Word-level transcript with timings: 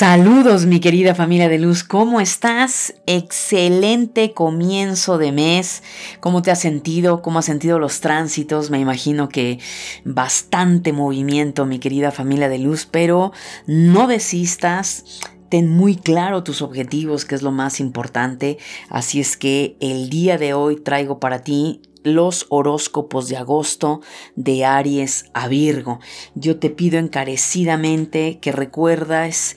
Saludos 0.00 0.64
mi 0.64 0.80
querida 0.80 1.14
familia 1.14 1.50
de 1.50 1.58
luz, 1.58 1.84
¿cómo 1.84 2.22
estás? 2.22 2.94
Excelente 3.04 4.32
comienzo 4.32 5.18
de 5.18 5.30
mes, 5.30 5.82
¿cómo 6.20 6.40
te 6.40 6.50
has 6.50 6.58
sentido? 6.58 7.20
¿Cómo 7.20 7.40
has 7.40 7.44
sentido 7.44 7.78
los 7.78 8.00
tránsitos? 8.00 8.70
Me 8.70 8.80
imagino 8.80 9.28
que 9.28 9.58
bastante 10.06 10.94
movimiento 10.94 11.66
mi 11.66 11.80
querida 11.80 12.12
familia 12.12 12.48
de 12.48 12.60
luz, 12.60 12.88
pero 12.90 13.32
no 13.66 14.06
desistas, 14.06 15.04
ten 15.50 15.68
muy 15.68 15.96
claro 15.96 16.44
tus 16.44 16.62
objetivos, 16.62 17.26
que 17.26 17.34
es 17.34 17.42
lo 17.42 17.52
más 17.52 17.78
importante. 17.78 18.56
Así 18.88 19.20
es 19.20 19.36
que 19.36 19.76
el 19.80 20.08
día 20.08 20.38
de 20.38 20.54
hoy 20.54 20.76
traigo 20.76 21.20
para 21.20 21.44
ti 21.44 21.82
los 22.02 22.46
horóscopos 22.48 23.28
de 23.28 23.36
agosto 23.36 24.00
de 24.36 24.64
Aries 24.64 25.26
a 25.34 25.48
Virgo. 25.48 26.00
Yo 26.34 26.58
te 26.58 26.70
pido 26.70 26.98
encarecidamente 26.98 28.38
que 28.40 28.52
recuerdas 28.52 29.56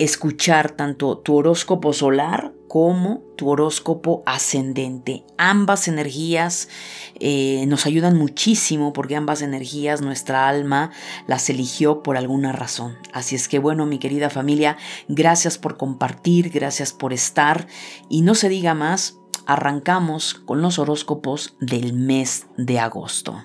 escuchar 0.00 0.70
tanto 0.70 1.18
tu 1.18 1.36
horóscopo 1.36 1.92
solar 1.92 2.54
como 2.68 3.22
tu 3.36 3.50
horóscopo 3.50 4.22
ascendente. 4.24 5.24
Ambas 5.36 5.88
energías 5.88 6.68
eh, 7.18 7.66
nos 7.66 7.84
ayudan 7.84 8.16
muchísimo 8.16 8.94
porque 8.94 9.14
ambas 9.14 9.42
energías 9.42 10.00
nuestra 10.00 10.48
alma 10.48 10.90
las 11.26 11.50
eligió 11.50 12.02
por 12.02 12.16
alguna 12.16 12.52
razón. 12.52 12.96
Así 13.12 13.36
es 13.36 13.46
que 13.46 13.58
bueno, 13.58 13.84
mi 13.84 13.98
querida 13.98 14.30
familia, 14.30 14.78
gracias 15.08 15.58
por 15.58 15.76
compartir, 15.76 16.48
gracias 16.48 16.94
por 16.94 17.12
estar 17.12 17.66
y 18.08 18.22
no 18.22 18.34
se 18.34 18.48
diga 18.48 18.72
más, 18.72 19.18
arrancamos 19.44 20.32
con 20.32 20.62
los 20.62 20.78
horóscopos 20.78 21.56
del 21.60 21.92
mes 21.92 22.46
de 22.56 22.78
agosto. 22.78 23.44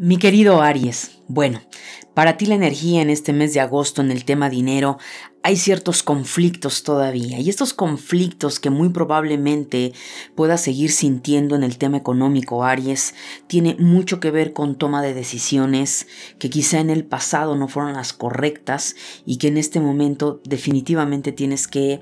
Mi 0.00 0.16
querido 0.16 0.62
Aries, 0.62 1.18
bueno, 1.26 1.60
para 2.14 2.36
ti 2.36 2.46
la 2.46 2.54
energía 2.54 3.02
en 3.02 3.10
este 3.10 3.32
mes 3.32 3.52
de 3.52 3.58
agosto 3.58 4.00
en 4.00 4.12
el 4.12 4.24
tema 4.24 4.48
dinero, 4.48 4.96
hay 5.42 5.56
ciertos 5.56 6.04
conflictos 6.04 6.84
todavía 6.84 7.40
y 7.40 7.50
estos 7.50 7.74
conflictos 7.74 8.60
que 8.60 8.70
muy 8.70 8.90
probablemente 8.90 9.92
puedas 10.36 10.60
seguir 10.60 10.92
sintiendo 10.92 11.56
en 11.56 11.64
el 11.64 11.78
tema 11.78 11.96
económico 11.96 12.62
Aries 12.62 13.16
tiene 13.48 13.74
mucho 13.80 14.20
que 14.20 14.30
ver 14.30 14.52
con 14.52 14.76
toma 14.76 15.02
de 15.02 15.14
decisiones 15.14 16.06
que 16.38 16.48
quizá 16.48 16.78
en 16.78 16.90
el 16.90 17.04
pasado 17.04 17.56
no 17.56 17.66
fueron 17.66 17.94
las 17.94 18.12
correctas 18.12 18.94
y 19.26 19.38
que 19.38 19.48
en 19.48 19.56
este 19.56 19.80
momento 19.80 20.40
definitivamente 20.44 21.32
tienes 21.32 21.66
que 21.66 22.00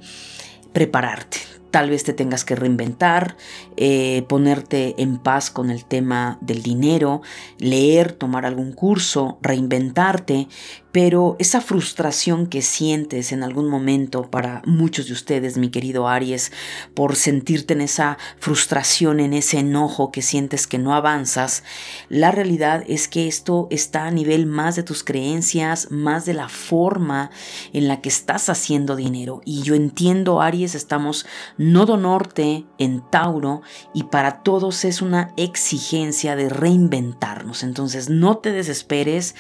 prepararte 0.75 1.39
tal 1.77 1.91
vez 1.91 2.05
te 2.05 2.15
tengas 2.15 2.47
que 2.47 2.57
reinventar, 2.57 3.37
eh, 3.77 4.25
ponerte 4.31 4.95
en 4.97 5.19
paz 5.19 5.51
con 5.51 5.69
el 5.69 5.85
tema 5.85 6.39
del 6.41 6.63
dinero, 6.63 7.21
leer, 7.59 8.13
tomar 8.13 8.47
algún 8.47 8.73
curso, 8.73 9.39
reinventarte, 9.43 10.49
pero 10.97 11.37
esa 11.39 11.61
frustración 11.61 12.47
que 12.47 12.63
sientes 12.63 13.31
en 13.31 13.43
algún 13.43 13.69
momento 13.69 14.31
para 14.31 14.63
muchos 14.65 15.09
de 15.09 15.13
ustedes, 15.13 15.59
mi 15.59 15.69
querido 15.69 16.09
Aries, 16.09 16.53
por 16.95 17.17
sentirte 17.17 17.75
en 17.75 17.83
esa 17.83 18.17
frustración, 18.39 19.21
en 19.21 19.35
ese 19.35 19.59
enojo 19.59 20.11
que 20.11 20.23
sientes 20.23 20.67
que 20.67 20.79
no 20.79 20.95
avanzas, 20.95 21.65
la 22.09 22.31
realidad 22.31 22.83
es 22.89 23.09
que 23.09 23.29
esto 23.29 23.69
está 23.71 24.07
a 24.07 24.11
nivel 24.11 24.47
más 24.47 24.75
de 24.75 24.85
tus 24.85 25.05
creencias, 25.05 25.91
más 25.91 26.25
de 26.25 26.33
la 26.33 26.49
forma 26.49 27.31
en 27.75 27.89
la 27.89 28.01
que 28.01 28.09
estás 28.09 28.49
haciendo 28.49 28.97
dinero. 28.97 29.43
Y 29.45 29.61
yo 29.65 29.75
entiendo, 29.75 30.41
Aries, 30.41 30.75
estamos 30.75 31.27
nodo 31.59 31.99
norte 31.99 32.65
en 32.79 33.03
Tauro 33.11 33.61
y 33.93 34.05
para 34.05 34.43
todos 34.43 34.87
es 34.87 35.03
una 35.03 35.35
exigencia 35.37 36.37
de 36.37 36.49
reinventarnos. 36.49 37.65
Entonces 37.65 38.09
no 38.09 38.39
te 38.39 38.51
desesperes 38.51 39.35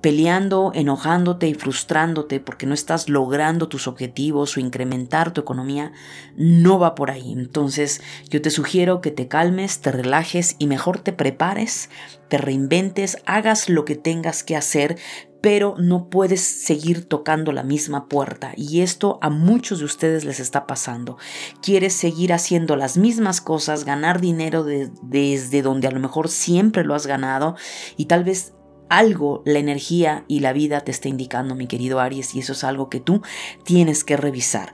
peleando, 0.00 0.72
enojando, 0.74 1.01
y 1.42 1.54
frustrándote 1.54 2.38
porque 2.38 2.66
no 2.66 2.74
estás 2.74 3.08
logrando 3.08 3.68
tus 3.68 3.88
objetivos 3.88 4.56
o 4.56 4.60
incrementar 4.60 5.32
tu 5.32 5.40
economía, 5.40 5.92
no 6.36 6.78
va 6.78 6.94
por 6.94 7.10
ahí. 7.10 7.32
Entonces 7.32 8.00
yo 8.28 8.40
te 8.40 8.50
sugiero 8.50 9.00
que 9.00 9.10
te 9.10 9.26
calmes, 9.26 9.80
te 9.80 9.90
relajes 9.90 10.54
y 10.58 10.66
mejor 10.66 11.00
te 11.00 11.12
prepares, 11.12 11.90
te 12.28 12.38
reinventes, 12.38 13.18
hagas 13.26 13.68
lo 13.68 13.84
que 13.84 13.96
tengas 13.96 14.44
que 14.44 14.56
hacer, 14.56 14.96
pero 15.40 15.74
no 15.76 16.08
puedes 16.08 16.40
seguir 16.40 17.08
tocando 17.08 17.50
la 17.50 17.64
misma 17.64 18.08
puerta. 18.08 18.52
Y 18.56 18.82
esto 18.82 19.18
a 19.22 19.28
muchos 19.28 19.80
de 19.80 19.86
ustedes 19.86 20.24
les 20.24 20.38
está 20.38 20.68
pasando. 20.68 21.18
Quieres 21.62 21.94
seguir 21.94 22.32
haciendo 22.32 22.76
las 22.76 22.96
mismas 22.96 23.40
cosas, 23.40 23.84
ganar 23.84 24.20
dinero 24.20 24.64
desde 24.64 25.62
donde 25.62 25.88
a 25.88 25.90
lo 25.90 25.98
mejor 25.98 26.28
siempre 26.28 26.84
lo 26.84 26.94
has 26.94 27.08
ganado 27.08 27.56
y 27.96 28.04
tal 28.04 28.22
vez 28.22 28.54
algo 28.92 29.42
la 29.46 29.58
energía 29.58 30.24
y 30.28 30.40
la 30.40 30.52
vida 30.52 30.82
te 30.82 30.90
está 30.90 31.08
indicando, 31.08 31.54
mi 31.54 31.66
querido 31.66 31.98
Aries, 31.98 32.34
y 32.34 32.40
eso 32.40 32.52
es 32.52 32.62
algo 32.62 32.90
que 32.90 33.00
tú 33.00 33.22
tienes 33.64 34.04
que 34.04 34.18
revisar. 34.18 34.72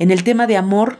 En 0.00 0.10
el 0.10 0.24
tema 0.24 0.48
de 0.48 0.56
amor, 0.56 0.98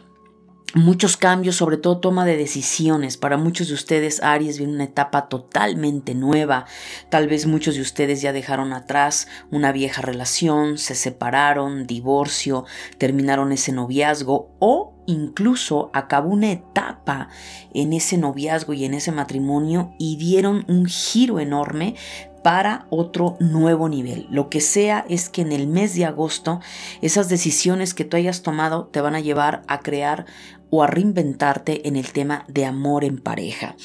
muchos 0.74 1.16
cambios, 1.16 1.56
sobre 1.56 1.76
todo 1.76 1.98
toma 1.98 2.24
de 2.24 2.36
decisiones. 2.36 3.16
Para 3.16 3.36
muchos 3.36 3.68
de 3.68 3.74
ustedes, 3.74 4.22
Aries 4.22 4.58
viene 4.58 4.74
una 4.74 4.84
etapa 4.84 5.28
totalmente 5.28 6.14
nueva. 6.14 6.66
Tal 7.10 7.26
vez 7.26 7.46
muchos 7.46 7.74
de 7.74 7.82
ustedes 7.82 8.22
ya 8.22 8.32
dejaron 8.32 8.72
atrás 8.72 9.26
una 9.50 9.72
vieja 9.72 10.00
relación, 10.00 10.78
se 10.78 10.94
separaron, 10.94 11.86
divorcio, 11.86 12.64
terminaron 12.96 13.50
ese 13.50 13.72
noviazgo 13.72 14.54
o 14.60 14.94
incluso 15.06 15.90
acabó 15.92 16.30
una 16.30 16.52
etapa 16.52 17.28
en 17.74 17.92
ese 17.92 18.18
noviazgo 18.18 18.72
y 18.72 18.84
en 18.84 18.94
ese 18.94 19.10
matrimonio 19.10 19.94
y 19.98 20.16
dieron 20.16 20.64
un 20.68 20.86
giro 20.86 21.40
enorme 21.40 21.96
para 22.42 22.86
otro 22.90 23.36
nuevo 23.40 23.88
nivel. 23.88 24.26
Lo 24.30 24.48
que 24.48 24.60
sea 24.60 25.04
es 25.08 25.28
que 25.28 25.42
en 25.42 25.52
el 25.52 25.66
mes 25.66 25.94
de 25.94 26.04
agosto 26.04 26.60
esas 27.00 27.28
decisiones 27.28 27.94
que 27.94 28.04
tú 28.04 28.16
hayas 28.16 28.42
tomado 28.42 28.86
te 28.86 29.00
van 29.00 29.14
a 29.14 29.20
llevar 29.20 29.62
a 29.68 29.80
crear 29.80 30.26
o 30.70 30.82
a 30.82 30.86
reinventarte 30.86 31.86
en 31.86 31.96
el 31.96 32.12
tema 32.12 32.44
de 32.48 32.64
amor 32.64 33.04
en 33.04 33.18
pareja. 33.18 33.76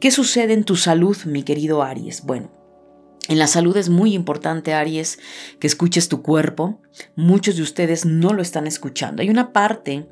¿Qué 0.00 0.10
sucede 0.10 0.52
en 0.52 0.64
tu 0.64 0.76
salud, 0.76 1.16
mi 1.24 1.42
querido 1.42 1.82
Aries? 1.82 2.22
Bueno, 2.22 2.50
en 3.28 3.38
la 3.38 3.48
salud 3.48 3.76
es 3.76 3.88
muy 3.88 4.14
importante, 4.14 4.72
Aries, 4.72 5.18
que 5.58 5.66
escuches 5.66 6.08
tu 6.08 6.22
cuerpo. 6.22 6.80
Muchos 7.16 7.56
de 7.56 7.62
ustedes 7.62 8.04
no 8.04 8.32
lo 8.32 8.42
están 8.42 8.68
escuchando. 8.68 9.22
Hay 9.22 9.30
una 9.30 9.52
parte 9.52 10.06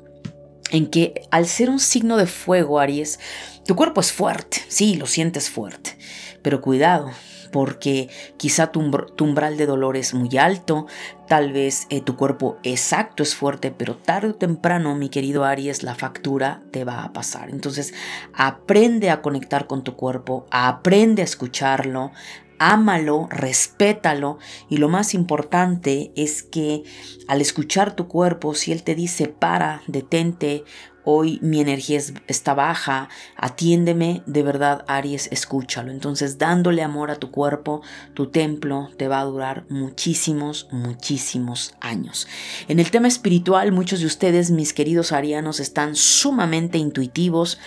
en 0.71 0.87
que 0.87 1.21
al 1.31 1.47
ser 1.47 1.69
un 1.69 1.79
signo 1.79 2.17
de 2.17 2.25
fuego, 2.25 2.79
Aries, 2.79 3.19
tu 3.65 3.75
cuerpo 3.75 4.01
es 4.01 4.11
fuerte, 4.11 4.57
sí, 4.67 4.95
lo 4.95 5.05
sientes 5.05 5.49
fuerte, 5.49 5.97
pero 6.41 6.59
cuidado, 6.61 7.11
porque 7.55 8.09
quizá 8.35 8.73
tu, 8.73 8.81
umbral 8.81 9.55
de 9.55 9.65
dolor 9.65 9.95
es 9.95 10.13
muy 10.13 10.37
alto, 10.37 10.87
tal 11.25 11.53
vez 11.53 11.87
eh, 11.89 12.01
tu 12.01 12.17
cuerpo 12.17 12.57
exacto 12.63 13.23
es 13.23 13.33
fuerte, 13.33 13.71
pero 13.71 13.95
tarde 13.95 14.31
o 14.31 14.35
temprano, 14.35 14.93
mi 14.93 15.07
querido 15.07 15.45
Aries, 15.45 15.81
la 15.81 15.95
factura 15.95 16.63
te 16.71 16.83
va 16.83 17.05
a 17.05 17.13
pasar. 17.13 17.49
Entonces, 17.49 17.93
aprende 18.33 19.09
a 19.09 19.21
conectar 19.21 19.67
con 19.67 19.85
tu 19.85 19.95
cuerpo, 19.95 20.45
aprende 20.51 21.21
a 21.21 21.23
escucharlo, 21.23 22.11
ámalo, 22.59 23.29
respétalo 23.31 24.37
y 24.69 24.75
lo 24.75 24.89
más 24.89 25.13
importante 25.13 26.11
es 26.17 26.43
que 26.43 26.83
al 27.29 27.39
escuchar 27.39 27.95
tu 27.95 28.09
cuerpo, 28.09 28.53
si 28.53 28.73
él 28.73 28.83
te 28.83 28.95
dice 28.95 29.29
para, 29.29 29.81
detente 29.87 30.65
hoy 31.05 31.39
mi 31.41 31.61
energía 31.61 32.01
está 32.27 32.53
baja, 32.53 33.09
atiéndeme, 33.37 34.23
de 34.25 34.43
verdad 34.43 34.83
Aries, 34.87 35.29
escúchalo. 35.31 35.91
Entonces 35.91 36.37
dándole 36.37 36.81
amor 36.81 37.11
a 37.11 37.15
tu 37.15 37.31
cuerpo, 37.31 37.81
tu 38.13 38.27
templo 38.27 38.89
te 38.97 39.07
va 39.07 39.21
a 39.21 39.25
durar 39.25 39.65
muchísimos, 39.69 40.67
muchísimos 40.71 41.75
años. 41.79 42.27
En 42.67 42.79
el 42.79 42.91
tema 42.91 43.07
espiritual, 43.07 43.71
muchos 43.71 43.99
de 43.99 44.07
ustedes, 44.07 44.51
mis 44.51 44.73
queridos 44.73 45.11
arianos, 45.11 45.59
están 45.59 45.95
sumamente 45.95 46.77
intuitivos, 46.77 47.59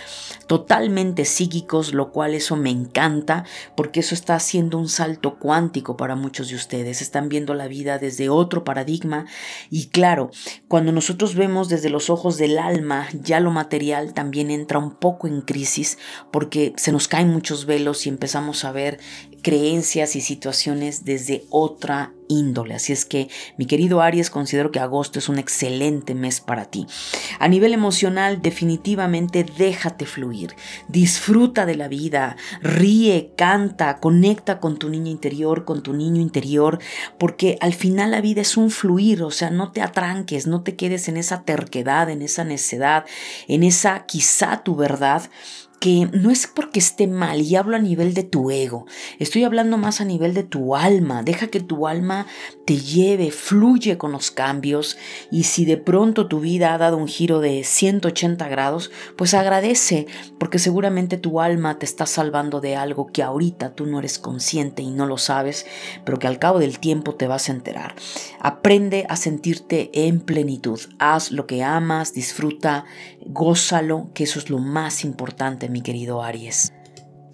totalmente 0.47 1.25
psíquicos, 1.25 1.93
lo 1.93 2.11
cual 2.11 2.33
eso 2.33 2.55
me 2.55 2.69
encanta, 2.69 3.45
porque 3.75 4.01
eso 4.01 4.15
está 4.15 4.35
haciendo 4.35 4.77
un 4.77 4.89
salto 4.89 5.37
cuántico 5.39 5.95
para 5.95 6.15
muchos 6.15 6.49
de 6.49 6.55
ustedes. 6.55 7.01
Están 7.01 7.29
viendo 7.29 7.53
la 7.53 7.67
vida 7.67 7.97
desde 7.99 8.29
otro 8.29 8.63
paradigma 8.63 9.25
y 9.69 9.87
claro, 9.87 10.31
cuando 10.67 10.91
nosotros 10.91 11.35
vemos 11.35 11.69
desde 11.69 11.89
los 11.89 12.09
ojos 12.09 12.37
del 12.37 12.57
alma, 12.57 13.07
ya 13.29 13.39
lo 13.39 13.51
material 13.51 14.13
también 14.13 14.51
entra 14.51 14.77
un 14.77 14.91
poco 14.91 15.27
en 15.27 15.41
crisis 15.41 15.97
porque 16.31 16.73
se 16.75 16.91
nos 16.91 17.07
caen 17.07 17.29
muchos 17.29 17.65
velos 17.65 18.05
y 18.05 18.09
empezamos 18.09 18.65
a 18.65 18.73
ver 18.73 18.99
creencias 19.41 20.17
y 20.17 20.21
situaciones 20.21 21.05
desde 21.05 21.45
otra 21.49 22.13
índole. 22.29 22.75
Así 22.75 22.93
es 22.93 23.03
que, 23.03 23.27
mi 23.57 23.65
querido 23.65 24.01
Aries, 24.01 24.29
considero 24.29 24.71
que 24.71 24.79
agosto 24.79 25.19
es 25.19 25.27
un 25.27 25.37
excelente 25.37 26.15
mes 26.15 26.39
para 26.39 26.65
ti. 26.65 26.87
A 27.39 27.49
nivel 27.49 27.73
emocional, 27.73 28.41
definitivamente 28.41 29.43
déjate 29.57 30.05
fluir. 30.05 30.55
Disfruta 30.87 31.65
de 31.65 31.75
la 31.75 31.89
vida, 31.89 32.37
ríe, 32.61 33.33
canta, 33.35 33.99
conecta 33.99 34.61
con 34.61 34.77
tu 34.77 34.89
niña 34.89 35.09
interior, 35.09 35.65
con 35.65 35.83
tu 35.83 35.93
niño 35.93 36.21
interior, 36.21 36.79
porque 37.17 37.57
al 37.59 37.73
final 37.73 38.11
la 38.11 38.21
vida 38.21 38.41
es 38.41 38.55
un 38.55 38.71
fluir, 38.71 39.23
o 39.23 39.31
sea, 39.31 39.49
no 39.49 39.71
te 39.71 39.81
atranques, 39.81 40.47
no 40.47 40.61
te 40.61 40.75
quedes 40.75 41.09
en 41.09 41.17
esa 41.17 41.41
terquedad, 41.43 42.09
en 42.09 42.21
esa 42.21 42.43
necedad, 42.43 43.05
en 43.47 43.63
esa 43.63 44.05
quizá 44.05 44.63
tu 44.63 44.75
verdad 44.75 45.23
que 45.79 46.09
no 46.11 46.29
es 46.29 46.47
porque 46.47 46.79
esté 46.79 47.07
mal 47.07 47.41
y 47.41 47.55
hablo 47.55 47.75
a 47.75 47.79
nivel 47.79 48.13
de 48.13 48.23
tu 48.23 48.51
ego, 48.51 48.85
estoy 49.17 49.43
hablando 49.43 49.77
más 49.77 50.01
a 50.01 50.05
nivel 50.05 50.33
de 50.33 50.43
tu 50.43 50.75
alma, 50.75 51.23
deja 51.23 51.47
que 51.47 51.59
tu 51.59 51.87
alma 51.87 52.27
te 52.65 52.77
lleve, 52.77 53.31
fluye 53.31 53.97
con 53.97 54.11
los 54.11 54.31
cambios 54.31 54.97
y 55.31 55.43
si 55.43 55.65
de 55.65 55.77
pronto 55.77 56.27
tu 56.27 56.39
vida 56.39 56.73
ha 56.73 56.77
dado 56.77 56.97
un 56.97 57.07
giro 57.07 57.39
de 57.39 57.63
180 57.63 58.47
grados, 58.49 58.91
pues 59.15 59.33
agradece 59.33 60.07
porque 60.37 60.59
seguramente 60.59 61.17
tu 61.17 61.39
alma 61.39 61.79
te 61.79 61.85
está 61.85 62.05
salvando 62.05 62.59
de 62.59 62.75
algo 62.75 63.07
que 63.07 63.23
ahorita 63.23 63.73
tú 63.73 63.85
no 63.85 63.99
eres 63.99 64.19
consciente 64.19 64.81
y 64.81 64.91
no 64.91 65.05
lo 65.05 65.17
sabes, 65.17 65.65
pero 66.03 66.19
que 66.19 66.27
al 66.27 66.39
cabo 66.39 66.59
del 66.59 66.79
tiempo 66.79 67.15
te 67.15 67.27
vas 67.27 67.49
a 67.49 67.53
enterar. 67.53 67.95
Aprende 68.39 69.05
a 69.09 69.15
sentirte 69.15 69.89
en 69.93 70.19
plenitud, 70.19 70.79
haz 70.99 71.31
lo 71.31 71.47
que 71.47 71.63
amas, 71.63 72.13
disfruta, 72.13 72.85
gózalo, 73.25 74.09
que 74.13 74.25
eso 74.25 74.39
es 74.39 74.49
lo 74.49 74.59
más 74.59 75.03
importante 75.03 75.68
mi 75.69 75.81
querido 75.81 76.21
Aries. 76.21 76.73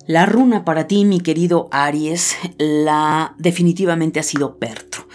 La 0.08 0.26
runa 0.26 0.66
para 0.66 0.88
ti, 0.88 1.04
mi 1.04 1.20
querido 1.20 1.68
Aries, 1.72 2.36
la 2.60 3.36
definitivamente 3.40 4.20
ha 4.20 4.24
sido 4.24 4.60
Pertro. 4.60 5.08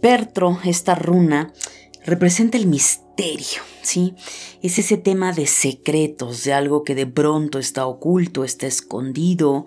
Pertro, 0.00 0.60
esta 0.64 0.94
runa, 0.94 1.52
representa 2.04 2.56
el 2.56 2.66
misterio, 2.66 3.62
¿sí? 3.82 4.14
Es 4.62 4.78
ese 4.78 4.96
tema 4.96 5.32
de 5.32 5.46
secretos, 5.46 6.44
de 6.44 6.52
algo 6.52 6.84
que 6.84 6.94
de 6.94 7.06
pronto 7.06 7.58
está 7.58 7.86
oculto, 7.86 8.44
está 8.44 8.66
escondido. 8.66 9.66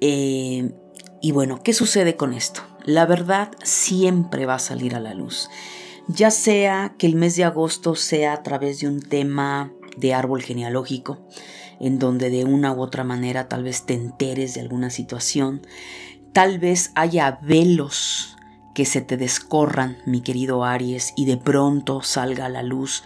Eh, 0.00 0.72
y 1.20 1.32
bueno, 1.32 1.60
¿qué 1.62 1.72
sucede 1.72 2.16
con 2.16 2.32
esto? 2.32 2.62
La 2.84 3.04
verdad 3.04 3.50
siempre 3.62 4.46
va 4.46 4.54
a 4.54 4.58
salir 4.58 4.94
a 4.94 5.00
la 5.00 5.12
luz. 5.12 5.50
Ya 6.08 6.30
sea 6.30 6.94
que 6.98 7.06
el 7.06 7.16
mes 7.16 7.36
de 7.36 7.44
agosto 7.44 7.94
sea 7.94 8.32
a 8.32 8.42
través 8.42 8.80
de 8.80 8.88
un 8.88 9.02
tema 9.02 9.72
de 9.98 10.14
árbol 10.14 10.42
genealógico, 10.42 11.18
en 11.80 11.98
donde 11.98 12.30
de 12.30 12.44
una 12.44 12.72
u 12.72 12.80
otra 12.80 13.04
manera 13.04 13.48
tal 13.48 13.64
vez 13.64 13.84
te 13.84 13.94
enteres 13.94 14.54
de 14.54 14.60
alguna 14.60 14.90
situación, 14.90 15.62
tal 16.32 16.58
vez 16.58 16.92
haya 16.94 17.38
velos 17.42 18.36
que 18.74 18.84
se 18.84 19.00
te 19.00 19.16
descorran, 19.16 19.98
mi 20.06 20.20
querido 20.20 20.64
Aries, 20.64 21.12
y 21.16 21.24
de 21.24 21.36
pronto 21.36 22.02
salga 22.02 22.46
a 22.46 22.48
la 22.48 22.62
luz 22.62 23.02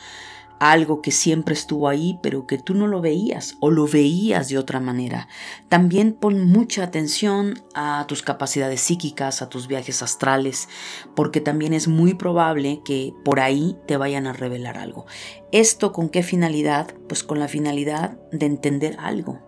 algo 0.70 1.02
que 1.02 1.10
siempre 1.10 1.54
estuvo 1.54 1.88
ahí, 1.88 2.20
pero 2.22 2.46
que 2.46 2.56
tú 2.56 2.74
no 2.74 2.86
lo 2.86 3.00
veías 3.00 3.56
o 3.58 3.70
lo 3.70 3.88
veías 3.88 4.48
de 4.48 4.58
otra 4.58 4.78
manera. 4.78 5.26
También 5.68 6.12
pon 6.12 6.46
mucha 6.46 6.84
atención 6.84 7.60
a 7.74 8.04
tus 8.06 8.22
capacidades 8.22 8.80
psíquicas, 8.80 9.42
a 9.42 9.48
tus 9.48 9.66
viajes 9.66 10.04
astrales, 10.04 10.68
porque 11.16 11.40
también 11.40 11.74
es 11.74 11.88
muy 11.88 12.14
probable 12.14 12.80
que 12.84 13.12
por 13.24 13.40
ahí 13.40 13.76
te 13.88 13.96
vayan 13.96 14.28
a 14.28 14.32
revelar 14.32 14.78
algo. 14.78 15.06
¿Esto 15.50 15.92
con 15.92 16.08
qué 16.08 16.22
finalidad? 16.22 16.94
Pues 17.08 17.24
con 17.24 17.40
la 17.40 17.48
finalidad 17.48 18.18
de 18.30 18.46
entender 18.46 18.96
algo, 19.00 19.40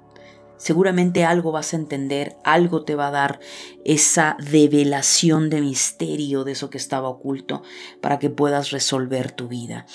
Seguramente 0.56 1.24
algo 1.24 1.52
vas 1.52 1.72
a 1.72 1.76
entender, 1.76 2.36
algo 2.44 2.84
te 2.84 2.94
va 2.94 3.08
a 3.08 3.10
dar 3.10 3.40
esa 3.84 4.36
develación 4.50 5.50
de 5.50 5.60
misterio 5.60 6.44
de 6.44 6.52
eso 6.52 6.70
que 6.70 6.78
estaba 6.78 7.08
oculto 7.08 7.62
para 8.00 8.18
que 8.18 8.30
puedas 8.30 8.70
resolver 8.70 9.32
tu 9.32 9.48
vida. 9.48 9.86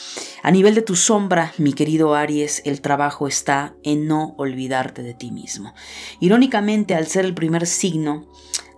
A 0.43 0.51
nivel 0.51 0.75
de 0.75 0.81
tu 0.81 0.95
sombra, 0.95 1.53
mi 1.57 1.73
querido 1.73 2.13
Aries, 2.13 2.61
el 2.65 2.81
trabajo 2.81 3.27
está 3.27 3.75
en 3.83 4.07
no 4.07 4.35
olvidarte 4.37 5.01
de 5.01 5.13
ti 5.13 5.31
mismo. 5.31 5.73
Irónicamente, 6.19 6.93
al 6.93 7.07
ser 7.07 7.25
el 7.25 7.33
primer 7.33 7.65
signo, 7.65 8.27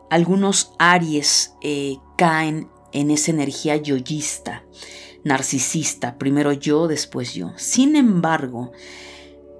algunos 0.09 0.73
Aries 0.77 1.55
eh, 1.61 1.97
caen 2.17 2.69
en 2.93 3.11
esa 3.11 3.31
energía 3.31 3.75
yoyista, 3.77 4.63
narcisista, 5.23 6.17
primero 6.17 6.51
yo, 6.51 6.87
después 6.87 7.33
yo. 7.33 7.53
Sin 7.55 7.95
embargo, 7.95 8.71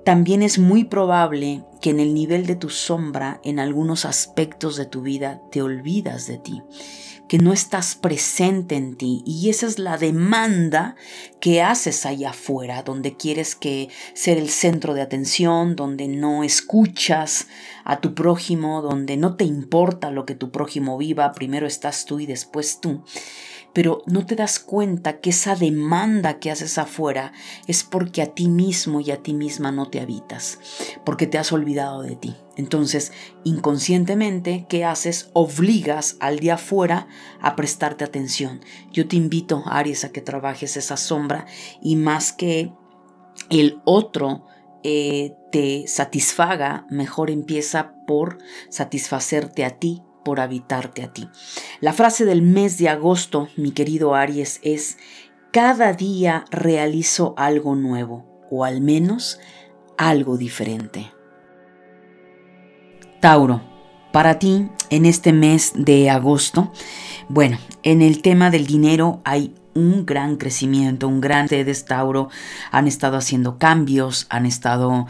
también 0.03 0.41
es 0.41 0.57
muy 0.57 0.83
probable 0.83 1.63
que 1.81 1.91
en 1.91 1.99
el 1.99 2.13
nivel 2.13 2.45
de 2.45 2.55
tu 2.55 2.69
sombra, 2.69 3.39
en 3.43 3.59
algunos 3.59 4.05
aspectos 4.05 4.75
de 4.75 4.85
tu 4.85 5.01
vida, 5.01 5.41
te 5.51 5.61
olvidas 5.61 6.27
de 6.27 6.37
ti, 6.37 6.61
que 7.27 7.37
no 7.37 7.53
estás 7.53 7.95
presente 7.95 8.75
en 8.75 8.97
ti. 8.97 9.23
Y 9.25 9.49
esa 9.49 9.67
es 9.67 9.79
la 9.79 9.97
demanda 9.97 10.95
que 11.39 11.61
haces 11.61 12.05
allá 12.05 12.31
afuera, 12.31 12.83
donde 12.83 13.15
quieres 13.15 13.55
que 13.55 13.89
ser 14.13 14.37
el 14.37 14.49
centro 14.49 14.93
de 14.93 15.01
atención, 15.01 15.75
donde 15.75 16.07
no 16.07 16.43
escuchas 16.43 17.47
a 17.83 18.01
tu 18.01 18.13
prójimo, 18.13 18.81
donde 18.81 19.17
no 19.17 19.35
te 19.35 19.45
importa 19.45 20.11
lo 20.11 20.25
que 20.25 20.35
tu 20.35 20.51
prójimo 20.51 20.97
viva, 20.97 21.31
primero 21.31 21.67
estás 21.67 22.05
tú 22.05 22.19
y 22.19 22.25
después 22.25 22.79
tú 22.81 23.03
pero 23.73 24.03
no 24.05 24.25
te 24.25 24.35
das 24.35 24.59
cuenta 24.59 25.19
que 25.19 25.29
esa 25.29 25.55
demanda 25.55 26.39
que 26.39 26.51
haces 26.51 26.77
afuera 26.77 27.31
es 27.67 27.83
porque 27.83 28.21
a 28.21 28.33
ti 28.33 28.47
mismo 28.47 28.99
y 28.99 29.11
a 29.11 29.21
ti 29.23 29.33
misma 29.33 29.71
no 29.71 29.89
te 29.89 30.01
habitas, 30.01 30.59
porque 31.05 31.27
te 31.27 31.37
has 31.37 31.51
olvidado 31.51 32.01
de 32.01 32.15
ti. 32.15 32.35
Entonces, 32.57 33.11
inconscientemente, 33.43 34.65
¿qué 34.67 34.83
haces? 34.83 35.29
Obligas 35.33 36.17
al 36.19 36.39
de 36.39 36.51
afuera 36.51 37.07
a 37.39 37.55
prestarte 37.55 38.03
atención. 38.03 38.61
Yo 38.91 39.07
te 39.07 39.15
invito, 39.15 39.63
Aries, 39.65 40.03
a 40.03 40.11
que 40.11 40.21
trabajes 40.21 40.75
esa 40.75 40.97
sombra 40.97 41.45
y 41.81 41.95
más 41.95 42.33
que 42.33 42.73
el 43.49 43.81
otro 43.85 44.45
eh, 44.83 45.35
te 45.51 45.87
satisfaga, 45.87 46.85
mejor 46.89 47.29
empieza 47.29 47.93
por 48.05 48.39
satisfacerte 48.69 49.63
a 49.63 49.77
ti 49.77 50.03
por 50.23 50.39
habitarte 50.39 51.03
a 51.03 51.13
ti. 51.13 51.29
La 51.79 51.93
frase 51.93 52.25
del 52.25 52.41
mes 52.41 52.77
de 52.77 52.89
agosto, 52.89 53.49
mi 53.57 53.71
querido 53.71 54.15
Aries, 54.15 54.59
es, 54.63 54.97
cada 55.51 55.93
día 55.93 56.45
realizo 56.51 57.33
algo 57.37 57.75
nuevo, 57.75 58.25
o 58.49 58.63
al 58.63 58.81
menos 58.81 59.39
algo 59.97 60.37
diferente. 60.37 61.11
Tauro, 63.19 63.61
para 64.11 64.39
ti 64.39 64.69
en 64.89 65.05
este 65.05 65.31
mes 65.31 65.73
de 65.75 66.09
agosto, 66.09 66.71
bueno, 67.29 67.57
en 67.83 68.01
el 68.01 68.21
tema 68.21 68.49
del 68.49 68.65
dinero 68.65 69.21
hay 69.23 69.53
un 69.73 70.05
gran 70.05 70.37
crecimiento, 70.37 71.07
un 71.07 71.21
gran... 71.21 71.45
Ustedes, 71.45 71.85
Tauro, 71.85 72.29
han 72.71 72.87
estado 72.87 73.17
haciendo 73.17 73.57
cambios, 73.57 74.27
han 74.29 74.45
estado 74.45 75.07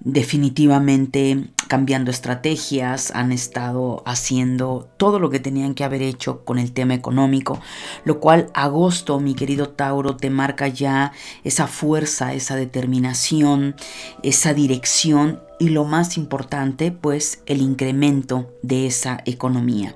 definitivamente 0.00 1.48
cambiando 1.68 2.10
estrategias, 2.10 3.10
han 3.14 3.32
estado 3.32 4.02
haciendo 4.06 4.88
todo 4.96 5.18
lo 5.18 5.30
que 5.30 5.40
tenían 5.40 5.74
que 5.74 5.84
haber 5.84 6.02
hecho 6.02 6.44
con 6.44 6.58
el 6.58 6.72
tema 6.72 6.94
económico, 6.94 7.60
lo 8.04 8.20
cual 8.20 8.50
agosto, 8.54 9.20
mi 9.20 9.34
querido 9.34 9.70
Tauro, 9.70 10.16
te 10.16 10.30
marca 10.30 10.68
ya 10.68 11.12
esa 11.42 11.66
fuerza, 11.66 12.34
esa 12.34 12.56
determinación, 12.56 13.76
esa 14.22 14.54
dirección 14.54 15.40
y 15.58 15.68
lo 15.68 15.84
más 15.84 16.16
importante, 16.16 16.90
pues 16.90 17.42
el 17.46 17.60
incremento 17.60 18.50
de 18.62 18.86
esa 18.86 19.22
economía. 19.24 19.94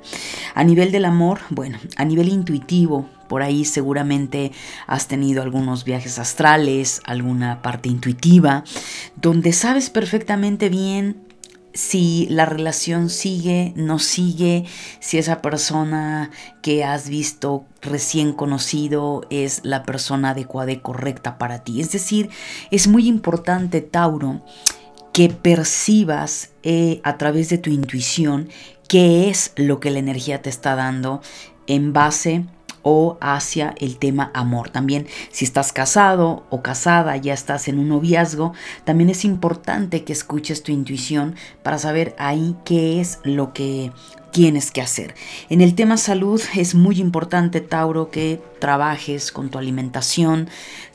A 0.54 0.64
nivel 0.64 0.92
del 0.92 1.04
amor, 1.04 1.40
bueno, 1.50 1.78
a 1.96 2.04
nivel 2.04 2.28
intuitivo, 2.28 3.08
por 3.28 3.42
ahí 3.42 3.64
seguramente 3.64 4.52
has 4.86 5.06
tenido 5.06 5.42
algunos 5.42 5.84
viajes 5.84 6.18
astrales, 6.18 7.02
alguna 7.04 7.60
parte 7.60 7.88
intuitiva, 7.88 8.64
donde 9.16 9.52
sabes 9.52 9.90
perfectamente 9.90 10.68
bien 10.68 11.27
si 11.78 12.26
la 12.28 12.44
relación 12.44 13.08
sigue, 13.08 13.72
no 13.76 14.00
sigue, 14.00 14.64
si 14.98 15.16
esa 15.16 15.40
persona 15.40 16.32
que 16.60 16.82
has 16.82 17.08
visto 17.08 17.66
recién 17.82 18.32
conocido 18.32 19.24
es 19.30 19.60
la 19.62 19.84
persona 19.84 20.30
adecuada 20.30 20.72
y 20.72 20.78
correcta 20.78 21.38
para 21.38 21.62
ti. 21.62 21.80
Es 21.80 21.92
decir, 21.92 22.30
es 22.72 22.88
muy 22.88 23.06
importante, 23.06 23.80
Tauro, 23.80 24.44
que 25.12 25.28
percibas 25.28 26.50
eh, 26.64 27.00
a 27.04 27.16
través 27.16 27.48
de 27.48 27.58
tu 27.58 27.70
intuición 27.70 28.48
qué 28.88 29.30
es 29.30 29.52
lo 29.54 29.78
que 29.78 29.92
la 29.92 30.00
energía 30.00 30.42
te 30.42 30.50
está 30.50 30.74
dando 30.74 31.22
en 31.68 31.92
base 31.92 32.44
o 32.82 33.18
hacia 33.20 33.74
el 33.78 33.98
tema 33.98 34.30
amor. 34.34 34.70
También 34.70 35.06
si 35.30 35.44
estás 35.44 35.72
casado 35.72 36.44
o 36.50 36.62
casada, 36.62 37.16
ya 37.16 37.34
estás 37.34 37.68
en 37.68 37.78
un 37.78 37.88
noviazgo, 37.88 38.52
también 38.84 39.10
es 39.10 39.24
importante 39.24 40.04
que 40.04 40.12
escuches 40.12 40.62
tu 40.62 40.72
intuición 40.72 41.34
para 41.62 41.78
saber 41.78 42.14
ahí 42.18 42.56
qué 42.64 43.00
es 43.00 43.20
lo 43.24 43.52
que 43.52 43.92
tienes 44.32 44.70
que 44.70 44.82
hacer. 44.82 45.14
En 45.48 45.60
el 45.60 45.74
tema 45.74 45.96
salud 45.96 46.40
es 46.54 46.74
muy 46.74 47.00
importante, 47.00 47.60
Tauro, 47.60 48.10
que 48.10 48.40
trabajes 48.60 49.32
con 49.32 49.48
tu 49.48 49.58
alimentación, 49.58 50.48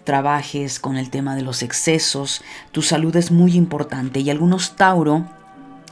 trabajes 0.04 0.80
con 0.80 0.98
el 0.98 1.10
tema 1.10 1.36
de 1.36 1.42
los 1.42 1.64
excesos. 1.64 2.42
Tu 2.72 2.82
salud 2.82 3.16
es 3.16 3.32
muy 3.32 3.56
importante 3.56 4.20
y 4.20 4.30
algunos 4.30 4.76
Tauro 4.76 5.26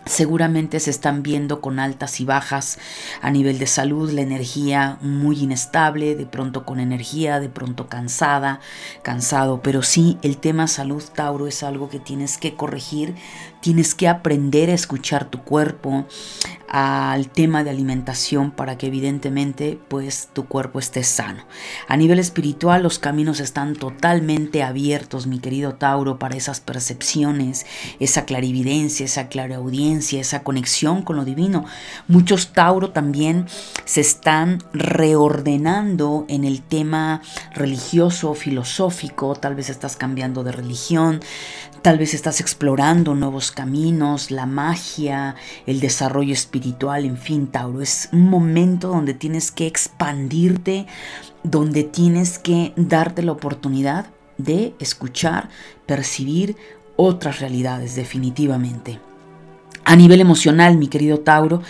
Seguramente 0.05 0.79
se 0.79 0.89
están 0.89 1.21
viendo 1.21 1.61
con 1.61 1.77
altas 1.77 2.19
y 2.19 2.25
bajas 2.25 2.79
a 3.21 3.29
nivel 3.29 3.59
de 3.59 3.67
salud, 3.67 4.11
la 4.11 4.21
energía 4.21 4.97
muy 5.01 5.43
inestable, 5.43 6.15
de 6.15 6.25
pronto 6.25 6.65
con 6.65 6.79
energía, 6.79 7.39
de 7.39 7.49
pronto 7.49 7.87
cansada, 7.87 8.61
cansado, 9.03 9.61
pero 9.61 9.83
sí 9.83 10.17
el 10.23 10.37
tema 10.37 10.67
salud 10.67 11.03
Tauro 11.13 11.47
es 11.47 11.61
algo 11.61 11.87
que 11.89 11.99
tienes 11.99 12.39
que 12.39 12.55
corregir, 12.55 13.15
tienes 13.61 13.95
que 13.95 14.07
aprender 14.07 14.69
a 14.69 14.73
escuchar 14.73 15.25
tu 15.25 15.41
cuerpo, 15.43 16.05
al 16.71 17.27
tema 17.27 17.65
de 17.65 17.69
alimentación 17.69 18.51
para 18.51 18.77
que 18.77 18.87
evidentemente 18.87 19.77
pues 19.89 20.29
tu 20.31 20.45
cuerpo 20.45 20.79
esté 20.79 21.03
sano. 21.03 21.43
A 21.89 21.97
nivel 21.97 22.17
espiritual 22.17 22.81
los 22.81 22.97
caminos 22.97 23.41
están 23.41 23.75
totalmente 23.75 24.63
abiertos, 24.63 25.27
mi 25.27 25.39
querido 25.39 25.73
Tauro, 25.73 26.17
para 26.17 26.37
esas 26.37 26.61
percepciones, 26.61 27.65
esa 27.99 28.23
clarividencia, 28.23 29.03
esa 29.03 29.27
claraudiencia, 29.27 30.21
esa 30.21 30.43
conexión 30.43 31.01
con 31.01 31.17
lo 31.17 31.25
divino. 31.25 31.65
Muchos 32.07 32.53
Tauro 32.53 32.91
también 32.91 33.47
se 33.83 33.99
están 33.99 34.63
reordenando 34.71 36.23
en 36.29 36.45
el 36.45 36.61
tema 36.61 37.21
religioso, 37.53 38.33
filosófico, 38.33 39.35
tal 39.35 39.55
vez 39.55 39.69
estás 39.69 39.97
cambiando 39.97 40.45
de 40.45 40.53
religión, 40.53 41.19
tal 41.81 41.97
vez 41.97 42.13
estás 42.13 42.39
explorando 42.39 43.15
nuevos 43.15 43.51
caminos, 43.51 44.29
la 44.31 44.45
magia, 44.45 45.35
el 45.65 45.79
desarrollo 45.79 46.33
espiritual 46.33 47.05
en 47.05 47.17
fin, 47.17 47.47
Tauro, 47.47 47.81
es 47.81 48.09
un 48.11 48.29
momento 48.29 48.89
donde 48.89 49.13
tienes 49.13 49.51
que 49.51 49.67
expandirte, 49.67 50.85
donde 51.43 51.83
tienes 51.83 52.37
que 52.37 52.73
darte 52.75 53.23
la 53.23 53.31
oportunidad 53.31 54.07
de 54.37 54.73
escuchar, 54.79 55.49
percibir 55.85 56.55
otras 56.95 57.39
realidades 57.39 57.95
definitivamente. 57.95 58.99
A 59.83 59.95
nivel 59.95 60.21
emocional, 60.21 60.77
mi 60.77 60.87
querido 60.87 61.21
Tauro, 61.21 61.63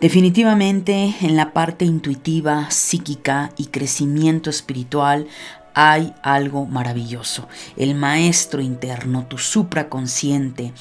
definitivamente 0.00 1.14
en 1.20 1.36
la 1.36 1.52
parte 1.52 1.84
intuitiva, 1.84 2.70
psíquica 2.70 3.52
y 3.58 3.66
crecimiento 3.66 4.48
espiritual 4.48 5.26
hay 5.74 6.14
algo 6.22 6.66
maravilloso. 6.66 7.48
El 7.76 7.94
maestro 7.94 8.60
interno, 8.60 9.26
tu 9.26 9.38
supraconsciente, 9.38 10.72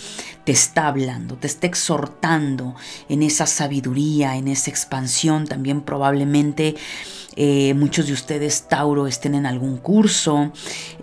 te 0.43 0.51
está 0.51 0.87
hablando, 0.87 1.35
te 1.35 1.47
está 1.47 1.67
exhortando 1.67 2.75
en 3.07 3.23
esa 3.23 3.45
sabiduría, 3.45 4.35
en 4.35 4.47
esa 4.47 4.69
expansión. 4.69 5.47
También 5.47 5.81
probablemente 5.81 6.75
eh, 7.41 7.73
muchos 7.73 8.07
de 8.07 8.13
ustedes, 8.13 8.67
Tauro, 8.67 9.07
estén 9.07 9.33
en 9.33 9.45
algún 9.45 9.77
curso, 9.77 10.51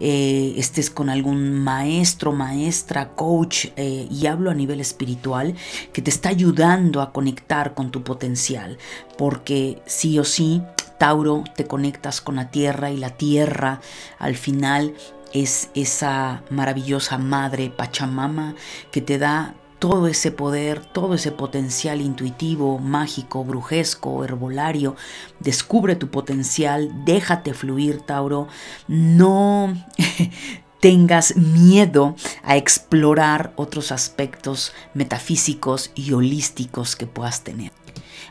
eh, 0.00 0.52
estés 0.58 0.90
con 0.90 1.08
algún 1.08 1.52
maestro, 1.60 2.32
maestra, 2.32 3.14
coach, 3.14 3.68
eh, 3.76 4.06
y 4.10 4.26
hablo 4.26 4.50
a 4.50 4.54
nivel 4.54 4.80
espiritual, 4.80 5.54
que 5.94 6.02
te 6.02 6.10
está 6.10 6.28
ayudando 6.28 7.00
a 7.00 7.12
conectar 7.12 7.72
con 7.72 7.90
tu 7.90 8.02
potencial. 8.02 8.76
Porque 9.16 9.80
sí 9.86 10.18
o 10.18 10.24
sí, 10.24 10.62
Tauro, 10.98 11.44
te 11.54 11.66
conectas 11.66 12.20
con 12.20 12.36
la 12.36 12.50
tierra 12.50 12.90
y 12.90 12.96
la 12.96 13.10
tierra 13.10 13.80
al 14.18 14.36
final 14.36 14.94
es 15.32 15.70
esa 15.74 16.42
maravillosa 16.50 17.18
madre 17.18 17.70
Pachamama 17.70 18.54
que 18.90 19.00
te 19.02 19.18
da 19.18 19.54
todo 19.78 20.06
ese 20.06 20.30
poder, 20.30 20.80
todo 20.84 21.14
ese 21.14 21.32
potencial 21.32 22.00
intuitivo, 22.00 22.78
mágico, 22.78 23.44
brujesco, 23.44 24.24
herbolario. 24.24 24.96
Descubre 25.38 25.96
tu 25.96 26.10
potencial, 26.10 27.04
déjate 27.04 27.52
fluir, 27.52 28.00
Tauro. 28.00 28.48
No 28.88 29.74
tengas 30.80 31.36
miedo 31.36 32.16
a 32.42 32.56
explorar 32.56 33.52
otros 33.56 33.92
aspectos 33.92 34.72
metafísicos 34.94 35.90
y 35.94 36.12
holísticos 36.12 36.96
que 36.96 37.06
puedas 37.06 37.44
tener. 37.44 37.72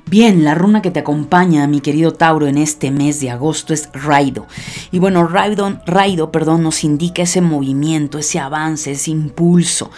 Bien, 0.08 0.44
la 0.44 0.54
runa 0.54 0.84
que 0.84 0.92
te 0.92 1.00
acompaña, 1.00 1.66
mi 1.66 1.82
querido 1.82 2.14
Tauro, 2.14 2.46
en 2.46 2.60
este 2.60 2.92
mes 2.92 3.20
de 3.22 3.32
agosto 3.32 3.74
es 3.74 3.90
Raido. 3.92 4.46
Y 4.92 5.00
bueno, 5.00 5.26
Raido, 5.26 5.82
Raido 5.88 6.32
perdón, 6.32 6.62
nos 6.62 6.84
indica 6.84 7.24
ese 7.24 7.42
movimiento, 7.42 8.20
ese 8.20 8.38
avance, 8.38 8.92
ese 8.92 9.10
impulso. 9.10 9.90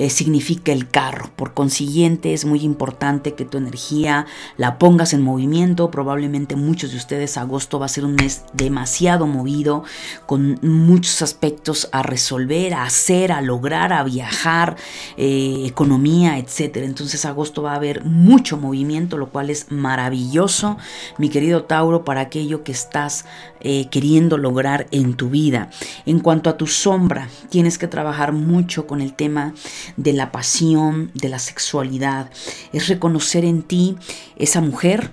Eh, 0.00 0.08
significa 0.08 0.72
el 0.72 0.88
carro. 0.88 1.28
Por 1.36 1.52
consiguiente, 1.52 2.32
es 2.32 2.46
muy 2.46 2.62
importante 2.62 3.34
que 3.34 3.44
tu 3.44 3.58
energía 3.58 4.24
la 4.56 4.78
pongas 4.78 5.12
en 5.12 5.20
movimiento. 5.20 5.90
Probablemente 5.90 6.56
muchos 6.56 6.92
de 6.92 6.96
ustedes 6.96 7.36
agosto 7.36 7.78
va 7.78 7.84
a 7.84 7.90
ser 7.90 8.06
un 8.06 8.14
mes 8.14 8.44
demasiado 8.54 9.26
movido, 9.26 9.84
con 10.24 10.58
muchos 10.62 11.20
aspectos 11.20 11.90
a 11.92 12.02
resolver, 12.02 12.72
a 12.72 12.84
hacer, 12.84 13.30
a 13.30 13.42
lograr, 13.42 13.92
a 13.92 14.02
viajar, 14.02 14.76
eh, 15.18 15.64
economía, 15.66 16.38
etc. 16.38 16.78
Entonces 16.78 17.26
agosto 17.26 17.60
va 17.60 17.72
a 17.72 17.76
haber 17.76 18.02
mucho 18.02 18.56
movimiento, 18.56 19.18
lo 19.18 19.28
cual 19.28 19.50
es 19.50 19.70
maravilloso, 19.70 20.78
mi 21.18 21.28
querido 21.28 21.64
Tauro, 21.64 22.06
para 22.06 22.22
aquello 22.22 22.64
que 22.64 22.72
estás 22.72 23.26
eh, 23.60 23.88
queriendo 23.90 24.38
lograr 24.38 24.86
en 24.90 25.14
tu 25.14 25.30
vida. 25.30 25.70
En 26.06 26.20
cuanto 26.20 26.50
a 26.50 26.56
tu 26.56 26.66
sombra, 26.66 27.28
tienes 27.48 27.78
que 27.78 27.88
trabajar 27.88 28.32
mucho 28.32 28.86
con 28.86 29.00
el 29.00 29.14
tema 29.14 29.54
de 29.96 30.12
la 30.12 30.32
pasión, 30.32 31.10
de 31.14 31.28
la 31.28 31.38
sexualidad. 31.38 32.30
Es 32.72 32.88
reconocer 32.88 33.44
en 33.44 33.62
ti 33.62 33.96
esa 34.36 34.60
mujer, 34.60 35.10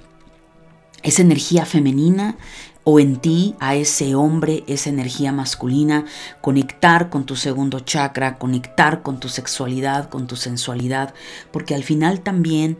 esa 1.04 1.22
energía 1.22 1.66
femenina, 1.66 2.38
o 2.90 3.02
en 3.02 3.18
ti 3.18 3.54
a 3.60 3.76
ese 3.76 4.16
hombre, 4.16 4.64
esa 4.66 4.90
energía 4.90 5.34
masculina, 5.34 6.06
conectar 6.40 7.10
con 7.10 7.26
tu 7.26 7.36
segundo 7.36 7.82
chakra, 7.82 8.38
conectar 8.38 9.02
con 9.02 9.20
tu 9.20 9.28
sexualidad, 9.28 10.08
con 10.08 10.26
tu 10.26 10.38
sensualidad, 10.38 11.14
porque 11.52 11.76
al 11.76 11.84
final 11.84 12.22
también 12.22 12.78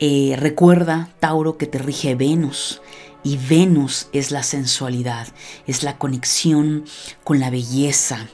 eh, 0.00 0.34
recuerda, 0.36 1.10
Tauro, 1.20 1.58
que 1.58 1.68
te 1.68 1.78
rige 1.78 2.16
Venus. 2.16 2.82
Y 3.22 3.38
Venus 3.38 4.08
es 4.12 4.30
la 4.30 4.42
sensualidad, 4.42 5.26
es 5.66 5.82
la 5.82 5.98
conexión 5.98 6.84
con 7.24 7.40
la 7.40 7.50
belleza, 7.50 8.28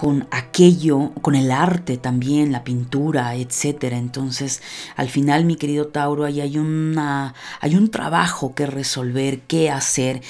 con 0.00 0.26
aquello, 0.30 1.12
con 1.20 1.34
el 1.34 1.50
arte 1.50 1.98
también, 1.98 2.52
la 2.52 2.64
pintura, 2.64 3.34
etcétera. 3.34 3.98
Entonces, 3.98 4.62
al 4.96 5.10
final, 5.10 5.44
mi 5.44 5.56
querido 5.56 5.88
Tauro, 5.88 6.24
ahí 6.24 6.40
hay 6.40 6.56
una 6.56 7.34
hay 7.60 7.76
un 7.76 7.90
trabajo 7.90 8.54
que 8.54 8.64
resolver, 8.64 9.40
que 9.40 9.70
hacer 9.70 10.22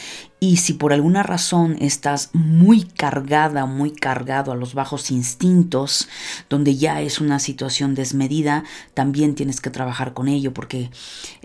y 0.43 0.57
si 0.57 0.73
por 0.73 0.95
alguna 0.95 1.23
razón 1.23 1.77
estás 1.81 2.31
muy 2.33 2.85
cargada, 2.85 3.67
muy 3.67 3.91
cargado 3.91 4.53
a 4.53 4.57
los 4.57 4.73
bajos 4.73 5.11
instintos, 5.11 6.09
donde 6.49 6.77
ya 6.77 7.03
es 7.03 7.21
una 7.21 7.39
situación 7.39 7.95
desmedida, 7.95 8.65
también 8.95 9.35
tienes 9.35 9.61
que 9.61 9.69
trabajar 9.69 10.15
con 10.15 10.29
ello, 10.29 10.55
porque 10.55 10.91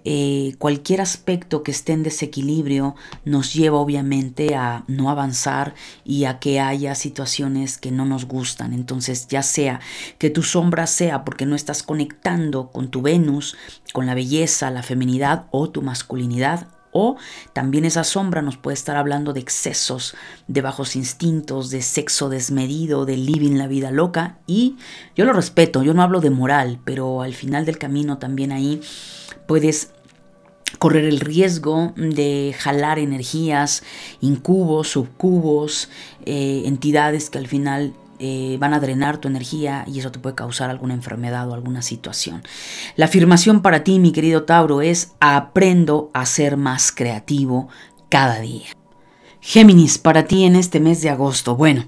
eh, 0.05 0.55
cualquier 0.59 1.01
aspecto 1.01 1.61
que 1.61 1.71
esté 1.71 1.91
en 1.91 2.03
desequilibrio 2.03 2.95
nos 3.25 3.53
lleva 3.53 3.79
obviamente 3.79 4.55
a 4.55 4.85
no 4.87 5.09
avanzar 5.09 5.75
y 6.05 6.23
a 6.23 6.39
que 6.39 6.61
haya 6.61 6.95
situaciones 6.95 7.77
que 7.77 7.91
no 7.91 8.05
nos 8.05 8.25
gustan. 8.25 8.71
Entonces, 8.71 9.27
ya 9.27 9.43
sea 9.43 9.81
que 10.19 10.29
tu 10.29 10.41
sombra 10.41 10.87
sea 10.87 11.25
porque 11.25 11.45
no 11.45 11.57
estás 11.57 11.83
conectando 11.83 12.71
con 12.71 12.91
tu 12.91 13.01
Venus, 13.01 13.57
con 13.91 14.05
la 14.05 14.15
belleza, 14.15 14.71
la 14.71 14.83
feminidad 14.83 15.47
o 15.51 15.69
tu 15.69 15.81
masculinidad, 15.81 16.69
o 16.97 17.17
también 17.51 17.83
esa 17.83 18.05
sombra 18.05 18.41
nos 18.41 18.55
puede 18.55 18.75
estar 18.75 18.95
hablando 18.95 19.33
de 19.33 19.41
excesos, 19.41 20.15
de 20.47 20.61
bajos 20.61 20.95
instintos, 20.95 21.69
de 21.69 21.81
sexo 21.81 22.29
desmedido, 22.29 23.05
de 23.05 23.17
living 23.17 23.57
la 23.57 23.67
vida 23.67 23.91
loca. 23.91 24.37
Y 24.47 24.77
yo 25.13 25.25
lo 25.25 25.33
respeto, 25.33 25.83
yo 25.83 25.93
no 25.93 26.01
hablo 26.01 26.21
de 26.21 26.29
moral, 26.29 26.79
pero 26.85 27.21
al 27.21 27.33
final 27.33 27.65
del 27.65 27.77
camino 27.77 28.17
también 28.17 28.53
ahí 28.53 28.79
puedes 29.45 29.89
correr 30.79 31.03
el 31.03 31.19
riesgo 31.19 31.91
de 31.97 32.55
jalar 32.57 32.97
energías, 32.97 33.83
incubos, 34.21 34.87
subcubos, 34.87 35.89
eh, 36.25 36.63
entidades 36.65 37.29
que 37.29 37.39
al 37.39 37.47
final 37.47 37.93
eh, 38.19 38.57
van 38.60 38.74
a 38.74 38.79
drenar 38.79 39.17
tu 39.17 39.27
energía 39.27 39.84
y 39.88 40.00
eso 40.00 40.12
te 40.12 40.19
puede 40.19 40.36
causar 40.36 40.69
alguna 40.69 40.93
enfermedad 40.93 41.50
o 41.50 41.53
alguna 41.53 41.81
situación. 41.81 42.43
La 42.95 43.05
afirmación 43.05 43.62
para 43.62 43.84
ti, 43.84 44.00
mi 44.00 44.12
querido 44.12 44.43
Tauro, 44.43 44.81
es 44.81 45.13
aprendo 45.19 46.12
a 46.13 46.25
ser 46.25 46.57
más 46.57 46.91
creativo 46.91 47.69
cada 48.10 48.39
día. 48.39 48.67
Géminis, 49.47 49.99
para 49.99 50.25
ti 50.25 50.43
en 50.43 50.55
este 50.55 50.79
mes 50.79 51.03
de 51.03 51.11
agosto. 51.11 51.55
Bueno, 51.55 51.85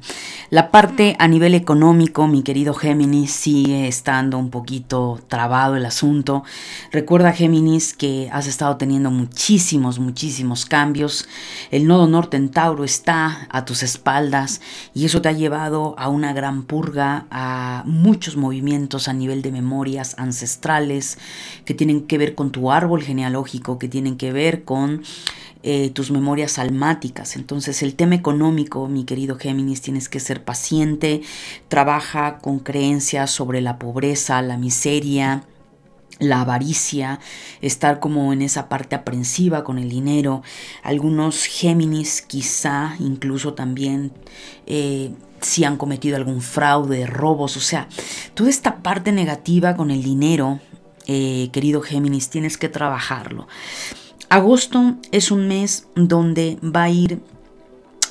la 0.51 0.69
parte 0.69 1.15
a 1.17 1.27
nivel 1.27 1.55
económico, 1.55 2.27
mi 2.27 2.43
querido 2.43 2.75
Géminis, 2.75 3.31
sigue 3.31 3.87
estando 3.87 4.37
un 4.37 4.51
poquito 4.51 5.19
trabado 5.27 5.75
el 5.75 5.87
asunto. 5.87 6.43
Recuerda, 6.91 7.33
Géminis, 7.33 7.95
que 7.95 8.29
has 8.31 8.45
estado 8.45 8.77
teniendo 8.77 9.09
muchísimos, 9.09 9.97
muchísimos 9.97 10.67
cambios. 10.67 11.27
El 11.71 11.87
nodo 11.87 12.05
norte 12.07 12.37
en 12.37 12.49
Tauro 12.49 12.83
está 12.83 13.47
a 13.49 13.65
tus 13.65 13.81
espaldas 13.81 14.61
y 14.93 15.05
eso 15.05 15.23
te 15.23 15.29
ha 15.29 15.33
llevado 15.33 15.95
a 15.97 16.09
una 16.09 16.33
gran 16.33 16.61
purga, 16.61 17.25
a 17.31 17.81
muchos 17.87 18.37
movimientos 18.37 19.07
a 19.07 19.13
nivel 19.13 19.41
de 19.41 19.51
memorias 19.51 20.13
ancestrales 20.19 21.17
que 21.65 21.73
tienen 21.73 22.05
que 22.05 22.19
ver 22.19 22.35
con 22.35 22.51
tu 22.51 22.71
árbol 22.71 23.01
genealógico, 23.01 23.79
que 23.79 23.89
tienen 23.89 24.15
que 24.15 24.31
ver 24.31 24.63
con 24.63 25.01
eh, 25.63 25.89
tus 25.91 26.11
memorias 26.11 26.59
almáticas. 26.59 27.35
Entonces 27.35 27.81
el 27.83 27.95
tema 27.95 28.15
económico, 28.15 28.87
mi 28.87 29.03
querido 29.05 29.37
Géminis, 29.37 29.81
tienes 29.81 30.09
que 30.09 30.19
ser 30.19 30.43
paciente, 30.43 31.21
trabaja 31.67 32.39
con 32.39 32.59
creencias 32.59 33.31
sobre 33.31 33.61
la 33.61 33.79
pobreza, 33.79 34.41
la 34.41 34.57
miseria, 34.57 35.43
la 36.19 36.41
avaricia, 36.41 37.19
estar 37.61 37.99
como 37.99 38.33
en 38.33 38.41
esa 38.41 38.69
parte 38.69 38.95
aprensiva 38.95 39.63
con 39.63 39.77
el 39.77 39.89
dinero. 39.89 40.41
Algunos 40.83 41.45
Géminis 41.45 42.21
quizá 42.21 42.95
incluso 42.99 43.53
también 43.53 44.11
eh, 44.65 45.11
si 45.41 45.63
han 45.63 45.77
cometido 45.77 46.17
algún 46.17 46.41
fraude, 46.41 47.05
robos, 47.05 47.57
o 47.57 47.59
sea, 47.59 47.87
toda 48.33 48.49
esta 48.49 48.77
parte 48.77 49.11
negativa 49.11 49.75
con 49.75 49.91
el 49.91 50.03
dinero, 50.03 50.59
eh, 51.05 51.49
querido 51.51 51.81
Géminis, 51.81 52.29
tienes 52.29 52.57
que 52.57 52.69
trabajarlo. 52.69 53.47
Agosto 54.29 54.97
es 55.11 55.31
un 55.31 55.47
mes 55.47 55.87
donde 55.95 56.57
va 56.61 56.83
a 56.83 56.89
ir 56.89 57.21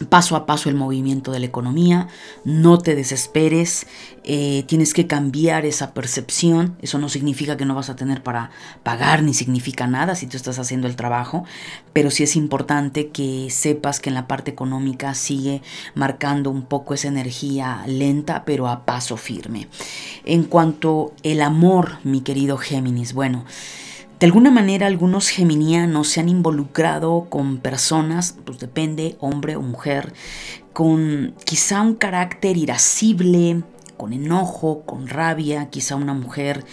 paso 0.09 0.37
a 0.37 0.47
paso 0.47 0.69
el 0.69 0.75
movimiento 0.75 1.33
de 1.33 1.41
la 1.41 1.47
economía, 1.47 2.09
no 2.45 2.79
te 2.79 2.95
desesperes, 2.95 3.87
eh, 4.25 4.65
tienes 4.67 4.93
que 4.93 5.07
cambiar 5.07 5.65
esa 5.65 5.95
percepción, 5.95 6.77
eso 6.83 6.99
no 6.99 7.09
significa 7.09 7.57
que 7.57 7.65
no 7.65 7.75
vas 7.75 7.89
a 7.89 7.97
tener 7.97 8.23
para 8.23 8.51
pagar 8.83 9.23
ni 9.23 9.33
significa 9.33 9.87
nada 9.87 10.15
si 10.15 10.27
tú 10.27 10.37
estás 10.37 10.59
haciendo 10.59 10.87
el 10.87 10.97
trabajo, 10.97 11.45
pero 11.93 12.11
sí 12.11 12.23
es 12.23 12.37
importante 12.37 13.09
que 13.09 13.49
sepas 13.51 14.01
que 14.01 14.11
en 14.11 14.15
la 14.15 14.27
parte 14.27 14.51
económica 14.51 15.15
sigue 15.15 15.63
marcando 15.95 16.51
un 16.51 16.63
poco 16.63 16.95
esa 16.95 17.09
energía 17.09 17.83
lenta 17.87 18.45
pero 18.45 18.69
a 18.69 18.85
paso 18.85 19.17
firme. 19.17 19.69
En 20.25 20.45
cuanto 20.45 21.15
el 21.23 21.41
amor, 21.41 21.99
mi 22.05 22.21
querido 22.21 22.59
Géminis, 22.59 23.13
bueno, 23.13 23.45
de 24.19 24.27
alguna 24.27 24.51
manera 24.51 24.87
algunos 24.87 25.29
geminianos 25.29 26.09
se 26.09 26.21
han 26.21 26.29
involucrado 26.29 27.27
con 27.29 27.59
personas, 27.59 28.37
pues 28.45 28.59
depende, 28.59 29.17
hombre 29.21 29.57
o 29.57 29.63
mujer, 29.63 30.15
con 30.73 31.35
quizá 31.45 31.83
un 31.83 31.95
carácter 31.95 32.57
irascible, 32.57 33.63
con 33.97 34.13
enojo, 34.13 34.83
con 34.83 35.07
rabia, 35.09 35.71
quizá 35.71 35.97
una 35.97 36.15
mujer 36.15 36.65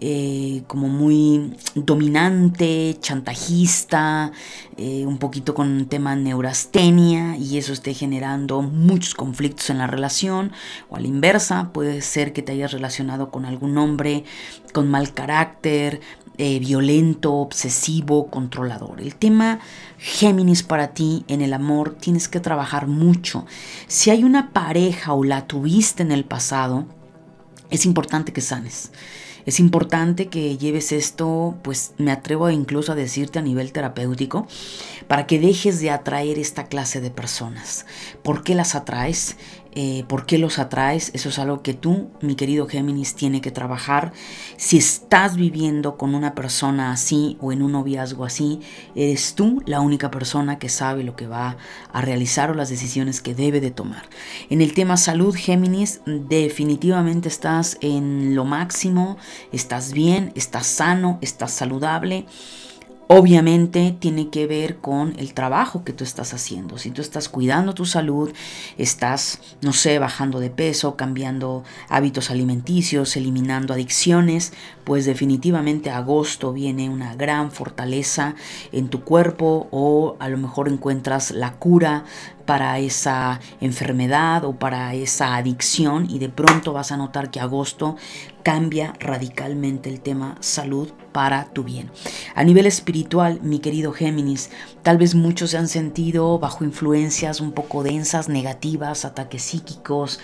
eh, 0.00 0.62
como 0.66 0.88
muy 0.88 1.56
dominante, 1.74 2.96
chantajista, 3.00 4.32
eh, 4.76 5.06
un 5.06 5.18
poquito 5.18 5.54
con 5.54 5.68
un 5.68 5.86
tema 5.86 6.16
neurastenia 6.16 7.36
y 7.36 7.58
eso 7.58 7.72
esté 7.72 7.94
generando 7.94 8.62
muchos 8.62 9.14
conflictos 9.14 9.70
en 9.70 9.78
la 9.78 9.86
relación 9.86 10.52
o 10.88 10.96
a 10.96 11.00
la 11.00 11.06
inversa, 11.06 11.70
puede 11.72 12.02
ser 12.02 12.32
que 12.32 12.42
te 12.42 12.52
hayas 12.52 12.72
relacionado 12.72 13.30
con 13.30 13.44
algún 13.44 13.78
hombre 13.78 14.24
con 14.72 14.90
mal 14.90 15.14
carácter, 15.14 16.00
eh, 16.36 16.58
violento, 16.58 17.32
obsesivo, 17.34 18.26
controlador. 18.26 19.00
El 19.00 19.14
tema 19.14 19.60
Géminis 19.98 20.62
para 20.62 20.88
ti 20.88 21.24
en 21.28 21.40
el 21.40 21.52
amor 21.52 21.94
tienes 21.94 22.28
que 22.28 22.40
trabajar 22.40 22.86
mucho. 22.86 23.46
Si 23.86 24.10
hay 24.10 24.24
una 24.24 24.52
pareja 24.52 25.12
o 25.12 25.22
la 25.24 25.46
tuviste 25.46 26.02
en 26.02 26.12
el 26.12 26.24
pasado, 26.24 26.86
es 27.70 27.86
importante 27.86 28.32
que 28.32 28.40
sanes. 28.40 28.90
Es 29.46 29.60
importante 29.60 30.28
que 30.28 30.56
lleves 30.56 30.90
esto, 30.90 31.58
pues 31.62 31.92
me 31.98 32.10
atrevo 32.10 32.48
incluso 32.48 32.92
a 32.92 32.94
decirte 32.94 33.38
a 33.38 33.42
nivel 33.42 33.72
terapéutico, 33.72 34.46
para 35.06 35.26
que 35.26 35.38
dejes 35.38 35.80
de 35.80 35.90
atraer 35.90 36.38
esta 36.38 36.64
clase 36.64 37.00
de 37.00 37.10
personas. 37.10 37.84
¿Por 38.22 38.42
qué 38.42 38.54
las 38.54 38.74
atraes? 38.74 39.36
Eh, 39.76 40.04
por 40.08 40.24
qué 40.24 40.38
los 40.38 40.58
atraes, 40.58 41.10
eso 41.14 41.28
es 41.28 41.38
algo 41.38 41.62
que 41.62 41.74
tú, 41.74 42.10
mi 42.20 42.36
querido 42.36 42.66
Géminis, 42.68 43.14
tiene 43.14 43.40
que 43.40 43.50
trabajar. 43.50 44.12
Si 44.56 44.76
estás 44.76 45.36
viviendo 45.36 45.96
con 45.96 46.14
una 46.14 46.34
persona 46.34 46.92
así 46.92 47.36
o 47.40 47.52
en 47.52 47.62
un 47.62 47.72
noviazgo 47.72 48.24
así, 48.24 48.60
eres 48.94 49.34
tú 49.34 49.62
la 49.66 49.80
única 49.80 50.10
persona 50.10 50.58
que 50.58 50.68
sabe 50.68 51.02
lo 51.02 51.16
que 51.16 51.26
va 51.26 51.56
a 51.92 52.00
realizar 52.00 52.50
o 52.50 52.54
las 52.54 52.68
decisiones 52.68 53.20
que 53.20 53.34
debe 53.34 53.60
de 53.60 53.72
tomar. 53.72 54.02
En 54.48 54.60
el 54.60 54.74
tema 54.74 54.96
salud, 54.96 55.34
Géminis, 55.34 56.00
definitivamente 56.06 57.28
estás 57.28 57.76
en 57.80 58.34
lo 58.34 58.44
máximo, 58.44 59.16
estás 59.52 59.92
bien, 59.92 60.32
estás 60.36 60.66
sano, 60.66 61.18
estás 61.20 61.52
saludable. 61.52 62.26
Obviamente 63.06 63.94
tiene 63.98 64.30
que 64.30 64.46
ver 64.46 64.76
con 64.76 65.14
el 65.18 65.34
trabajo 65.34 65.84
que 65.84 65.92
tú 65.92 66.04
estás 66.04 66.32
haciendo. 66.32 66.78
Si 66.78 66.90
tú 66.90 67.02
estás 67.02 67.28
cuidando 67.28 67.74
tu 67.74 67.84
salud, 67.84 68.32
estás, 68.78 69.40
no 69.60 69.74
sé, 69.74 69.98
bajando 69.98 70.40
de 70.40 70.48
peso, 70.48 70.96
cambiando 70.96 71.64
hábitos 71.90 72.30
alimenticios, 72.30 73.16
eliminando 73.16 73.74
adicciones, 73.74 74.54
pues 74.84 75.06
definitivamente 75.06 75.90
agosto 75.90 76.52
viene 76.52 76.88
una 76.88 77.14
gran 77.14 77.50
fortaleza 77.50 78.34
en 78.72 78.88
tu 78.88 79.02
cuerpo 79.02 79.68
o 79.70 80.16
a 80.18 80.28
lo 80.28 80.38
mejor 80.38 80.68
encuentras 80.68 81.30
la 81.30 81.54
cura 81.54 82.04
para 82.44 82.78
esa 82.78 83.40
enfermedad 83.60 84.44
o 84.44 84.58
para 84.58 84.94
esa 84.94 85.36
adicción 85.36 86.06
y 86.08 86.18
de 86.18 86.28
pronto 86.28 86.72
vas 86.72 86.92
a 86.92 86.96
notar 86.96 87.30
que 87.30 87.40
agosto 87.40 87.96
cambia 88.42 88.92
radicalmente 89.00 89.88
el 89.88 90.00
tema 90.00 90.36
salud 90.40 90.90
para 91.12 91.46
tu 91.46 91.64
bien. 91.64 91.90
A 92.34 92.44
nivel 92.44 92.66
espiritual, 92.66 93.40
mi 93.42 93.60
querido 93.60 93.92
Géminis, 93.92 94.50
tal 94.82 94.98
vez 94.98 95.14
muchos 95.14 95.50
se 95.50 95.58
han 95.58 95.68
sentido 95.68 96.38
bajo 96.38 96.64
influencias 96.64 97.40
un 97.40 97.52
poco 97.52 97.82
densas, 97.82 98.28
negativas, 98.28 99.04
ataques 99.04 99.42
psíquicos, 99.42 100.20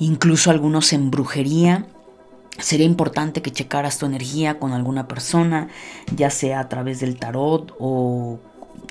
incluso 0.00 0.50
algunos 0.50 0.92
en 0.92 1.10
brujería. 1.10 1.86
Sería 2.58 2.86
importante 2.86 3.42
que 3.42 3.50
checaras 3.50 3.98
tu 3.98 4.06
energía 4.06 4.58
con 4.58 4.72
alguna 4.72 5.08
persona, 5.08 5.68
ya 6.14 6.30
sea 6.30 6.60
a 6.60 6.68
través 6.68 7.00
del 7.00 7.16
tarot 7.16 7.74
o 7.78 8.40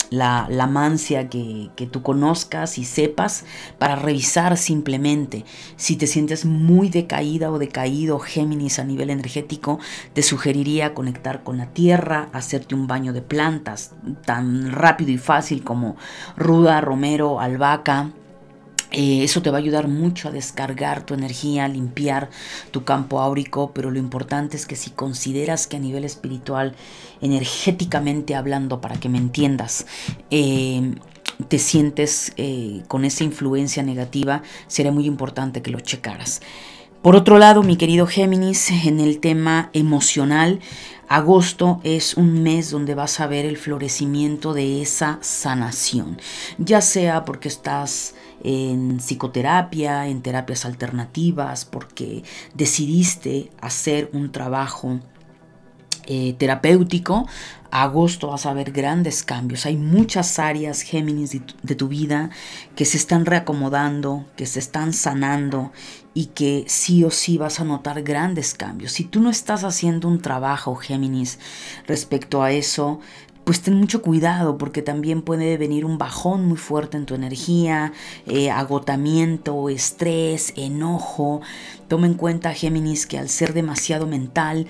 la, 0.10 0.48
la 0.50 0.68
mancia 0.68 1.30
que, 1.30 1.70
que, 1.76 1.88
tú 1.88 2.02
conozcas 2.02 2.78
y 2.78 2.86
sepas 2.86 3.46
para 3.78 3.96
revisar 3.96 4.58
simplemente. 4.58 5.46
Si 5.78 5.96
te 5.96 6.06
sientes 6.06 6.44
muy 6.44 6.90
decaída 6.90 7.52
o 7.52 7.60
decaído, 7.60 8.20
Géminis, 8.20 8.80
a 8.80 8.84
nivel 8.84 9.10
energético, 9.10 9.80
te 10.14 10.22
sugeriría 10.22 10.94
conectar 10.94 11.44
con 11.44 11.58
la 11.58 11.68
tierra, 11.68 12.30
hacerte 12.34 12.76
un 12.76 12.88
baño 12.88 13.14
de 13.14 13.22
plantas 13.22 13.92
tan 14.26 14.72
rápido 14.72 15.12
y 15.12 15.18
fácil 15.18 15.64
como 15.64 15.96
ruda, 16.36 16.82
romero, 16.82 17.40
albahaca 17.40 18.12
eh, 18.92 19.24
eso 19.24 19.42
te 19.42 19.50
va 19.50 19.58
a 19.58 19.62
ayudar 19.62 19.88
mucho 19.88 20.28
a 20.28 20.32
descargar 20.32 21.06
tu 21.06 21.14
energía, 21.14 21.66
a 21.66 21.68
limpiar 21.70 22.30
tu 22.72 22.84
campo 22.84 23.22
áurico, 23.22 23.72
pero 23.74 23.90
lo 23.90 24.00
importante 24.00 24.58
es 24.58 24.66
que 24.66 24.76
si 24.76 24.92
consideras 24.92 25.68
que 25.68 25.78
a 25.78 25.80
nivel 25.80 26.04
espiritual, 26.04 26.76
energéticamente 27.22 28.36
hablando, 28.36 28.82
para 28.82 29.00
que 29.00 29.10
me 29.10 29.18
entiendas, 29.18 29.86
eh, 30.30 30.96
te 31.48 31.58
sientes 31.58 32.34
eh, 32.38 32.84
con 32.88 33.06
esa 33.06 33.24
influencia 33.24 33.82
negativa, 33.82 34.44
sería 34.68 34.92
muy 34.92 35.06
importante 35.06 35.62
que 35.62 35.72
lo 35.72 35.80
checaras. 35.80 36.42
Por 37.02 37.16
otro 37.16 37.40
lado, 37.40 37.64
mi 37.64 37.78
querido 37.78 38.06
Géminis, 38.06 38.70
en 38.70 39.00
el 39.00 39.20
tema 39.20 39.72
emocional, 39.74 40.60
agosto 41.08 41.82
es 41.84 42.16
un 42.16 42.44
mes 42.44 42.70
donde 42.70 42.94
vas 42.94 43.20
a 43.20 43.28
ver 43.28 43.46
el 43.46 43.58
florecimiento 43.58 44.54
de 44.54 44.82
esa 44.82 45.18
sanación, 45.22 46.20
ya 46.60 46.80
sea 46.82 47.26
porque 47.26 47.48
estás 47.48 48.14
en 48.44 48.98
psicoterapia, 48.98 50.08
en 50.08 50.22
terapias 50.22 50.66
alternativas, 50.66 51.66
porque 51.66 52.24
decidiste 52.54 53.52
hacer 53.62 54.10
un 54.14 54.32
trabajo 54.32 55.00
eh, 56.08 56.34
terapéutico, 56.38 57.28
agosto 57.70 58.28
vas 58.28 58.46
a 58.46 58.54
ver 58.54 58.72
grandes 58.72 59.24
cambios. 59.24 59.66
Hay 59.66 59.78
muchas 59.78 60.40
áreas 60.40 60.82
Géminis 60.82 61.32
de 61.32 61.76
tu, 61.76 61.88
vida 61.88 62.32
que 62.76 62.86
se 62.86 62.98
están 62.98 63.26
reacomodando, 63.26 64.26
que 64.36 64.46
se 64.46 64.60
están 64.60 64.94
sanando 64.94 65.72
y 66.14 66.28
que 66.28 66.66
sí 66.68 67.04
o 67.04 67.12
sí 67.12 67.38
vas 67.38 67.60
a 67.60 67.64
notar 67.64 68.02
grandes 68.02 68.54
cambios. 68.54 68.92
Si 68.92 69.06
tú 69.06 69.22
no 69.22 69.30
estás 69.30 69.64
haciendo 69.64 70.08
un 70.08 70.22
trabajo 70.22 70.76
Géminis 70.76 71.40
respecto 71.88 72.44
a 72.44 72.52
eso, 72.52 73.00
pues 73.44 73.62
ten 73.62 73.76
mucho 73.76 74.02
cuidado 74.02 74.58
porque 74.58 74.82
también 74.82 75.22
puede 75.22 75.58
venir 75.58 75.86
un 75.86 75.98
bajón 75.98 76.46
muy 76.46 76.58
fuerte 76.58 76.98
en 76.98 77.06
tu 77.06 77.16
energía, 77.16 77.94
eh, 78.28 78.52
agotamiento, 78.52 79.70
estrés, 79.70 80.54
enojo. 80.56 81.42
Toma 81.88 82.08
en 82.08 82.14
cuenta, 82.14 82.54
Géminis, 82.54 83.06
que 83.06 83.18
al 83.18 83.30
ser 83.30 83.54
demasiado 83.54 84.08
mental, 84.08 84.68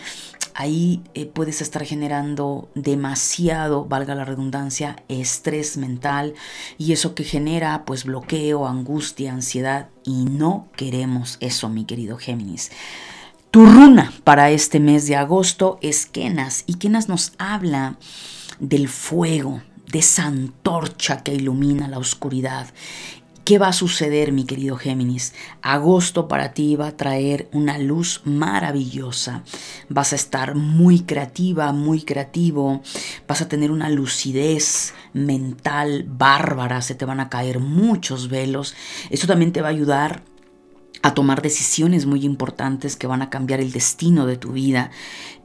ahí 0.53 1.01
eh, 1.13 1.25
puedes 1.25 1.61
estar 1.61 1.85
generando 1.85 2.69
demasiado, 2.75 3.85
valga 3.85 4.15
la 4.15 4.25
redundancia, 4.25 5.03
estrés 5.07 5.77
mental 5.77 6.33
y 6.77 6.93
eso 6.93 7.15
que 7.15 7.23
genera 7.23 7.83
pues 7.85 8.05
bloqueo, 8.05 8.67
angustia, 8.67 9.33
ansiedad 9.33 9.89
y 10.03 10.25
no 10.25 10.67
queremos 10.75 11.37
eso, 11.39 11.69
mi 11.69 11.85
querido 11.85 12.17
Géminis. 12.17 12.71
Tu 13.51 13.65
runa 13.65 14.13
para 14.23 14.49
este 14.51 14.79
mes 14.79 15.07
de 15.07 15.17
agosto 15.17 15.77
es 15.81 16.05
Kenas 16.05 16.63
y 16.67 16.75
Kenas 16.75 17.09
nos 17.09 17.33
habla 17.37 17.97
del 18.61 18.87
fuego, 18.87 19.61
de 19.91 19.99
esa 19.99 20.25
antorcha 20.25 21.23
que 21.23 21.33
ilumina 21.33 21.89
la 21.89 21.97
oscuridad. 21.97 22.67
¿Qué 23.43 23.57
va 23.57 23.69
a 23.69 23.73
suceder, 23.73 24.31
mi 24.31 24.45
querido 24.45 24.77
Géminis? 24.77 25.33
Agosto 25.63 26.27
para 26.27 26.53
ti 26.53 26.75
va 26.75 26.87
a 26.87 26.95
traer 26.95 27.49
una 27.51 27.79
luz 27.79 28.21
maravillosa. 28.23 29.43
Vas 29.89 30.13
a 30.13 30.15
estar 30.15 30.53
muy 30.53 31.01
creativa, 31.01 31.73
muy 31.73 32.03
creativo. 32.03 32.81
Vas 33.27 33.41
a 33.41 33.49
tener 33.49 33.71
una 33.71 33.89
lucidez 33.89 34.93
mental 35.13 36.05
bárbara. 36.07 36.83
Se 36.83 36.93
te 36.93 37.03
van 37.03 37.19
a 37.19 37.29
caer 37.29 37.59
muchos 37.59 38.29
velos. 38.29 38.75
Eso 39.09 39.25
también 39.25 39.51
te 39.51 39.61
va 39.61 39.69
a 39.69 39.71
ayudar 39.71 40.23
a 41.03 41.13
tomar 41.13 41.41
decisiones 41.41 42.05
muy 42.05 42.25
importantes 42.25 42.95
que 42.95 43.07
van 43.07 43.21
a 43.21 43.29
cambiar 43.29 43.59
el 43.59 43.71
destino 43.71 44.25
de 44.25 44.37
tu 44.37 44.51
vida. 44.51 44.91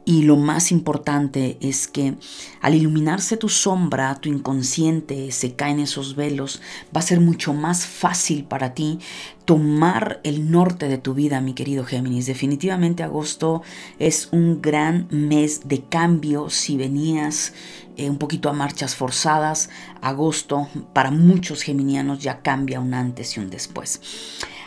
Y 0.05 0.21
lo 0.21 0.37
más 0.37 0.71
importante 0.71 1.57
es 1.59 1.89
que 1.89 2.15
al 2.61 2.75
iluminarse 2.75 3.35
tu 3.35 3.49
sombra, 3.49 4.15
tu 4.15 4.29
inconsciente, 4.29 5.31
se 5.33 5.55
caen 5.55 5.79
esos 5.79 6.15
velos, 6.15 6.61
va 6.95 6.99
a 6.99 7.03
ser 7.03 7.19
mucho 7.19 7.53
más 7.53 7.85
fácil 7.85 8.45
para 8.45 8.73
ti 8.73 8.99
tomar 9.43 10.21
el 10.23 10.49
norte 10.49 10.87
de 10.87 10.97
tu 10.97 11.13
vida, 11.13 11.41
mi 11.41 11.53
querido 11.53 11.83
Géminis. 11.83 12.25
Definitivamente 12.25 13.03
agosto 13.03 13.63
es 13.99 14.29
un 14.31 14.61
gran 14.61 15.07
mes 15.09 15.67
de 15.67 15.83
cambio 15.83 16.49
si 16.49 16.77
venías 16.77 17.53
eh, 17.97 18.09
un 18.09 18.17
poquito 18.17 18.49
a 18.49 18.53
marchas 18.53 18.95
forzadas. 18.95 19.69
Agosto 20.01 20.69
para 20.93 21.11
muchos 21.11 21.63
geminianos 21.63 22.19
ya 22.19 22.41
cambia 22.41 22.79
un 22.79 22.93
antes 22.93 23.35
y 23.35 23.41
un 23.41 23.49
después 23.49 23.99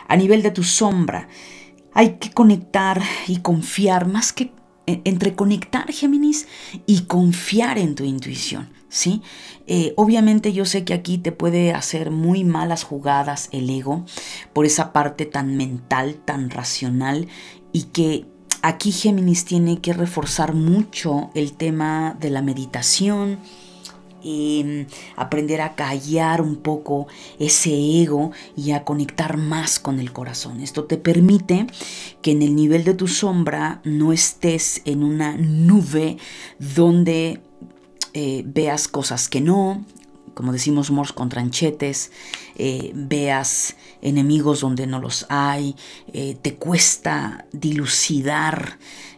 a 0.07 0.15
nivel 0.15 0.41
de 0.41 0.51
tu 0.51 0.63
sombra. 0.63 1.27
Hay 1.93 2.17
que 2.17 2.31
conectar 2.31 3.01
y 3.27 3.37
confiar, 3.37 4.07
más 4.07 4.33
que 4.33 4.51
eh, 4.87 5.01
entre 5.03 5.35
conectar, 5.35 5.91
Géminis, 5.91 6.47
y 6.85 7.01
confiar 7.01 7.77
en 7.77 7.95
tu 7.95 8.03
intuición. 8.03 8.69
¿sí? 8.91 9.21
Eh, 9.67 9.93
obviamente 9.95 10.53
yo 10.53 10.65
sé 10.65 10.83
que 10.83 10.93
aquí 10.93 11.17
te 11.17 11.31
puede 11.31 11.73
hacer 11.73 12.11
muy 12.11 12.43
malas 12.43 12.83
jugadas 12.83 13.49
el 13.51 13.69
ego 13.69 14.05
por 14.53 14.65
esa 14.65 14.93
parte 14.93 15.25
tan 15.25 15.55
mental, 15.55 16.15
tan 16.25 16.49
racional 16.49 17.27
y 17.71 17.83
que 17.83 18.25
aquí 18.61 18.91
Géminis 18.91 19.45
tiene 19.45 19.79
que 19.79 19.93
reforzar 19.93 20.53
mucho 20.53 21.31
el 21.33 21.53
tema 21.53 22.17
de 22.19 22.29
la 22.29 22.41
meditación, 22.41 23.39
Em, 24.23 24.85
aprender 25.15 25.61
a 25.61 25.73
callar 25.75 26.41
un 26.41 26.57
poco 26.57 27.07
ese 27.39 27.71
ego 28.01 28.31
y 28.55 28.71
a 28.71 28.83
conectar 28.83 29.37
más 29.37 29.79
con 29.79 29.99
el 29.99 30.11
corazón. 30.11 30.61
Esto 30.61 30.83
te 30.83 30.97
permite 30.97 31.65
que 32.21 32.31
en 32.31 32.41
el 32.43 32.55
nivel 32.55 32.83
de 32.83 32.93
tu 32.93 33.07
sombra 33.07 33.81
no 33.83 34.13
estés 34.13 34.81
en 34.85 35.03
una 35.03 35.37
nube 35.37 36.17
donde 36.59 37.41
eh, 38.13 38.43
veas 38.45 38.87
cosas 38.87 39.27
que 39.27 39.41
no, 39.41 39.85
como 40.33 40.53
decimos 40.53 40.91
Morse 40.91 41.13
con 41.13 41.29
tranchetes, 41.29 42.11
eh, 42.55 42.91
veas 42.93 43.75
enemigos 44.01 44.61
donde 44.61 44.87
no 44.87 44.99
los 44.99 45.25
hay, 45.29 45.75
eh, 46.13 46.37
te 46.41 46.55
cuesta 46.55 47.45
dilucidar 47.51 48.77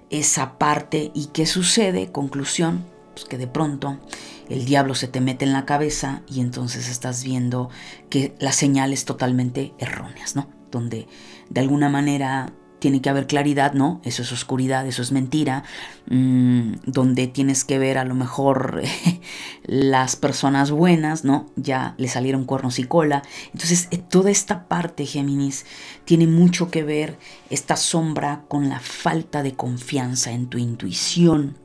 esa 0.10 0.58
parte 0.58 1.12
y 1.14 1.28
qué 1.28 1.46
sucede, 1.46 2.12
conclusión, 2.12 2.86
pues 3.14 3.26
que 3.26 3.38
de 3.38 3.48
pronto 3.48 4.00
el 4.50 4.66
diablo 4.66 4.96
se 4.96 5.08
te 5.08 5.22
mete 5.22 5.46
en 5.46 5.54
la 5.54 5.66
cabeza 5.66 6.22
y 6.28 6.42
entonces 6.42 6.90
estás 6.90 7.24
viendo 7.24 7.70
que 8.10 8.36
las 8.40 8.56
señales 8.56 9.06
totalmente 9.06 9.74
erróneas, 9.78 10.36
¿no? 10.36 10.50
Donde 10.72 11.08
de 11.50 11.62
alguna 11.62 11.90
manera 11.90 12.54
tiene 12.84 13.02
que 13.02 13.10
haber 13.10 13.28
claridad, 13.28 13.72
¿no? 13.72 14.02
Eso 14.04 14.24
es 14.24 14.34
oscuridad, 14.34 14.86
eso 14.86 15.02
es 15.02 15.14
mentira, 15.14 15.64
mm, 16.10 16.74
donde 16.86 17.28
tienes 17.28 17.64
que 17.64 17.80
ver 17.80 17.98
a 17.98 18.04
lo 18.04 18.14
mejor 18.14 18.82
las 19.64 20.18
personas 20.18 20.70
buenas, 20.70 21.24
¿no? 21.24 21.46
Ya 21.56 21.96
le 21.98 22.10
salieron 22.10 22.44
cuernos 22.44 22.80
y 22.80 22.84
cola. 22.84 23.24
Entonces, 23.54 23.88
eh, 23.92 24.00
toda 24.00 24.32
esta 24.32 24.68
parte, 24.68 25.06
Géminis, 25.06 25.66
tiene 26.04 26.28
mucho 26.28 26.70
que 26.72 26.84
ver 26.84 27.18
esta 27.50 27.78
sombra 27.78 28.44
con 28.50 28.68
la 28.68 28.82
falta 28.82 29.44
de 29.44 29.54
confianza 29.54 30.34
en 30.34 30.48
tu 30.48 30.58
intuición, 30.58 31.58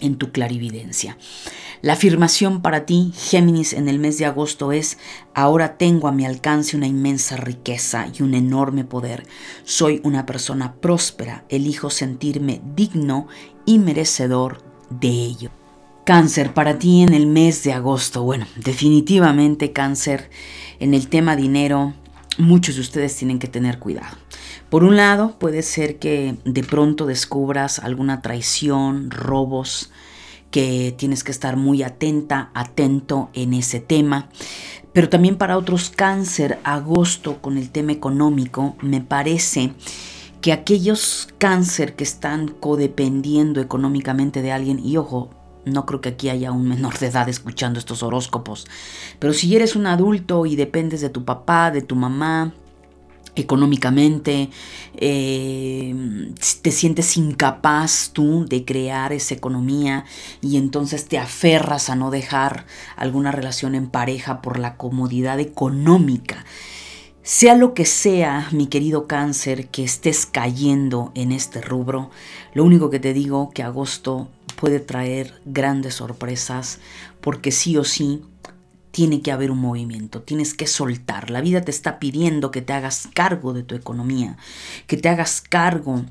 en 0.00 0.16
tu 0.16 0.32
clarividencia. 0.32 1.16
La 1.82 1.94
afirmación 1.94 2.60
para 2.60 2.84
ti, 2.84 3.12
Géminis, 3.16 3.72
en 3.72 3.88
el 3.88 3.98
mes 3.98 4.18
de 4.18 4.26
agosto 4.26 4.70
es, 4.70 4.98
ahora 5.34 5.78
tengo 5.78 6.08
a 6.08 6.12
mi 6.12 6.26
alcance 6.26 6.76
una 6.76 6.86
inmensa 6.86 7.38
riqueza 7.38 8.08
y 8.12 8.22
un 8.22 8.34
enorme 8.34 8.84
poder. 8.84 9.26
Soy 9.64 10.00
una 10.04 10.26
persona 10.26 10.74
próspera, 10.74 11.44
elijo 11.48 11.88
sentirme 11.88 12.60
digno 12.76 13.28
y 13.64 13.78
merecedor 13.78 14.62
de 14.90 15.08
ello. 15.08 15.50
Cáncer, 16.04 16.52
para 16.52 16.78
ti 16.78 17.02
en 17.02 17.14
el 17.14 17.26
mes 17.26 17.62
de 17.62 17.72
agosto, 17.72 18.24
bueno, 18.24 18.46
definitivamente 18.56 19.72
cáncer, 19.72 20.28
en 20.80 20.92
el 20.92 21.08
tema 21.08 21.34
dinero, 21.34 21.94
muchos 22.36 22.74
de 22.74 22.80
ustedes 22.82 23.16
tienen 23.16 23.38
que 23.38 23.48
tener 23.48 23.78
cuidado. 23.78 24.16
Por 24.70 24.84
un 24.84 24.96
lado, 24.96 25.36
puede 25.40 25.62
ser 25.62 25.98
que 25.98 26.36
de 26.44 26.62
pronto 26.62 27.06
descubras 27.06 27.80
alguna 27.80 28.22
traición, 28.22 29.10
robos, 29.10 29.90
que 30.52 30.94
tienes 30.96 31.24
que 31.24 31.32
estar 31.32 31.56
muy 31.56 31.82
atenta, 31.82 32.50
atento 32.54 33.30
en 33.32 33.52
ese 33.52 33.80
tema. 33.80 34.28
Pero 34.92 35.08
también 35.08 35.36
para 35.36 35.58
otros 35.58 35.90
cáncer, 35.90 36.60
agosto 36.62 37.42
con 37.42 37.58
el 37.58 37.70
tema 37.70 37.90
económico, 37.90 38.76
me 38.80 39.00
parece 39.00 39.74
que 40.40 40.52
aquellos 40.52 41.28
cáncer 41.38 41.96
que 41.96 42.04
están 42.04 42.46
codependiendo 42.48 43.60
económicamente 43.60 44.40
de 44.40 44.52
alguien, 44.52 44.78
y 44.78 44.96
ojo, 44.96 45.30
no 45.64 45.84
creo 45.84 46.00
que 46.00 46.10
aquí 46.10 46.28
haya 46.28 46.52
un 46.52 46.68
menor 46.68 46.96
de 46.98 47.08
edad 47.08 47.28
escuchando 47.28 47.78
estos 47.80 48.04
horóscopos, 48.04 48.66
pero 49.18 49.32
si 49.32 49.54
eres 49.54 49.76
un 49.76 49.86
adulto 49.86 50.46
y 50.46 50.54
dependes 50.54 51.00
de 51.00 51.10
tu 51.10 51.24
papá, 51.24 51.70
de 51.70 51.82
tu 51.82 51.96
mamá, 51.96 52.54
económicamente, 53.36 54.50
eh, 54.94 55.94
te 56.62 56.70
sientes 56.70 57.16
incapaz 57.16 58.10
tú 58.12 58.46
de 58.48 58.64
crear 58.64 59.12
esa 59.12 59.34
economía 59.34 60.04
y 60.40 60.56
entonces 60.56 61.06
te 61.06 61.18
aferras 61.18 61.90
a 61.90 61.96
no 61.96 62.10
dejar 62.10 62.66
alguna 62.96 63.32
relación 63.32 63.74
en 63.74 63.88
pareja 63.88 64.42
por 64.42 64.58
la 64.58 64.76
comodidad 64.76 65.40
económica. 65.40 66.44
Sea 67.22 67.54
lo 67.54 67.74
que 67.74 67.84
sea, 67.84 68.48
mi 68.50 68.66
querido 68.66 69.06
cáncer, 69.06 69.68
que 69.68 69.84
estés 69.84 70.26
cayendo 70.26 71.12
en 71.14 71.32
este 71.32 71.60
rubro, 71.60 72.10
lo 72.54 72.64
único 72.64 72.90
que 72.90 72.98
te 72.98 73.12
digo 73.12 73.50
que 73.50 73.62
agosto 73.62 74.28
puede 74.56 74.80
traer 74.80 75.40
grandes 75.44 75.94
sorpresas 75.94 76.80
porque 77.20 77.52
sí 77.52 77.76
o 77.76 77.84
sí 77.84 78.22
tiene 78.90 79.22
que 79.22 79.32
haber 79.32 79.50
un 79.50 79.58
movimiento, 79.58 80.22
tienes 80.22 80.54
que 80.54 80.66
soltar. 80.66 81.30
La 81.30 81.40
vida 81.40 81.62
te 81.62 81.70
está 81.70 81.98
pidiendo 81.98 82.50
que 82.50 82.62
te 82.62 82.72
hagas 82.72 83.08
cargo 83.14 83.52
de 83.52 83.62
tu 83.62 83.74
economía, 83.74 84.36
que 84.86 84.96
te 84.96 85.08
hagas 85.08 85.40
cargo 85.40 86.04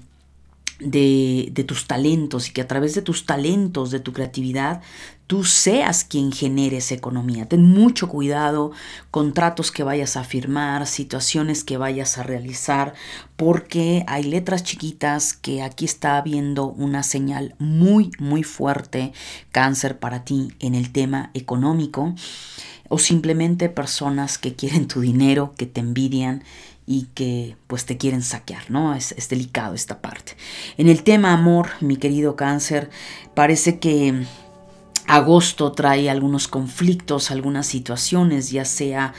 de, 0.80 1.50
de, 1.52 1.64
tus 1.64 1.88
talentos 1.88 2.48
y 2.48 2.54
que 2.54 2.62
a 2.62 2.68
través 2.68 2.96
de 2.96 3.02
tus 3.02 3.26
talentos, 3.26 3.92
de 3.92 4.00
tu 4.00 4.14
creatividad, 4.14 4.82
tú 5.30 5.44
seas 5.44 6.06
quien 6.06 6.32
genere 6.32 6.78
esa 6.78 6.96
economía. 6.96 7.48
Ten 7.48 7.62
mucho 7.62 8.10
cuidado 8.10 8.72
con 9.12 9.36
tratos 9.36 9.72
que 9.72 9.84
vayas 9.84 10.18
a 10.18 10.24
firmar, 10.24 10.88
situaciones 10.88 11.64
que 11.64 11.78
vayas 11.78 12.18
a 12.18 12.24
realizar, 12.24 12.96
porque 13.36 14.04
hay 14.08 14.24
letras 14.24 14.64
chiquitas 14.64 15.34
que 15.34 15.62
aquí 15.62 15.86
está 15.86 16.18
habiendo 16.18 16.66
una 16.66 17.04
señal 17.04 17.54
muy, 17.60 18.10
muy 18.18 18.42
fuerte, 18.42 19.14
cáncer 19.52 20.00
para 20.00 20.26
ti 20.26 20.48
en 20.60 20.74
el 20.74 20.92
tema 20.92 21.30
económico, 21.36 22.16
o 22.88 22.98
simplemente 22.98 23.70
personas 23.70 24.40
que 24.40 24.56
quieren 24.56 24.88
tu 24.88 25.00
dinero, 25.00 25.54
que 25.56 25.68
te 25.68 25.80
envidian 25.80 26.44
y 26.88 27.04
que 27.14 27.56
pues 27.68 27.86
te 27.86 27.98
quieren 27.98 28.24
saquear, 28.24 28.72
¿no? 28.72 28.96
Es, 28.96 29.12
es, 29.12 29.30
delicado 29.30 29.76
esta 29.76 30.02
parte. 30.02 30.36
En 30.78 30.88
el 30.88 31.04
tema 31.04 31.34
amor, 31.34 31.70
mi 31.82 31.98
querido 31.98 32.36
cáncer, 32.36 32.90
parece 33.36 33.78
que 33.78 34.26
agosto 35.10 35.72
trae 35.72 36.08
algunos 36.08 36.48
conflictos, 36.48 37.32
algunas 37.32 37.66
situaciones, 37.66 38.52
ya 38.52 38.64
sea 38.64 39.14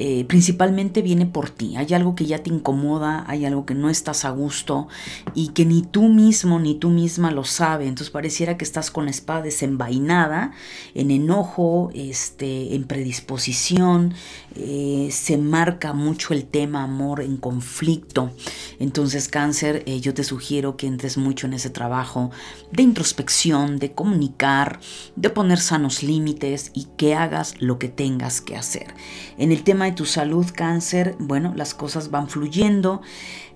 eh, 0.00 0.24
principalmente 0.26 1.02
viene 1.02 1.26
por 1.26 1.50
ti. 1.50 1.74
Hay 1.76 1.92
algo 1.92 2.14
que 2.14 2.24
ya 2.24 2.38
te 2.40 2.50
incomoda, 2.50 3.24
hay 3.26 3.44
algo 3.44 3.66
que 3.66 3.74
no 3.74 3.90
estás 3.90 4.24
a 4.24 4.30
gusto 4.30 4.86
y 5.34 5.48
que 5.48 5.64
ni 5.64 5.82
tú 5.82 6.08
mismo 6.08 6.60
ni 6.60 6.76
tú 6.76 6.88
misma 6.88 7.32
lo 7.32 7.42
sabe. 7.42 7.88
Entonces 7.88 8.12
pareciera 8.12 8.56
que 8.56 8.64
estás 8.64 8.92
con 8.92 9.06
la 9.06 9.10
espada 9.10 9.42
desenvainada, 9.42 10.52
en 10.94 11.10
enojo, 11.10 11.90
este, 11.94 12.76
en 12.76 12.84
predisposición. 12.84 14.14
Eh, 14.54 15.08
se 15.10 15.36
marca 15.36 15.92
mucho 15.92 16.32
el 16.32 16.44
tema 16.44 16.84
amor 16.84 17.20
en 17.20 17.36
conflicto. 17.36 18.30
Entonces 18.78 19.26
cáncer, 19.26 19.82
eh, 19.86 19.98
yo 19.98 20.14
te 20.14 20.22
sugiero 20.22 20.76
que 20.76 20.86
entres 20.86 21.16
mucho 21.16 21.48
en 21.48 21.54
ese 21.54 21.70
trabajo 21.70 22.30
de 22.70 22.84
introspección, 22.84 23.80
de 23.80 23.90
comunicar, 23.90 24.78
de 25.16 25.27
poner 25.34 25.58
sanos 25.58 26.02
límites 26.02 26.70
y 26.74 26.88
que 26.96 27.14
hagas 27.14 27.54
lo 27.60 27.78
que 27.78 27.88
tengas 27.88 28.40
que 28.40 28.56
hacer. 28.56 28.94
En 29.36 29.52
el 29.52 29.62
tema 29.64 29.86
tu 29.94 30.04
salud, 30.04 30.46
cáncer, 30.54 31.16
bueno, 31.18 31.52
las 31.56 31.74
cosas 31.74 32.10
van 32.10 32.28
fluyendo. 32.28 33.02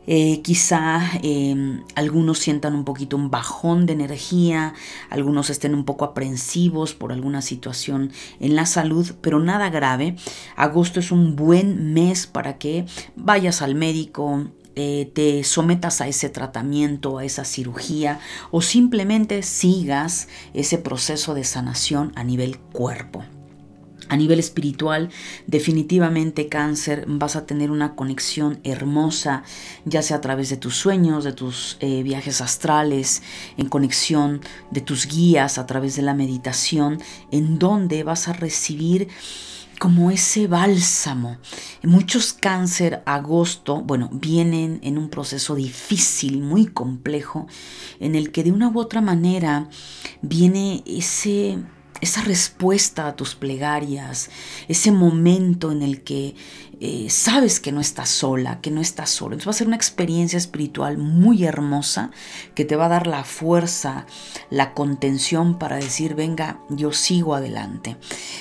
Eh, 0.09 0.41
quizá 0.43 1.01
em, 1.23 1.85
algunos 1.95 2.41
sientan 2.41 2.75
un 2.75 2.85
poquito 2.85 3.17
un 3.17 3.31
bajón 3.31 3.87
de 3.87 3.93
energía, 3.93 4.75
algunos 5.11 5.49
estén 5.49 5.77
un 5.77 5.85
poco 5.85 6.05
aprensivos 6.05 6.93
por 6.93 7.13
alguna 7.13 7.41
situación 7.41 8.11
en 8.41 8.57
la 8.57 8.67
salud, 8.67 9.13
pero 9.21 9.39
nada 9.39 9.71
grave. 9.71 10.17
Agosto 10.57 10.99
es 10.99 11.13
un 11.13 11.37
buen 11.37 11.95
mes 11.95 12.27
para 12.27 12.59
que 12.59 12.85
vayas 13.15 13.63
al 13.63 13.77
médico, 13.77 14.49
eh, 14.77 15.11
te 15.15 15.45
sometas 15.45 16.01
a 16.01 16.09
ese 16.09 16.29
tratamiento, 16.29 17.19
a 17.19 17.25
esa 17.25 17.45
cirugía 17.45 18.21
o 18.51 18.63
simplemente 18.63 19.43
sigas 19.43 20.29
ese 20.55 20.79
proceso 20.79 21.35
de 21.35 21.45
sanación 21.45 22.13
a 22.15 22.25
nivel 22.25 22.59
cuerpo. 22.59 23.25
A 24.09 24.17
nivel 24.17 24.41
espiritual, 24.41 25.09
definitivamente 25.47 26.49
cáncer, 26.49 27.07
vas 27.09 27.35
a 27.35 27.47
tener 27.47 27.71
una 27.71 27.95
conexión 27.95 28.61
hermosa, 28.63 29.43
ya 29.87 30.03
sea 30.03 30.19
a 30.19 30.21
través 30.21 30.51
de 30.51 30.59
tus 30.59 30.77
sueños, 30.77 31.25
de 31.25 31.33
tus 31.33 31.79
eh, 31.81 32.03
viajes 32.03 32.43
astrales, 32.43 33.23
en 33.57 33.71
conexión 33.71 34.43
de 34.71 34.83
tus 34.83 35.07
guías, 35.07 35.57
a 35.57 35.65
través 35.65 35.97
de 35.97 36.03
la 36.03 36.13
meditación, 36.13 37.01
en 37.31 37.59
donde 37.59 38.03
vas 38.03 38.29
a 38.29 38.35
recibir 38.35 39.09
como 39.83 40.13
ese 40.13 40.47
bálsamo. 40.47 41.39
Muchos 41.83 42.33
cáncer 42.33 43.03
agosto, 43.05 43.81
bueno, 43.81 44.11
vienen 44.13 44.79
en 44.85 44.97
un 44.97 45.09
proceso 45.09 45.57
difícil, 45.57 46.41
muy 46.41 46.67
complejo, 46.67 47.49
en 47.99 48.15
el 48.15 48.31
que 48.31 48.45
de 48.45 48.53
una 48.53 48.69
u 48.69 48.79
otra 48.79 49.01
manera 49.01 49.69
viene 50.21 50.85
ese 50.87 51.59
esa 52.03 52.21
respuesta 52.23 53.07
a 53.07 53.15
tus 53.15 53.37
plegarias, 53.37 54.29
ese 54.67 54.91
momento 54.91 55.71
en 55.71 55.83
el 55.83 56.03
que 56.03 56.35
eh, 56.81 57.07
sabes 57.09 57.61
que 57.61 57.71
no 57.71 57.81
estás 57.81 58.09
sola, 58.09 58.61
que 58.61 58.73
no 58.73 58.81
estás 58.81 59.09
solo. 59.09 59.35
Entonces 59.35 59.47
va 59.47 59.51
a 59.53 59.59
ser 59.59 59.67
una 59.69 59.77
experiencia 59.77 60.37
espiritual 60.37 60.99
muy 60.99 61.45
hermosa 61.45 62.11
que 62.57 62.65
te 62.65 62.75
va 62.75 62.87
a 62.87 62.89
dar 62.89 63.07
la 63.07 63.23
fuerza, 63.23 64.05
la 64.51 64.75
contención 64.75 65.61
para 65.61 65.77
decir, 65.77 66.17
venga, 66.17 66.59
yo 66.69 66.91
sigo 66.91 67.37
adelante. 67.37 67.97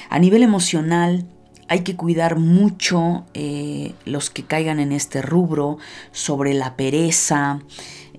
A 0.09 0.17
nivel 0.17 0.41
emocional, 0.41 1.27
hay 1.67 1.81
que 1.81 1.95
cuidar 1.95 2.39
mucho 2.39 3.25
eh, 3.35 3.93
los 4.05 4.31
que 4.31 4.43
caigan 4.43 4.79
en 4.79 4.91
este 4.91 5.21
rubro 5.21 5.77
sobre 6.11 6.55
la 6.55 6.75
pereza, 6.75 7.61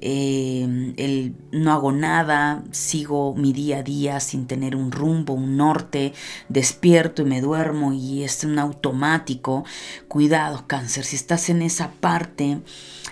eh, 0.04 0.94
el 0.96 1.36
no 1.52 1.72
hago 1.72 1.92
nada, 1.92 2.64
sigo 2.72 3.36
mi 3.36 3.52
día 3.52 3.78
a 3.78 3.82
día 3.84 4.18
sin 4.18 4.48
tener 4.48 4.74
un 4.74 4.90
rumbo, 4.90 5.32
un 5.32 5.56
norte, 5.56 6.12
despierto 6.48 7.22
y 7.22 7.26
me 7.26 7.40
duermo 7.40 7.92
y 7.92 8.24
es 8.24 8.42
un 8.42 8.58
automático. 8.58 9.64
Cuidado, 10.08 10.64
cáncer, 10.66 11.04
si 11.04 11.14
estás 11.14 11.48
en 11.50 11.62
esa 11.62 11.92
parte, 11.92 12.62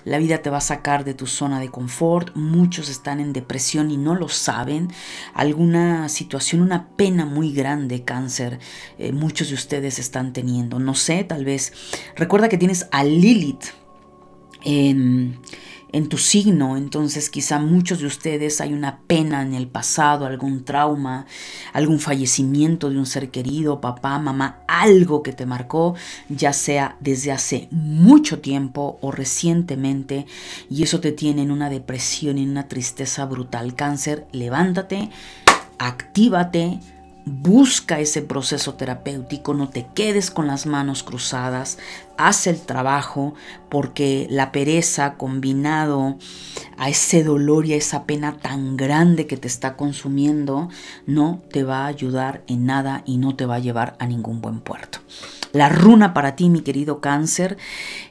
la 0.04 0.18
vida 0.18 0.38
te 0.38 0.50
va 0.50 0.58
a 0.58 0.62
sacar 0.62 1.04
de 1.04 1.14
tu 1.14 1.28
zona 1.28 1.60
de 1.60 1.68
confort. 1.68 2.34
Muchos 2.34 2.88
están 2.88 3.20
en 3.20 3.32
depresión 3.32 3.92
y 3.92 3.96
no 3.96 4.16
lo 4.16 4.28
saben. 4.28 4.88
Alguna 5.32 6.08
situación, 6.08 6.60
una 6.60 6.88
pena 6.96 7.24
muy 7.24 7.52
grande, 7.52 8.02
cáncer, 8.02 8.58
eh, 8.98 9.12
muchos 9.12 9.50
de 9.50 9.54
ustedes 9.54 10.00
están 10.00 10.32
teniendo. 10.32 10.80
No 10.80 10.94
sé, 10.96 11.22
tal 11.22 11.44
vez. 11.44 11.72
Recuerda 12.16 12.48
que 12.48 12.58
tienes 12.58 12.88
a 12.90 13.04
Lilith 13.04 13.66
en 14.64 15.38
en 15.92 16.08
tu 16.08 16.18
signo, 16.18 16.76
entonces 16.76 17.30
quizá 17.30 17.58
muchos 17.58 18.00
de 18.00 18.06
ustedes 18.06 18.60
hay 18.60 18.72
una 18.72 19.00
pena 19.06 19.42
en 19.42 19.54
el 19.54 19.68
pasado, 19.68 20.26
algún 20.26 20.64
trauma, 20.64 21.26
algún 21.72 21.98
fallecimiento 21.98 22.90
de 22.90 22.98
un 22.98 23.06
ser 23.06 23.30
querido, 23.30 23.80
papá, 23.80 24.18
mamá, 24.18 24.60
algo 24.66 25.22
que 25.22 25.32
te 25.32 25.46
marcó, 25.46 25.94
ya 26.28 26.52
sea 26.52 26.96
desde 27.00 27.32
hace 27.32 27.68
mucho 27.70 28.40
tiempo 28.40 28.98
o 29.00 29.10
recientemente, 29.10 30.26
y 30.68 30.82
eso 30.82 31.00
te 31.00 31.12
tiene 31.12 31.42
en 31.42 31.50
una 31.50 31.70
depresión 31.70 32.38
en 32.38 32.50
una 32.50 32.68
tristeza 32.68 33.24
brutal. 33.26 33.74
Cáncer, 33.74 34.26
levántate, 34.32 35.10
actívate, 35.78 36.80
Busca 37.32 38.00
ese 38.00 38.22
proceso 38.22 38.74
terapéutico, 38.74 39.54
no 39.54 39.68
te 39.68 39.86
quedes 39.94 40.32
con 40.32 40.48
las 40.48 40.66
manos 40.66 41.04
cruzadas, 41.04 41.78
haz 42.16 42.48
el 42.48 42.60
trabajo 42.60 43.34
porque 43.68 44.26
la 44.28 44.50
pereza 44.50 45.14
combinado 45.14 46.18
a 46.76 46.88
ese 46.88 47.22
dolor 47.22 47.66
y 47.66 47.74
a 47.74 47.76
esa 47.76 48.02
pena 48.02 48.38
tan 48.38 48.76
grande 48.76 49.28
que 49.28 49.36
te 49.36 49.46
está 49.46 49.76
consumiendo 49.76 50.70
no 51.06 51.40
te 51.52 51.62
va 51.62 51.84
a 51.84 51.86
ayudar 51.86 52.42
en 52.48 52.66
nada 52.66 53.04
y 53.06 53.18
no 53.18 53.36
te 53.36 53.46
va 53.46 53.54
a 53.54 53.60
llevar 53.60 53.94
a 54.00 54.06
ningún 54.06 54.40
buen 54.40 54.58
puerto. 54.58 54.98
La 55.52 55.68
runa 55.68 56.14
para 56.14 56.36
ti, 56.36 56.48
mi 56.48 56.60
querido 56.60 57.00
cáncer, 57.00 57.58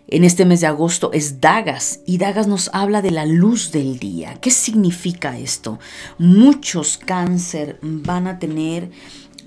en 0.08 0.24
este 0.24 0.46
mes 0.46 0.62
de 0.62 0.68
agosto 0.68 1.12
es 1.14 1.40
Dagas 1.40 2.02
y 2.06 2.18
Dagas 2.18 2.48
nos 2.48 2.70
habla 2.74 3.02
de 3.02 3.12
la 3.12 3.26
luz 3.26 3.72
del 3.72 3.98
día. 3.98 4.36
¿Qué 4.42 4.52
significa 4.52 5.38
esto? 5.38 5.80
Muchos 6.18 6.98
cáncer 6.98 7.80
van 7.82 8.28
a 8.28 8.40
tener 8.40 8.90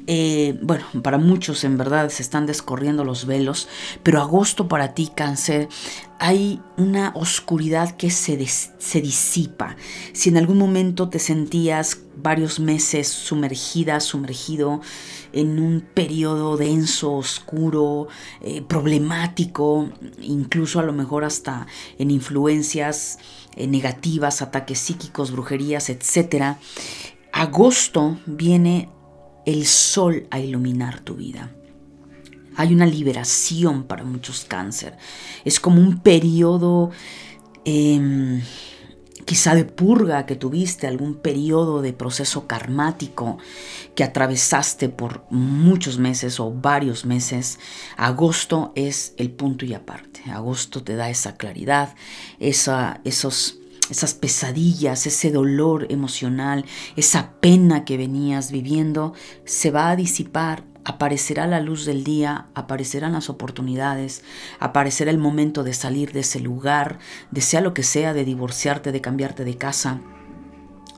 eh, 0.06 0.58
bueno, 0.62 0.84
para 1.02 1.18
muchos 1.18 1.64
en 1.64 1.78
verdad 1.78 2.08
se 2.08 2.22
están 2.22 2.46
descorriendo 2.46 3.04
los 3.04 3.26
velos, 3.26 3.68
pero 4.02 4.20
agosto 4.20 4.68
para 4.68 4.94
ti, 4.94 5.10
cáncer, 5.14 5.68
hay 6.18 6.60
una 6.76 7.12
oscuridad 7.14 7.96
que 7.96 8.10
se, 8.10 8.46
se 8.46 9.00
disipa. 9.00 9.76
Si 10.12 10.28
en 10.28 10.36
algún 10.36 10.58
momento 10.58 11.08
te 11.08 11.18
sentías 11.18 12.02
varios 12.16 12.60
meses 12.60 13.08
sumergida, 13.08 14.00
sumergido 14.00 14.80
en 15.32 15.58
un 15.58 15.80
periodo 15.80 16.56
denso, 16.56 17.12
oscuro, 17.14 18.08
eh, 18.40 18.62
problemático, 18.62 19.90
incluso 20.20 20.78
a 20.78 20.84
lo 20.84 20.92
mejor 20.92 21.24
hasta 21.24 21.66
en 21.98 22.10
influencias 22.10 23.18
eh, 23.56 23.66
negativas, 23.66 24.42
ataques 24.42 24.78
psíquicos, 24.78 25.32
brujerías, 25.32 25.90
etc. 25.90 26.56
Agosto 27.32 28.18
viene 28.26 28.88
el 29.46 29.66
sol 29.66 30.26
a 30.30 30.38
iluminar 30.38 31.00
tu 31.00 31.14
vida. 31.14 31.50
Hay 32.56 32.74
una 32.74 32.86
liberación 32.86 33.84
para 33.84 34.04
muchos 34.04 34.44
cáncer. 34.44 34.96
Es 35.44 35.58
como 35.58 35.80
un 35.80 36.00
periodo 36.00 36.90
em, 37.64 38.42
quizá 39.24 39.54
de 39.54 39.64
purga 39.64 40.26
que 40.26 40.36
tuviste, 40.36 40.86
algún 40.86 41.14
periodo 41.14 41.80
de 41.80 41.92
proceso 41.92 42.46
karmático 42.46 43.38
que 43.94 44.04
atravesaste 44.04 44.90
por 44.90 45.24
muchos 45.30 45.98
meses 45.98 46.40
o 46.40 46.52
varios 46.52 47.06
meses. 47.06 47.58
Agosto 47.96 48.72
es 48.74 49.14
el 49.16 49.30
punto 49.30 49.64
y 49.64 49.72
aparte. 49.72 50.30
Agosto 50.30 50.82
te 50.82 50.96
da 50.96 51.08
esa 51.08 51.36
claridad, 51.36 51.94
esa, 52.38 53.00
esos 53.04 53.61
esas 53.90 54.14
pesadillas, 54.14 55.06
ese 55.06 55.30
dolor 55.30 55.86
emocional, 55.90 56.64
esa 56.96 57.32
pena 57.40 57.84
que 57.84 57.96
venías 57.96 58.52
viviendo, 58.52 59.12
se 59.44 59.70
va 59.70 59.90
a 59.90 59.96
disipar, 59.96 60.64
aparecerá 60.84 61.46
la 61.46 61.60
luz 61.60 61.84
del 61.84 62.04
día, 62.04 62.48
aparecerán 62.54 63.12
las 63.12 63.28
oportunidades, 63.28 64.22
aparecerá 64.58 65.10
el 65.10 65.18
momento 65.18 65.62
de 65.64 65.74
salir 65.74 66.12
de 66.12 66.20
ese 66.20 66.40
lugar, 66.40 66.98
de 67.30 67.40
sea 67.40 67.60
lo 67.60 67.74
que 67.74 67.82
sea, 67.82 68.14
de 68.14 68.24
divorciarte, 68.24 68.92
de 68.92 69.00
cambiarte 69.00 69.44
de 69.44 69.56
casa, 69.56 70.00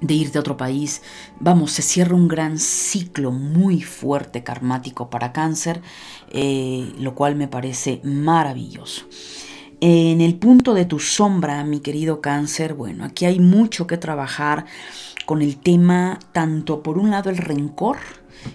de 0.00 0.14
irte 0.14 0.38
a 0.38 0.40
otro 0.40 0.56
país. 0.56 1.02
Vamos, 1.40 1.72
se 1.72 1.82
cierra 1.82 2.14
un 2.14 2.28
gran 2.28 2.58
ciclo 2.58 3.32
muy 3.32 3.82
fuerte 3.82 4.42
karmático 4.42 5.10
para 5.10 5.32
cáncer, 5.32 5.82
eh, 6.30 6.92
lo 6.98 7.14
cual 7.14 7.36
me 7.36 7.48
parece 7.48 8.00
maravilloso. 8.04 9.06
En 9.86 10.22
el 10.22 10.36
punto 10.36 10.72
de 10.72 10.86
tu 10.86 10.98
sombra, 10.98 11.62
mi 11.62 11.80
querido 11.80 12.22
cáncer, 12.22 12.72
bueno, 12.72 13.04
aquí 13.04 13.26
hay 13.26 13.38
mucho 13.38 13.86
que 13.86 13.98
trabajar 13.98 14.64
con 15.26 15.42
el 15.42 15.58
tema 15.58 16.18
tanto 16.32 16.82
por 16.82 16.96
un 16.96 17.10
lado 17.10 17.28
el 17.28 17.36
rencor, 17.36 17.98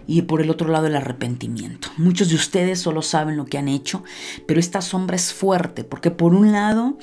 y 0.08 0.24
por 0.24 0.42
el 0.42 0.50
otro 0.50 0.70
lado 0.70 0.88
el 0.88 0.96
arrepentimiento. 0.96 1.89
Muchos 1.98 2.30
de 2.30 2.36
ustedes 2.36 2.80
solo 2.80 3.04
saben 3.04 3.38
lo 3.38 3.46
que 3.46 3.60
han 3.60 3.68
hecho, 3.68 4.04
pero 4.48 4.60
esta 4.60 4.82
sombra 4.82 5.18
es 5.18 5.32
fuerte 5.32 5.84
porque 5.84 6.10
por 6.10 6.34
un 6.34 6.52
lado 6.52 6.98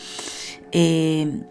eh, 0.72 1.44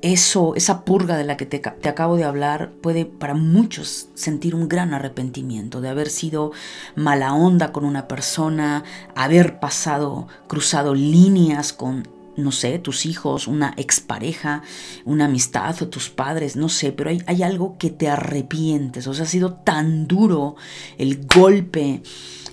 eso, 0.00 0.54
esa 0.54 0.84
purga 0.84 1.18
de 1.18 1.24
la 1.24 1.36
que 1.36 1.44
te, 1.44 1.58
te, 1.58 1.88
acabo 1.90 2.16
de 2.16 2.24
hablar 2.24 2.72
puede 2.82 3.04
para 3.04 3.34
muchos 3.34 4.08
sentir 4.14 4.54
un 4.54 4.68
gran 4.68 4.94
arrepentimiento 4.94 5.82
de 5.82 5.90
haber 5.90 6.08
sido 6.08 6.52
mala 6.96 7.34
onda 7.34 7.70
con 7.70 7.84
una 7.84 8.08
persona, 8.08 8.84
haber 9.14 9.60
pasado, 9.60 10.26
cruzado 10.48 10.94
líneas 10.94 11.72
con 11.72 12.13
no 12.36 12.52
sé, 12.52 12.78
tus 12.78 13.06
hijos, 13.06 13.46
una 13.46 13.74
expareja, 13.76 14.62
una 15.04 15.26
amistad 15.26 15.80
o 15.82 15.88
tus 15.88 16.10
padres, 16.10 16.56
no 16.56 16.68
sé, 16.68 16.92
pero 16.92 17.10
hay, 17.10 17.42
algo 17.42 17.76
que 17.78 17.90
te 17.90 18.08
arrepientes, 18.08 19.06
o 19.06 19.14
sea, 19.14 19.24
ha 19.24 19.28
sido 19.28 19.54
tan 19.54 20.06
duro 20.06 20.56
el 20.98 21.26
golpe 21.26 22.02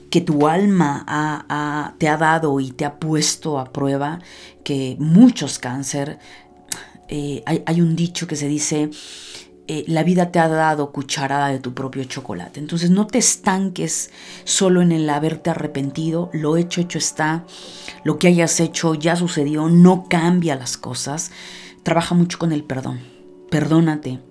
que 0.09 0.21
tu 0.21 0.47
alma 0.47 1.95
te 1.97 2.07
ha 2.07 2.17
dado 2.17 2.59
y 2.59 2.71
te 2.71 2.85
ha 2.85 2.99
puesto 2.99 3.59
a 3.59 3.71
prueba 3.71 4.19
que 4.63 4.97
muchos 4.99 5.57
cáncer, 5.57 6.19
eh, 7.07 7.43
hay, 7.45 7.63
hay 7.65 7.81
un 7.81 7.95
dicho 7.95 8.27
que 8.27 8.35
se 8.35 8.47
dice, 8.47 8.89
eh, 9.67 9.85
la 9.87 10.03
vida 10.03 10.31
te 10.31 10.39
ha 10.39 10.47
dado 10.47 10.91
cucharada 10.91 11.47
de 11.49 11.59
tu 11.59 11.73
propio 11.73 12.03
chocolate. 12.03 12.59
Entonces 12.59 12.89
no 12.89 13.07
te 13.07 13.19
estanques 13.19 14.11
solo 14.43 14.81
en 14.81 14.91
el 14.91 15.09
haberte 15.09 15.49
arrepentido, 15.49 16.29
lo 16.33 16.57
hecho, 16.57 16.81
hecho 16.81 16.97
está, 16.97 17.45
lo 18.03 18.17
que 18.17 18.27
hayas 18.27 18.59
hecho 18.59 18.95
ya 18.95 19.15
sucedió, 19.15 19.69
no 19.69 20.07
cambia 20.09 20.55
las 20.55 20.77
cosas. 20.77 21.31
Trabaja 21.83 22.15
mucho 22.15 22.39
con 22.39 22.51
el 22.51 22.63
perdón, 22.63 22.99
perdónate. 23.49 24.30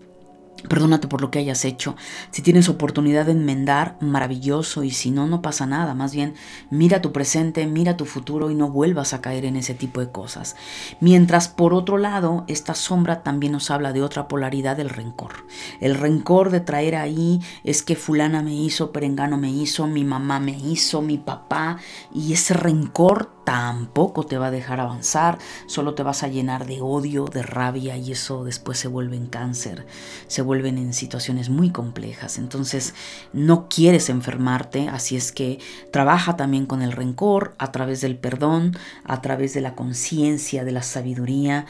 Perdónate 0.69 1.09
por 1.09 1.21
lo 1.21 1.31
que 1.31 1.39
hayas 1.39 1.65
hecho. 1.65 1.97
Si 2.31 2.43
tienes 2.43 2.69
oportunidad 2.69 3.27
de 3.27 3.33
enmendar, 3.33 3.97
maravilloso. 4.01 4.85
Y 4.85 4.91
si 4.91 5.11
no, 5.11 5.27
no 5.27 5.43
pasa 5.43 5.67
nada. 5.67 5.95
Más 5.95 6.15
bien, 6.15 6.35
mira 6.71 7.01
tu 7.01 7.13
presente, 7.13 7.67
mira 7.67 7.97
tu 7.97 8.05
futuro 8.05 8.51
y 8.51 8.55
no 8.55 8.71
vuelvas 8.71 9.15
a 9.15 9.21
caer 9.21 9.45
en 9.45 9.57
ese 9.57 9.75
tipo 9.75 10.01
de 10.01 10.11
cosas. 10.11 10.57
Mientras, 11.01 11.49
por 11.49 11.75
otro 11.75 11.99
lado, 11.99 12.45
esta 12.47 12.75
sombra 12.75 13.23
también 13.23 13.53
nos 13.53 13.71
habla 13.71 13.93
de 13.93 14.03
otra 14.03 14.29
polaridad 14.29 14.77
del 14.77 14.91
rencor. 14.91 15.47
El 15.81 15.95
rencor 15.95 16.51
de 16.51 16.61
traer 16.61 16.97
ahí 16.97 17.41
es 17.65 17.83
que 17.83 17.97
fulana 17.97 18.43
me 18.43 18.55
hizo, 18.55 18.93
perengano 18.93 19.39
me 19.39 19.51
hizo, 19.51 19.87
mi 19.87 20.05
mamá 20.05 20.41
me 20.41 20.53
hizo, 20.59 21.03
mi 21.03 21.19
papá. 21.19 21.79
Y 22.13 22.33
ese 22.33 22.55
rencor 22.55 23.40
tampoco 23.51 24.23
te 24.23 24.39
va 24.39 24.47
a 24.47 24.51
dejar 24.53 24.79
avanzar, 24.79 25.39
solo 25.67 25.95
te 25.95 26.05
vas 26.05 26.23
a 26.23 26.29
llenar 26.29 26.67
de 26.67 26.81
odio, 26.81 27.25
de 27.25 27.43
rabia 27.43 27.97
y 27.97 28.13
eso 28.13 28.45
después 28.45 28.79
se 28.79 28.87
vuelve 28.87 29.17
en 29.17 29.27
cáncer, 29.27 29.87
se 30.29 30.41
vuelven 30.41 30.79
en 30.79 30.95
situaciones 30.95 31.49
muy 31.49 31.71
complejas. 31.71 32.39
Entonces 32.39 32.95
no 33.33 33.67
quieres 33.69 34.09
enfermarte, 34.09 34.89
así 34.89 35.17
es 35.17 35.33
que 35.33 35.59
trabaja 35.91 36.37
también 36.37 36.65
con 36.65 36.81
el 36.81 36.93
rencor 36.93 37.57
a 37.59 37.73
través 37.73 38.01
del 38.01 38.17
perdón, 38.17 38.79
a 39.03 39.21
través 39.21 39.53
de 39.53 39.63
la 39.63 39.75
conciencia, 39.75 40.65
de 40.65 40.71
la 40.71 40.83
sabiduría, 40.83 41.67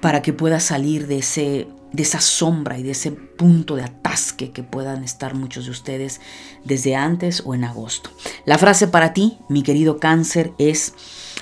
para 0.00 0.22
que 0.22 0.32
puedas 0.32 0.64
salir 0.64 1.06
de 1.06 1.18
ese 1.18 1.68
de 1.92 2.02
esa 2.02 2.20
sombra 2.20 2.78
y 2.78 2.82
de 2.82 2.92
ese 2.92 3.10
punto 3.10 3.76
de 3.76 3.82
atasque 3.82 4.50
que 4.50 4.62
puedan 4.62 5.02
estar 5.02 5.34
muchos 5.34 5.64
de 5.64 5.72
ustedes 5.72 6.20
desde 6.64 6.94
antes 6.94 7.42
o 7.44 7.54
en 7.54 7.64
agosto. 7.64 8.10
La 8.44 8.58
frase 8.58 8.86
para 8.86 9.12
ti, 9.12 9.38
mi 9.48 9.62
querido 9.62 9.98
cáncer, 9.98 10.52
es 10.58 10.94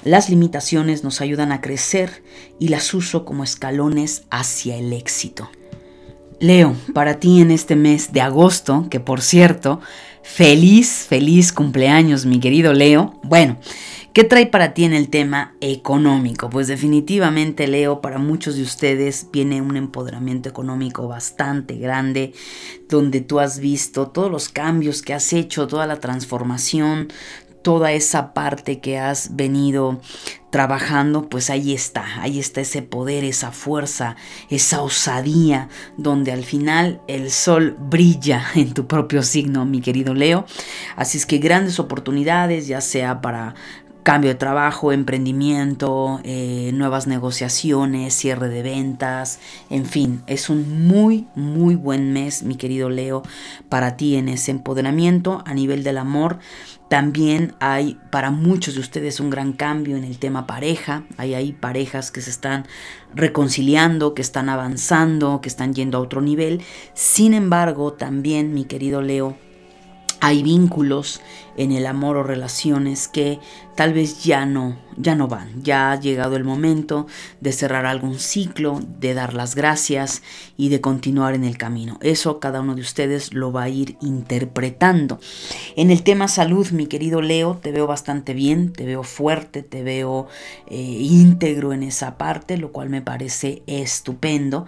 las 0.04 0.30
limitaciones 0.30 1.04
nos 1.04 1.20
ayudan 1.20 1.52
a 1.52 1.60
crecer 1.60 2.22
y 2.58 2.68
las 2.68 2.94
uso 2.94 3.24
como 3.24 3.44
escalones 3.44 4.22
hacia 4.30 4.76
el 4.76 4.92
éxito. 4.92 5.50
Leo, 6.40 6.76
para 6.94 7.18
ti 7.18 7.40
en 7.40 7.50
este 7.50 7.74
mes 7.74 8.12
de 8.12 8.20
agosto, 8.20 8.86
que 8.90 9.00
por 9.00 9.20
cierto, 9.22 9.80
feliz, 10.22 11.06
feliz 11.08 11.52
cumpleaños, 11.52 12.26
mi 12.26 12.38
querido 12.38 12.72
Leo. 12.72 13.18
Bueno, 13.24 13.58
¿Qué 14.12 14.24
trae 14.24 14.46
para 14.46 14.74
ti 14.74 14.84
en 14.84 14.94
el 14.94 15.10
tema 15.10 15.54
económico? 15.60 16.50
Pues 16.50 16.66
definitivamente, 16.66 17.68
Leo, 17.68 18.00
para 18.00 18.18
muchos 18.18 18.56
de 18.56 18.62
ustedes 18.62 19.28
viene 19.32 19.60
un 19.60 19.76
empoderamiento 19.76 20.48
económico 20.48 21.06
bastante 21.06 21.76
grande, 21.76 22.32
donde 22.88 23.20
tú 23.20 23.38
has 23.38 23.60
visto 23.60 24.08
todos 24.08 24.30
los 24.30 24.48
cambios 24.48 25.02
que 25.02 25.14
has 25.14 25.32
hecho, 25.32 25.66
toda 25.68 25.86
la 25.86 26.00
transformación, 26.00 27.08
toda 27.62 27.92
esa 27.92 28.32
parte 28.32 28.80
que 28.80 28.98
has 28.98 29.36
venido 29.36 30.00
trabajando, 30.50 31.28
pues 31.28 31.50
ahí 31.50 31.74
está, 31.74 32.22
ahí 32.22 32.38
está 32.38 32.62
ese 32.62 32.80
poder, 32.80 33.24
esa 33.24 33.52
fuerza, 33.52 34.16
esa 34.48 34.80
osadía, 34.80 35.68
donde 35.98 36.32
al 36.32 36.44
final 36.44 37.02
el 37.06 37.30
sol 37.30 37.76
brilla 37.78 38.42
en 38.54 38.72
tu 38.72 38.86
propio 38.86 39.22
signo, 39.22 39.66
mi 39.66 39.80
querido 39.80 40.14
Leo. 40.14 40.46
Así 40.96 41.18
es 41.18 41.26
que 41.26 41.38
grandes 41.38 41.78
oportunidades, 41.78 42.66
ya 42.66 42.80
sea 42.80 43.20
para 43.20 43.54
cambio 44.08 44.30
de 44.30 44.36
trabajo, 44.36 44.90
emprendimiento, 44.90 46.20
eh, 46.24 46.70
nuevas 46.72 47.06
negociaciones, 47.06 48.14
cierre 48.14 48.48
de 48.48 48.62
ventas, 48.62 49.38
en 49.68 49.84
fin, 49.84 50.22
es 50.26 50.48
un 50.48 50.86
muy, 50.88 51.26
muy 51.34 51.74
buen 51.74 52.14
mes, 52.14 52.42
mi 52.42 52.54
querido 52.54 52.88
Leo, 52.88 53.22
para 53.68 53.98
ti 53.98 54.16
en 54.16 54.30
ese 54.30 54.50
empoderamiento 54.50 55.42
a 55.44 55.52
nivel 55.52 55.84
del 55.84 55.98
amor. 55.98 56.38
También 56.88 57.54
hay 57.60 58.00
para 58.10 58.30
muchos 58.30 58.76
de 58.76 58.80
ustedes 58.80 59.20
un 59.20 59.28
gran 59.28 59.52
cambio 59.52 59.98
en 59.98 60.04
el 60.04 60.18
tema 60.18 60.46
pareja. 60.46 61.02
Hay 61.18 61.34
ahí 61.34 61.52
parejas 61.52 62.10
que 62.10 62.22
se 62.22 62.30
están 62.30 62.66
reconciliando, 63.14 64.14
que 64.14 64.22
están 64.22 64.48
avanzando, 64.48 65.42
que 65.42 65.50
están 65.50 65.74
yendo 65.74 65.98
a 65.98 66.00
otro 66.00 66.22
nivel. 66.22 66.62
Sin 66.94 67.34
embargo, 67.34 67.92
también, 67.92 68.54
mi 68.54 68.64
querido 68.64 69.02
Leo, 69.02 69.36
hay 70.20 70.42
vínculos 70.42 71.20
en 71.56 71.72
el 71.72 71.86
amor 71.86 72.16
o 72.16 72.22
relaciones 72.22 73.08
que 73.08 73.40
tal 73.74 73.92
vez 73.92 74.22
ya 74.22 74.46
no, 74.46 74.76
ya 74.96 75.14
no 75.14 75.28
van. 75.28 75.62
Ya 75.62 75.90
ha 75.90 76.00
llegado 76.00 76.36
el 76.36 76.44
momento 76.44 77.06
de 77.40 77.52
cerrar 77.52 77.84
algún 77.86 78.18
ciclo, 78.18 78.80
de 79.00 79.14
dar 79.14 79.34
las 79.34 79.54
gracias 79.54 80.22
y 80.56 80.68
de 80.68 80.80
continuar 80.80 81.34
en 81.34 81.44
el 81.44 81.58
camino. 81.58 81.98
Eso 82.00 82.38
cada 82.40 82.60
uno 82.60 82.74
de 82.74 82.82
ustedes 82.82 83.34
lo 83.34 83.52
va 83.52 83.64
a 83.64 83.68
ir 83.68 83.96
interpretando. 84.00 85.18
En 85.76 85.90
el 85.90 86.02
tema 86.02 86.28
salud, 86.28 86.70
mi 86.70 86.86
querido 86.86 87.20
Leo, 87.22 87.58
te 87.60 87.72
veo 87.72 87.86
bastante 87.86 88.34
bien, 88.34 88.72
te 88.72 88.86
veo 88.86 89.02
fuerte, 89.02 89.62
te 89.62 89.82
veo 89.82 90.28
eh, 90.68 90.76
íntegro 90.76 91.72
en 91.72 91.82
esa 91.82 92.18
parte, 92.18 92.56
lo 92.56 92.72
cual 92.72 92.88
me 92.88 93.02
parece 93.02 93.62
estupendo. 93.66 94.66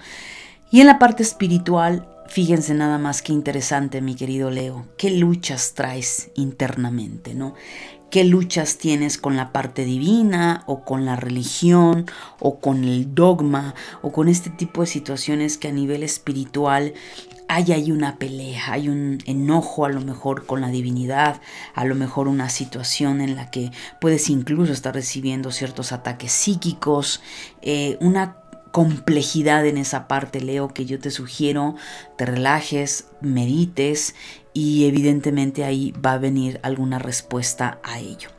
Y 0.72 0.80
en 0.80 0.86
la 0.86 0.98
parte 1.00 1.22
espiritual, 1.22 2.06
Fíjense 2.30 2.74
nada 2.74 2.96
más 2.96 3.22
que 3.22 3.32
interesante, 3.32 4.00
mi 4.00 4.14
querido 4.14 4.52
Leo, 4.52 4.86
qué 4.96 5.10
luchas 5.10 5.74
traes 5.74 6.30
internamente, 6.36 7.34
¿no? 7.34 7.54
¿Qué 8.08 8.22
luchas 8.22 8.78
tienes 8.78 9.18
con 9.18 9.36
la 9.36 9.50
parte 9.50 9.84
divina 9.84 10.62
o 10.66 10.84
con 10.84 11.04
la 11.04 11.16
religión 11.16 12.06
o 12.38 12.60
con 12.60 12.84
el 12.84 13.16
dogma 13.16 13.74
o 14.00 14.12
con 14.12 14.28
este 14.28 14.48
tipo 14.48 14.82
de 14.82 14.86
situaciones 14.86 15.58
que 15.58 15.66
a 15.66 15.72
nivel 15.72 16.04
espiritual 16.04 16.94
hay 17.48 17.72
ahí 17.72 17.90
una 17.90 18.16
pelea, 18.16 18.62
hay 18.70 18.88
un 18.88 19.18
enojo 19.26 19.84
a 19.84 19.88
lo 19.88 20.00
mejor 20.00 20.46
con 20.46 20.60
la 20.60 20.68
divinidad, 20.68 21.40
a 21.74 21.84
lo 21.84 21.96
mejor 21.96 22.28
una 22.28 22.48
situación 22.48 23.20
en 23.20 23.34
la 23.34 23.50
que 23.50 23.72
puedes 24.00 24.30
incluso 24.30 24.72
estar 24.72 24.94
recibiendo 24.94 25.50
ciertos 25.50 25.90
ataques 25.90 26.30
psíquicos, 26.30 27.20
eh, 27.60 27.98
una 28.00 28.39
complejidad 28.70 29.66
en 29.66 29.78
esa 29.78 30.06
parte, 30.08 30.40
Leo, 30.40 30.68
que 30.68 30.86
yo 30.86 30.98
te 30.98 31.10
sugiero, 31.10 31.74
te 32.16 32.26
relajes, 32.26 33.08
medites 33.20 34.14
y 34.52 34.86
evidentemente 34.86 35.64
ahí 35.64 35.92
va 36.04 36.12
a 36.12 36.18
venir 36.18 36.60
alguna 36.62 36.98
respuesta 36.98 37.80
a 37.82 37.98
ello. 37.98 38.30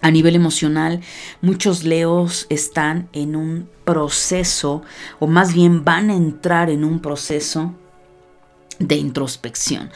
A 0.00 0.10
nivel 0.10 0.34
emocional, 0.34 1.00
muchos 1.42 1.84
leos 1.84 2.46
están 2.48 3.08
en 3.12 3.36
un 3.36 3.68
proceso, 3.84 4.82
o 5.20 5.28
más 5.28 5.54
bien 5.54 5.84
van 5.84 6.10
a 6.10 6.16
entrar 6.16 6.70
en 6.70 6.82
un 6.82 7.00
proceso 7.00 7.72
de 8.80 8.96
introspección. 8.96 9.90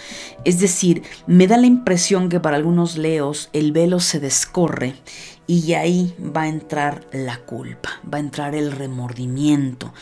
Es 0.45 0.61
decir, 0.61 1.03
me 1.27 1.49
da 1.49 1.57
la 1.57 1.67
impresión 1.67 2.29
que 2.29 2.39
para 2.39 2.57
algunos 2.57 2.97
leos 2.97 3.49
el 3.53 3.73
velo 3.73 3.99
se 3.99 4.21
descorre 4.21 4.95
y 5.47 5.75
ahí 5.75 6.15
va 6.21 6.43
a 6.43 6.49
entrar 6.49 7.07
la 7.13 7.39
culpa, 7.39 7.91
va 8.13 8.19
a 8.19 8.21
entrar 8.21 8.55
el 8.55 8.73
remordimiento, 8.73 9.93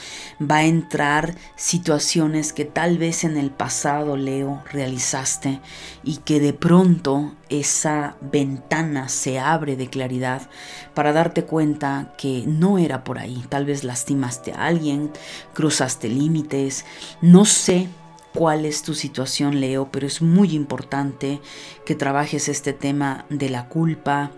va 0.40 0.56
a 0.56 0.64
entrar 0.64 1.36
situaciones 1.56 2.52
que 2.52 2.64
tal 2.64 2.96
vez 2.96 3.24
en 3.24 3.36
el 3.36 3.50
pasado, 3.50 4.16
Leo, 4.16 4.62
realizaste 4.72 5.60
y 6.02 6.18
que 6.18 6.40
de 6.40 6.54
pronto 6.54 7.34
esa 7.50 8.16
ventana 8.20 9.08
se 9.08 9.38
abre 9.38 9.76
de 9.76 9.88
claridad 9.88 10.48
para 10.94 11.12
darte 11.12 11.44
cuenta 11.44 12.14
que 12.16 12.44
no 12.46 12.78
era 12.78 13.04
por 13.04 13.18
ahí. 13.18 13.44
Tal 13.50 13.66
vez 13.66 13.84
lastimaste 13.84 14.52
a 14.52 14.66
alguien, 14.66 15.10
cruzaste 15.52 16.08
límites, 16.08 16.86
no 17.20 17.44
sé 17.44 17.88
cuál 18.34 18.64
es 18.64 18.82
tu 18.82 18.94
situación, 18.94 19.60
Leo, 19.60 19.88
pero 19.92 20.06
es 20.06 20.20
muy 20.20 20.54
importante 20.54 21.40
que 21.86 21.94
trabajes 21.94 22.48
este 22.48 22.72
tema 22.72 23.26
de 23.28 23.48
la 23.48 23.68
culpa, 23.68 24.32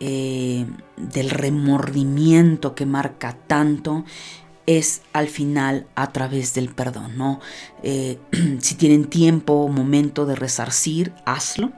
eh, 0.00 0.66
del 0.96 1.30
remordimiento 1.30 2.74
que 2.74 2.86
marca 2.86 3.36
tanto 3.46 4.04
es 4.66 5.00
al 5.14 5.28
final 5.28 5.86
a 5.94 6.12
través 6.12 6.52
del 6.52 6.68
perdón, 6.68 7.16
¿no? 7.16 7.40
Eh, 7.82 8.18
si 8.60 8.74
tienen 8.74 9.06
tiempo 9.06 9.54
o 9.54 9.68
momento 9.68 10.26
de 10.26 10.36
resarcir, 10.36 11.14
hazlo. 11.24 11.72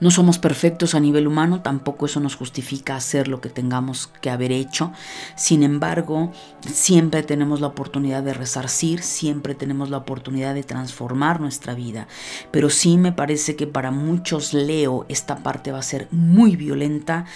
No 0.00 0.10
somos 0.10 0.38
perfectos 0.38 0.94
a 0.94 1.00
nivel 1.00 1.26
humano, 1.26 1.60
tampoco 1.62 2.06
eso 2.06 2.20
nos 2.20 2.36
justifica 2.36 2.96
hacer 2.96 3.28
lo 3.28 3.40
que 3.40 3.48
tengamos 3.48 4.10
que 4.20 4.30
haber 4.30 4.52
hecho. 4.52 4.92
Sin 5.36 5.62
embargo, 5.62 6.32
siempre 6.66 7.22
tenemos 7.22 7.60
la 7.60 7.68
oportunidad 7.68 8.22
de 8.22 8.34
resarcir, 8.34 9.02
siempre 9.02 9.54
tenemos 9.54 9.90
la 9.90 9.98
oportunidad 9.98 10.54
de 10.54 10.62
transformar 10.62 11.40
nuestra 11.40 11.74
vida. 11.74 12.08
Pero 12.50 12.70
sí 12.70 12.96
me 12.96 13.12
parece 13.12 13.56
que 13.56 13.66
para 13.66 13.90
muchos 13.90 14.52
Leo 14.52 15.06
esta 15.08 15.36
parte 15.36 15.72
va 15.72 15.78
a 15.78 15.82
ser 15.82 16.08
muy 16.10 16.56
violenta. 16.56 17.26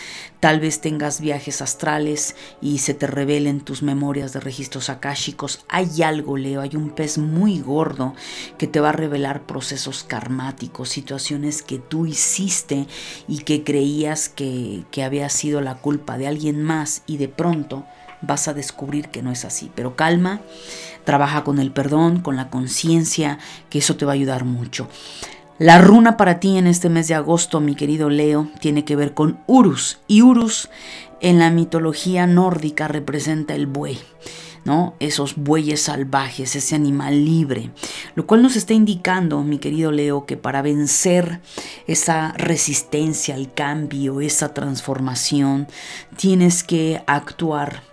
Tal 0.40 0.60
vez 0.60 0.80
tengas 0.80 1.20
viajes 1.20 1.60
astrales 1.62 2.36
y 2.60 2.78
se 2.78 2.94
te 2.94 3.08
revelen 3.08 3.60
tus 3.60 3.82
memorias 3.82 4.32
de 4.32 4.38
registros 4.38 4.88
akáshicos. 4.88 5.64
Hay 5.68 6.02
algo, 6.02 6.36
Leo, 6.36 6.60
hay 6.60 6.76
un 6.76 6.90
pez 6.90 7.18
muy 7.18 7.58
gordo 7.58 8.14
que 8.56 8.68
te 8.68 8.78
va 8.78 8.90
a 8.90 8.92
revelar 8.92 9.46
procesos 9.46 10.04
karmáticos, 10.04 10.90
situaciones 10.90 11.62
que 11.62 11.78
tú 11.78 12.06
hiciste 12.06 12.86
y 13.26 13.38
que 13.38 13.64
creías 13.64 14.28
que, 14.28 14.84
que 14.92 15.02
había 15.02 15.28
sido 15.28 15.60
la 15.60 15.74
culpa 15.74 16.18
de 16.18 16.28
alguien 16.28 16.62
más 16.62 17.02
y 17.06 17.16
de 17.16 17.28
pronto 17.28 17.84
vas 18.20 18.48
a 18.48 18.54
descubrir 18.54 19.08
que 19.08 19.22
no 19.22 19.32
es 19.32 19.44
así. 19.44 19.70
Pero 19.74 19.96
calma, 19.96 20.40
trabaja 21.04 21.44
con 21.44 21.58
el 21.58 21.72
perdón, 21.72 22.20
con 22.20 22.36
la 22.36 22.50
conciencia, 22.50 23.38
que 23.70 23.78
eso 23.78 23.96
te 23.96 24.04
va 24.04 24.12
a 24.12 24.14
ayudar 24.14 24.44
mucho. 24.44 24.88
La 25.58 25.80
runa 25.80 26.16
para 26.16 26.38
ti 26.38 26.56
en 26.56 26.68
este 26.68 26.88
mes 26.88 27.08
de 27.08 27.14
agosto, 27.14 27.58
mi 27.58 27.74
querido 27.74 28.10
Leo, 28.10 28.48
tiene 28.60 28.84
que 28.84 28.94
ver 28.94 29.12
con 29.12 29.40
Urus. 29.48 29.98
Y 30.06 30.22
Urus 30.22 30.70
en 31.20 31.40
la 31.40 31.50
mitología 31.50 32.28
nórdica 32.28 32.86
representa 32.86 33.56
el 33.56 33.66
buey. 33.66 33.98
¿no? 34.64 34.94
Esos 35.00 35.34
bueyes 35.34 35.82
salvajes, 35.82 36.54
ese 36.54 36.76
animal 36.76 37.24
libre. 37.24 37.72
Lo 38.14 38.24
cual 38.24 38.42
nos 38.42 38.54
está 38.54 38.72
indicando, 38.72 39.42
mi 39.42 39.58
querido 39.58 39.90
Leo, 39.90 40.26
que 40.26 40.36
para 40.36 40.62
vencer 40.62 41.40
esa 41.88 42.34
resistencia 42.36 43.34
al 43.34 43.52
cambio, 43.52 44.20
esa 44.20 44.54
transformación, 44.54 45.66
tienes 46.16 46.62
que 46.62 47.02
actuar 47.08 47.87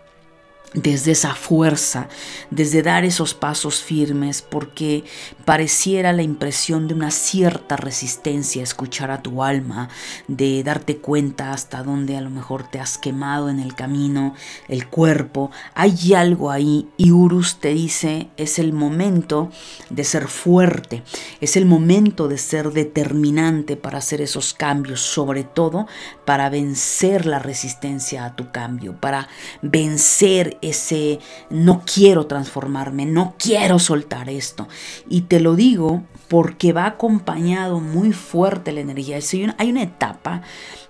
desde 0.75 1.13
esa 1.13 1.33
fuerza, 1.33 2.09
desde 2.51 2.83
dar 2.83 3.05
esos 3.05 3.33
pasos 3.33 3.81
firmes, 3.81 4.41
porque 4.41 5.03
pareciera 5.45 6.13
la 6.13 6.21
impresión 6.21 6.87
de 6.87 6.93
una 6.93 7.11
cierta 7.11 7.77
resistencia 7.77 8.61
escuchar 8.61 9.09
a 9.09 9.21
tu 9.21 9.41
alma, 9.41 9.89
de 10.27 10.63
darte 10.63 10.97
cuenta 10.97 11.51
hasta 11.51 11.81
dónde 11.81 12.17
a 12.17 12.21
lo 12.21 12.29
mejor 12.29 12.69
te 12.69 12.79
has 12.79 12.97
quemado 12.97 13.49
en 13.49 13.59
el 13.59 13.73
camino, 13.73 14.35
el 14.67 14.87
cuerpo, 14.87 15.49
hay 15.73 16.13
algo 16.13 16.51
ahí 16.51 16.89
y 16.97 17.11
Urus 17.11 17.59
te 17.59 17.69
dice 17.69 18.27
es 18.37 18.59
el 18.59 18.73
momento 18.73 19.49
de 19.89 20.03
ser 20.03 20.27
fuerte, 20.27 21.03
es 21.39 21.55
el 21.55 21.65
momento 21.65 22.27
de 22.27 22.37
ser 22.37 22.71
determinante 22.71 23.77
para 23.77 23.99
hacer 23.99 24.19
esos 24.21 24.53
cambios, 24.53 24.99
sobre 24.99 25.43
todo 25.43 25.87
para 26.25 26.49
vencer 26.49 27.25
la 27.25 27.39
resistencia 27.39 28.25
a 28.25 28.35
tu 28.35 28.51
cambio, 28.51 28.99
para 28.99 29.29
vencer 29.61 30.57
ese 30.69 31.19
no 31.49 31.83
quiero 31.85 32.27
transformarme, 32.27 33.05
no 33.05 33.35
quiero 33.37 33.79
soltar 33.79 34.29
esto. 34.29 34.67
Y 35.09 35.21
te 35.21 35.39
lo 35.39 35.55
digo 35.55 36.03
porque 36.27 36.73
va 36.73 36.85
acompañado 36.85 37.79
muy 37.79 38.11
fuerte 38.11 38.71
la 38.71 38.81
energía. 38.81 39.19
Hay 39.57 39.69
una 39.69 39.83
etapa, 39.83 40.41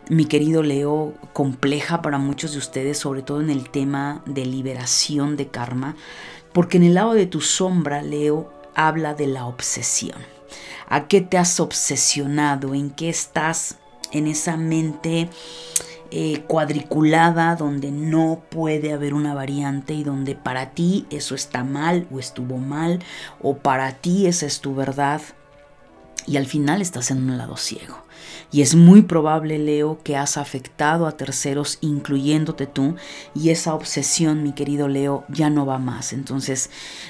mi 0.09 0.25
querido 0.25 0.63
Leo, 0.63 1.13
compleja 1.33 2.01
para 2.01 2.17
muchos 2.17 2.53
de 2.53 2.59
ustedes, 2.59 2.97
sobre 2.97 3.21
todo 3.21 3.41
en 3.41 3.49
el 3.49 3.69
tema 3.69 4.21
de 4.25 4.45
liberación 4.45 5.35
de 5.37 5.47
karma, 5.47 5.95
porque 6.53 6.77
en 6.77 6.83
el 6.83 6.93
lado 6.93 7.13
de 7.13 7.25
tu 7.25 7.41
sombra, 7.41 8.01
Leo, 8.01 8.51
habla 8.75 9.13
de 9.13 9.27
la 9.27 9.45
obsesión. 9.45 10.17
¿A 10.87 11.07
qué 11.07 11.21
te 11.21 11.37
has 11.37 11.59
obsesionado? 11.59 12.73
¿En 12.73 12.91
qué 12.91 13.09
estás 13.09 13.77
en 14.11 14.27
esa 14.27 14.55
mente? 14.55 15.29
Eh, 16.11 16.43
cuadriculada 16.47 17.55
donde 17.55 17.91
no 17.91 18.43
puede 18.49 18.93
haber 18.93 19.15
una 19.15 19.33
variante 19.33 19.95
y 19.95 20.03
donde 20.03 20.35
para 20.35 20.69
ti 20.69 21.07
eso 21.09 21.33
está 21.33 21.63
mal 21.63 22.07
o 22.11 22.19
estuvo 22.19 22.57
mal 22.57 22.99
o 23.41 23.57
para 23.57 23.91
ti 23.93 24.27
esa 24.27 24.45
es 24.45 24.61
tu 24.61 24.75
verdad 24.75 25.21
y 26.27 26.37
al 26.37 26.45
final 26.45 26.81
estás 26.81 27.09
en 27.11 27.29
un 27.29 27.37
lado 27.37 27.57
ciego. 27.57 28.04
Y 28.55 28.61
es 28.61 28.73
muy 28.73 29.01
probable, 29.01 29.59
Leo, 29.59 29.99
que 30.01 30.15
has 30.15 30.37
afectado 30.37 31.07
a 31.07 31.17
terceros, 31.17 31.77
incluyéndote 31.81 32.67
tú, 32.67 32.95
y 33.33 33.49
esa 33.49 33.75
obsesión, 33.75 34.43
mi 34.43 34.53
querido 34.53 34.87
Leo, 34.87 35.25
ya 35.27 35.49
no 35.49 35.65
va 35.65 35.77
más. 35.77 36.13
Entonces, 36.13 36.69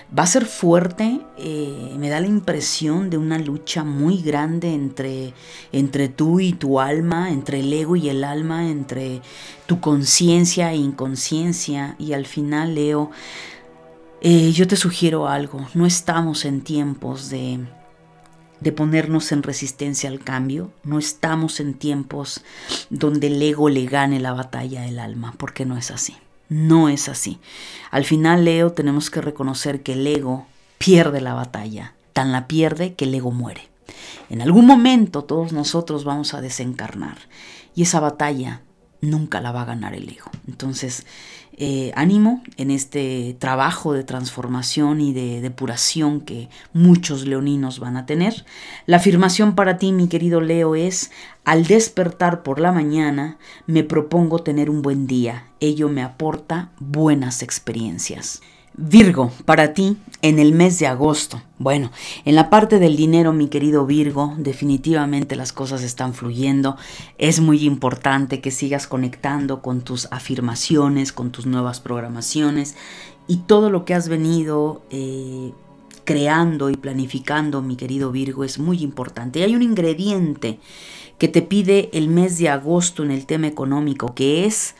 va 0.10 0.24
a 0.24 0.26
ser 0.26 0.48
fuerte, 0.48 1.22
eh, 1.38 1.94
me 2.00 2.10
da 2.10 2.20
la 2.20 2.26
impresión 2.26 3.12
de 3.12 3.20
una 3.20 3.38
lucha 3.38 3.84
muy 3.84 4.24
grande 4.24 4.74
entre, 4.74 5.36
entre 5.72 6.10
tú 6.10 6.40
y 6.40 6.52
tu 6.52 6.80
alma, 6.80 7.30
entre 7.30 7.60
el 7.60 7.72
ego 7.72 7.96
y 7.96 8.10
el 8.10 8.24
alma, 8.24 8.68
entre 8.68 9.22
tu 9.68 9.80
conciencia 9.80 10.72
e 10.72 10.78
inconsciencia, 10.78 11.96
y 12.00 12.14
al 12.14 12.26
final, 12.26 12.74
Leo, 12.74 13.12
eh, 14.22 14.52
yo 14.52 14.66
te 14.66 14.78
sugiero 14.78 15.28
algo, 15.28 15.68
no 15.76 15.86
estamos 15.86 16.44
en 16.44 16.62
tiempos 16.62 17.30
de 17.30 17.60
de 18.60 18.72
ponernos 18.72 19.32
en 19.32 19.44
resistencia 19.44 20.10
al 20.10 20.20
cambio. 20.20 20.72
No 20.84 21.00
estamos 21.00 21.60
en 21.60 21.74
tiempos 21.74 22.44
donde 22.90 23.28
el 23.28 23.42
ego 23.42 23.70
le 23.70 23.86
gane 23.86 24.20
la 24.20 24.34
batalla 24.34 24.82
del 24.82 25.00
alma, 25.00 25.34
porque 25.38 25.66
no 25.66 25.78
es 25.78 25.92
así. 25.92 26.16
No 26.50 26.90
es 26.90 27.10
así. 27.10 27.40
Al 27.92 28.06
final, 28.06 28.46
Leo, 28.46 28.72
tenemos 28.72 29.10
que 29.10 29.22
reconocer 29.22 29.82
que 29.82 29.94
el 29.94 30.06
ego 30.06 30.46
pierde 30.78 31.22
la 31.22 31.34
batalla. 31.34 31.94
Tan 32.14 32.32
la 32.32 32.48
pierde 32.48 32.94
que 32.94 33.06
el 33.06 33.16
ego 33.16 33.32
muere. 33.32 33.70
En 34.30 34.42
algún 34.42 34.66
momento 34.66 35.24
todos 35.24 35.52
nosotros 35.54 36.04
vamos 36.04 36.34
a 36.34 36.42
desencarnar 36.42 37.18
y 37.76 37.84
esa 37.84 38.00
batalla 38.00 38.62
nunca 39.02 39.42
la 39.42 39.52
va 39.52 39.64
a 39.64 39.66
ganar 39.66 39.94
el 39.94 40.10
ego. 40.10 40.32
Entonces, 40.48 41.06
eh, 41.58 41.92
ánimo 41.96 42.44
en 42.58 42.70
este 42.70 43.36
trabajo 43.40 43.94
de 43.94 44.04
transformación 44.04 45.00
y 45.00 45.14
de 45.14 45.42
depuración 45.42 46.22
que 46.22 46.50
muchos 46.74 47.26
leoninos 47.26 47.80
van 47.80 47.98
a 47.98 48.06
tener. 48.06 48.46
La 48.86 48.98
afirmación 48.98 49.56
para 49.56 49.78
ti, 49.78 49.92
mi 49.92 50.08
querido 50.08 50.42
Leo, 50.42 50.76
es, 50.76 51.12
al 51.46 51.66
despertar 51.66 52.44
por 52.44 52.60
la 52.60 52.72
mañana, 52.72 53.38
me 53.68 53.84
propongo 53.84 54.44
tener 54.44 54.70
un 54.70 54.82
buen 54.82 55.08
día. 55.08 55.46
Ello 55.60 55.88
me 55.88 56.04
aporta 56.04 56.72
buenas 56.80 57.42
experiencias. 57.42 58.42
Virgo, 58.78 59.32
para 59.46 59.74
ti 59.74 59.98
en 60.22 60.38
el 60.38 60.54
mes 60.54 60.80
de 60.80 60.88
agosto. 60.88 61.42
Bueno, 61.60 61.92
en 62.26 62.36
la 62.36 62.50
parte 62.50 62.78
del 62.78 62.98
dinero, 62.98 63.32
mi 63.32 63.48
querido 63.48 63.86
Virgo, 63.86 64.34
definitivamente 64.38 65.38
las 65.38 65.54
cosas 65.54 65.82
están 65.82 66.14
fluyendo. 66.14 66.76
Es 67.18 67.40
muy 67.40 67.64
importante 67.64 68.42
que 68.42 68.52
sigas 68.52 68.88
conectando 68.88 69.62
con 69.62 69.82
tus 69.82 70.08
afirmaciones, 70.12 71.14
con 71.14 71.32
tus 71.32 71.46
nuevas 71.46 71.80
programaciones 71.80 72.76
y 73.28 73.38
todo 73.38 73.70
lo 73.70 73.86
que 73.86 73.94
has 73.94 74.10
venido 74.10 74.82
eh, 74.90 75.54
creando 76.04 76.70
y 76.70 76.76
planificando, 76.76 77.62
mi 77.62 77.78
querido 77.78 78.12
Virgo, 78.12 78.44
es 78.44 78.60
muy 78.60 78.84
importante. 78.84 79.40
Y 79.40 79.44
hay 79.44 79.56
un 79.56 79.62
ingrediente 79.62 80.60
que 81.18 81.30
te 81.30 81.42
pide 81.42 81.90
el 81.94 82.10
mes 82.10 82.38
de 82.40 82.50
agosto 82.50 83.04
en 83.04 83.12
el 83.12 83.26
tema 83.26 83.48
económico, 83.48 84.14
que 84.14 84.46
es 84.46 84.76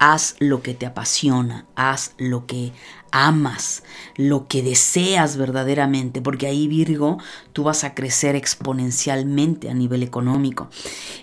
haz 0.00 0.34
lo 0.38 0.62
que 0.62 0.72
te 0.72 0.86
apasiona, 0.86 1.66
haz 1.76 2.14
lo 2.16 2.46
que 2.46 2.72
amas, 3.12 3.82
lo 4.16 4.46
que 4.46 4.62
deseas 4.62 5.36
verdaderamente, 5.36 6.20
porque 6.20 6.46
ahí 6.46 6.68
Virgo 6.68 7.18
tú 7.52 7.64
vas 7.64 7.84
a 7.84 7.94
crecer 7.94 8.36
exponencialmente 8.36 9.70
a 9.70 9.74
nivel 9.74 10.02
económico. 10.02 10.68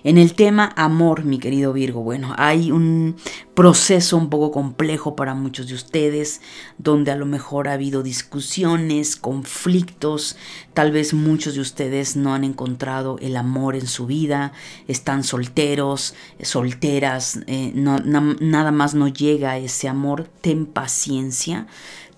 En 0.04 0.18
el 0.18 0.34
tema 0.34 0.72
amor, 0.76 1.24
mi 1.24 1.38
querido 1.38 1.72
Virgo, 1.72 2.02
bueno, 2.02 2.34
hay 2.36 2.70
un 2.70 3.16
proceso 3.54 4.16
un 4.16 4.30
poco 4.30 4.52
complejo 4.52 5.16
para 5.16 5.34
muchos 5.34 5.68
de 5.68 5.74
ustedes, 5.74 6.40
donde 6.78 7.10
a 7.10 7.16
lo 7.16 7.26
mejor 7.26 7.68
ha 7.68 7.72
habido 7.72 8.02
discusiones, 8.02 9.16
conflictos, 9.16 10.36
tal 10.74 10.92
vez 10.92 11.12
muchos 11.12 11.54
de 11.54 11.60
ustedes 11.60 12.14
no 12.14 12.34
han 12.34 12.44
encontrado 12.44 13.18
el 13.20 13.36
amor 13.36 13.74
en 13.74 13.88
su 13.88 14.06
vida, 14.06 14.52
están 14.86 15.24
solteros, 15.24 16.14
solteras, 16.40 17.40
eh, 17.46 17.72
nada 17.74 18.70
más 18.70 18.94
no 18.94 19.08
llega 19.08 19.58
ese 19.58 19.88
amor, 19.88 20.28
ten 20.40 20.66
paciencia 20.66 21.66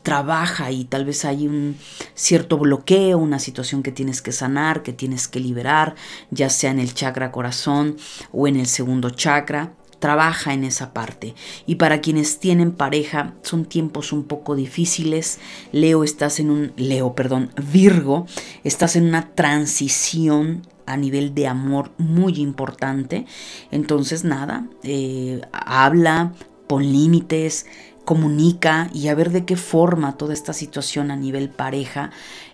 trabaja 0.03 0.71
y 0.71 0.85
tal 0.85 1.05
vez 1.05 1.25
hay 1.25 1.47
un 1.47 1.77
cierto 2.15 2.59
bloqueo, 2.59 3.19
una 3.19 3.39
situación 3.39 3.83
que 3.83 3.93
tienes 3.93 4.23
que 4.23 4.33
sanar, 4.33 4.83
que 4.83 4.93
tienes 4.93 5.29
que 5.29 5.41
liberar, 5.41 5.95
ya 6.31 6.49
sea 6.49 6.71
en 6.71 6.79
el 6.79 6.95
chakra 6.95 7.33
corazón 7.33 7.97
o 8.33 8.49
en 8.49 8.57
el 8.57 8.67
segundo 8.67 9.11
chakra. 9.11 9.75
Trabaja 9.99 10.55
en 10.55 10.65
esa 10.65 10.95
parte. 10.95 11.35
Y 11.67 11.75
para 11.75 12.01
quienes 12.01 12.41
tienen 12.41 12.73
pareja, 12.73 13.35
son 13.43 13.67
tiempos 13.67 14.15
un 14.15 14.25
poco 14.25 14.57
difíciles. 14.57 15.39
Leo, 15.73 16.05
estás 16.05 16.41
en 16.41 16.51
un. 16.51 16.73
Leo, 16.77 17.15
perdón, 17.15 17.51
Virgo, 17.71 18.27
estás 18.65 18.97
en 18.97 19.05
una 19.05 19.35
transición 19.35 20.63
a 20.87 20.97
nivel 20.97 21.35
de 21.35 21.49
amor 21.49 21.91
muy 21.99 22.41
importante. 22.41 23.27
Entonces, 23.71 24.25
nada, 24.25 24.67
eh, 24.85 25.43
habla, 25.53 26.33
pon 26.67 26.83
límites, 26.83 27.67
comunica 28.11 28.91
y 28.93 29.07
a 29.07 29.15
ver 29.15 29.31
de 29.31 29.45
qué 29.45 29.55
forma 29.55 30.17
toda 30.17 30.33
esta 30.33 30.53
situación 30.53 31.13
a 31.13 31.17
nivel 31.17 31.49
pareja 31.49 32.11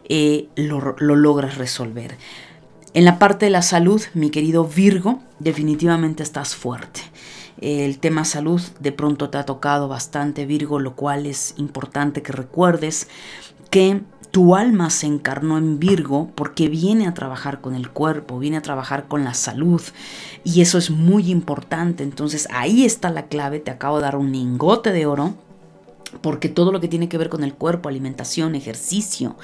eh, 0.07 0.49
lo, 0.55 0.95
logras 0.99 1.57
resolver. 1.57 2.19
En 2.93 3.07
la 3.07 3.19
parte 3.19 3.47
de 3.47 3.51
la 3.51 3.63
salud, 3.63 4.03
mi 4.13 4.29
querido 4.29 4.67
Virgo, 4.67 5.23
definitivamente 5.39 6.23
estás 6.23 6.55
fuerte. 6.55 7.01
El 7.59 7.99
tema 8.01 8.27
salud 8.27 8.61
de 8.81 8.93
pronto 8.93 9.31
te 9.31 9.39
ha 9.39 9.47
tocado 9.47 9.89
bastante, 9.89 10.45
Virgo, 10.45 10.79
lo 10.79 10.95
cual 10.95 11.25
es 11.25 11.55
importante 11.57 12.21
que 12.21 12.33
recuerdes 12.33 13.09
que 13.71 14.03
tu 14.33 14.57
alma 14.57 14.91
se 14.91 15.07
encarnó 15.07 15.57
en 15.57 15.79
Virgo 15.79 16.31
porque 16.35 16.69
viene 16.69 17.07
a 17.07 17.15
trabajar 17.15 17.63
con 17.63 17.75
el 17.75 17.89
cuerpo, 17.89 18.39
viene 18.39 18.59
a 18.59 18.63
trabajar 18.63 19.09
con 19.09 19.25
la 19.25 19.33
salud 19.33 19.81
y 20.45 20.61
eso 20.61 20.77
es 20.77 20.91
muy 20.91 21.31
importante. 21.31 22.03
Entonces 22.03 22.47
ahí 22.53 22.85
está 22.85 23.09
la 23.09 23.29
clave, 23.29 23.59
te 23.59 23.71
acabo 23.71 23.97
de 23.97 24.03
dar 24.03 24.17
un 24.17 24.33
lingote 24.33 24.93
de 24.93 25.07
oro 25.07 25.46
porque 26.21 26.49
todo 26.49 26.73
lo 26.73 26.81
que 26.81 26.89
tiene 26.89 27.09
que 27.09 27.19
ver 27.19 27.29
con 27.29 27.45
el 27.45 27.55
cuerpo, 27.55 27.89
alimentación, 27.89 28.55
ejercicio, 28.55 29.37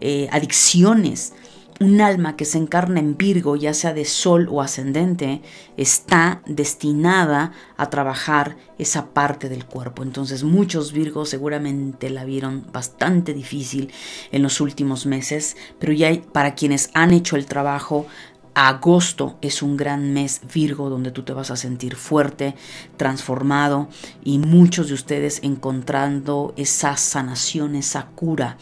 eh, 0.00 0.28
adicciones, 0.30 1.32
un 1.80 2.00
alma 2.00 2.36
que 2.36 2.44
se 2.44 2.58
encarna 2.58 3.00
en 3.00 3.16
Virgo, 3.16 3.56
ya 3.56 3.74
sea 3.74 3.92
de 3.92 4.04
sol 4.04 4.48
o 4.50 4.62
ascendente, 4.62 5.42
está 5.76 6.42
destinada 6.46 7.52
a 7.76 7.90
trabajar 7.90 8.56
esa 8.78 9.06
parte 9.12 9.48
del 9.48 9.64
cuerpo. 9.64 10.02
Entonces 10.02 10.44
muchos 10.44 10.92
Virgos 10.92 11.30
seguramente 11.30 12.10
la 12.10 12.24
vieron 12.24 12.66
bastante 12.72 13.34
difícil 13.34 13.92
en 14.30 14.42
los 14.42 14.60
últimos 14.60 15.06
meses, 15.06 15.56
pero 15.78 15.92
ya 15.92 16.12
para 16.32 16.54
quienes 16.54 16.90
han 16.94 17.12
hecho 17.12 17.36
el 17.36 17.46
trabajo, 17.46 18.06
Agosto 18.54 19.38
es 19.40 19.62
un 19.62 19.76
gran 19.76 20.12
mes 20.12 20.42
Virgo 20.52 20.90
donde 20.90 21.10
tú 21.10 21.22
te 21.22 21.32
vas 21.32 21.50
a 21.50 21.56
sentir 21.56 21.96
fuerte, 21.96 22.54
transformado 22.96 23.88
y 24.22 24.38
muchos 24.38 24.88
de 24.88 24.94
ustedes 24.94 25.40
encontrando 25.42 26.52
esa 26.56 26.96
sanación, 26.96 27.74
esa 27.74 28.06
cura 28.14 28.58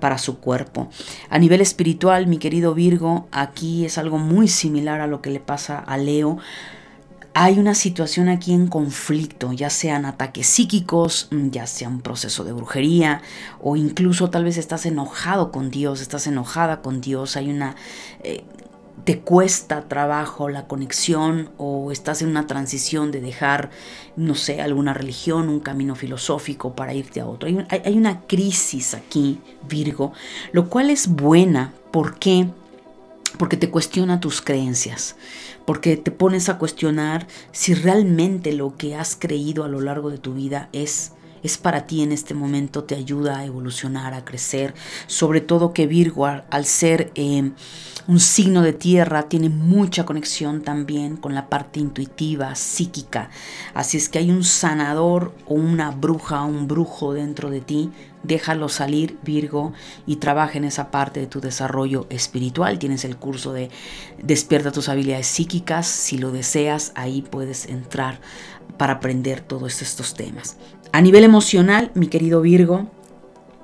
para 0.00 0.16
su 0.16 0.38
cuerpo. 0.38 0.88
A 1.28 1.38
nivel 1.38 1.60
espiritual, 1.60 2.26
mi 2.26 2.38
querido 2.38 2.74
Virgo, 2.74 3.28
aquí 3.32 3.84
es 3.84 3.98
algo 3.98 4.18
muy 4.18 4.48
similar 4.48 5.00
a 5.00 5.06
lo 5.06 5.20
que 5.20 5.30
le 5.30 5.40
pasa 5.40 5.78
a 5.78 5.98
Leo 5.98 6.38
hay 7.36 7.58
una 7.58 7.74
situación 7.74 8.28
aquí 8.28 8.52
en 8.52 8.68
conflicto, 8.68 9.52
ya 9.52 9.68
sean 9.68 10.06
ataques 10.06 10.46
psíquicos, 10.46 11.28
ya 11.32 11.66
sea 11.66 11.88
un 11.88 12.00
proceso 12.00 12.44
de 12.44 12.52
brujería, 12.52 13.22
o 13.60 13.74
incluso 13.74 14.30
tal 14.30 14.44
vez 14.44 14.56
estás 14.56 14.86
enojado 14.86 15.50
con 15.50 15.68
Dios, 15.68 16.00
estás 16.00 16.28
enojada 16.28 16.80
con 16.80 17.00
Dios, 17.00 17.36
hay 17.36 17.50
una... 17.50 17.74
Eh, 18.22 18.44
te 19.04 19.20
cuesta 19.20 19.82
trabajo 19.88 20.48
la 20.48 20.66
conexión 20.66 21.50
o 21.58 21.92
estás 21.92 22.22
en 22.22 22.28
una 22.28 22.46
transición 22.46 23.10
de 23.10 23.20
dejar, 23.20 23.70
no 24.16 24.34
sé, 24.34 24.62
alguna 24.62 24.94
religión, 24.94 25.48
un 25.48 25.60
camino 25.60 25.94
filosófico 25.94 26.74
para 26.74 26.94
irte 26.94 27.20
a 27.20 27.26
otro. 27.26 27.48
Hay, 27.68 27.96
una 27.96 28.22
crisis 28.22 28.94
aquí, 28.94 29.40
Virgo, 29.68 30.12
lo 30.52 30.70
cual 30.70 30.90
es 30.90 31.08
buena. 31.08 31.72
¿Por 31.90 32.18
qué? 32.18 32.48
Porque 33.38 33.56
te 33.56 33.70
cuestiona 33.70 34.20
tus 34.20 34.40
creencias 34.40 35.16
porque 35.64 35.96
te 35.96 36.10
pones 36.10 36.50
a 36.50 36.58
cuestionar 36.58 37.26
si 37.50 37.72
realmente 37.72 38.52
lo 38.52 38.76
que 38.76 38.96
has 38.96 39.16
creído 39.16 39.64
a 39.64 39.68
lo 39.68 39.80
largo 39.80 40.10
de 40.10 40.18
tu 40.18 40.34
vida 40.34 40.68
es 40.72 41.12
es 41.44 41.58
para 41.58 41.86
ti 41.86 42.02
en 42.02 42.10
este 42.10 42.34
momento, 42.34 42.82
te 42.84 42.96
ayuda 42.96 43.38
a 43.38 43.44
evolucionar, 43.44 44.14
a 44.14 44.24
crecer, 44.24 44.74
sobre 45.06 45.40
todo 45.40 45.72
que 45.72 45.86
Virgo 45.86 46.26
al 46.26 46.64
ser 46.64 47.12
eh, 47.14 47.52
un 48.08 48.20
signo 48.20 48.62
de 48.62 48.72
tierra 48.72 49.28
tiene 49.28 49.50
mucha 49.50 50.04
conexión 50.04 50.62
también 50.62 51.16
con 51.16 51.34
la 51.34 51.48
parte 51.48 51.80
intuitiva, 51.80 52.54
psíquica, 52.54 53.30
así 53.74 53.98
es 53.98 54.08
que 54.08 54.18
hay 54.18 54.30
un 54.30 54.42
sanador 54.42 55.34
o 55.46 55.54
una 55.54 55.90
bruja 55.90 56.42
o 56.42 56.48
un 56.48 56.66
brujo 56.66 57.12
dentro 57.12 57.50
de 57.50 57.60
ti, 57.60 57.90
déjalo 58.22 58.70
salir 58.70 59.18
Virgo 59.22 59.74
y 60.06 60.16
trabaja 60.16 60.56
en 60.56 60.64
esa 60.64 60.90
parte 60.90 61.20
de 61.20 61.26
tu 61.26 61.42
desarrollo 61.42 62.06
espiritual. 62.08 62.78
Tienes 62.78 63.04
el 63.04 63.16
curso 63.16 63.52
de 63.52 63.68
Despierta 64.22 64.72
tus 64.72 64.88
habilidades 64.88 65.26
psíquicas, 65.26 65.86
si 65.86 66.16
lo 66.16 66.30
deseas, 66.30 66.92
ahí 66.94 67.20
puedes 67.20 67.66
entrar 67.66 68.20
para 68.78 68.94
aprender 68.94 69.40
todos 69.40 69.82
estos 69.82 70.14
temas. 70.14 70.56
A 70.94 71.00
nivel 71.00 71.24
emocional, 71.24 71.90
mi 71.94 72.06
querido 72.06 72.40
Virgo, 72.40 72.88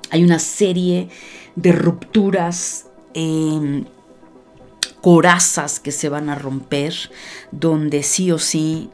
hay 0.09 0.21
una 0.25 0.37
serie 0.37 1.07
de 1.55 1.71
rupturas, 1.71 2.87
em, 3.13 3.85
corazas 4.99 5.79
que 5.79 5.93
se 5.93 6.09
van 6.09 6.27
a 6.27 6.35
romper, 6.35 6.93
donde 7.53 8.03
sí 8.03 8.33
o 8.33 8.37
sí 8.37 8.89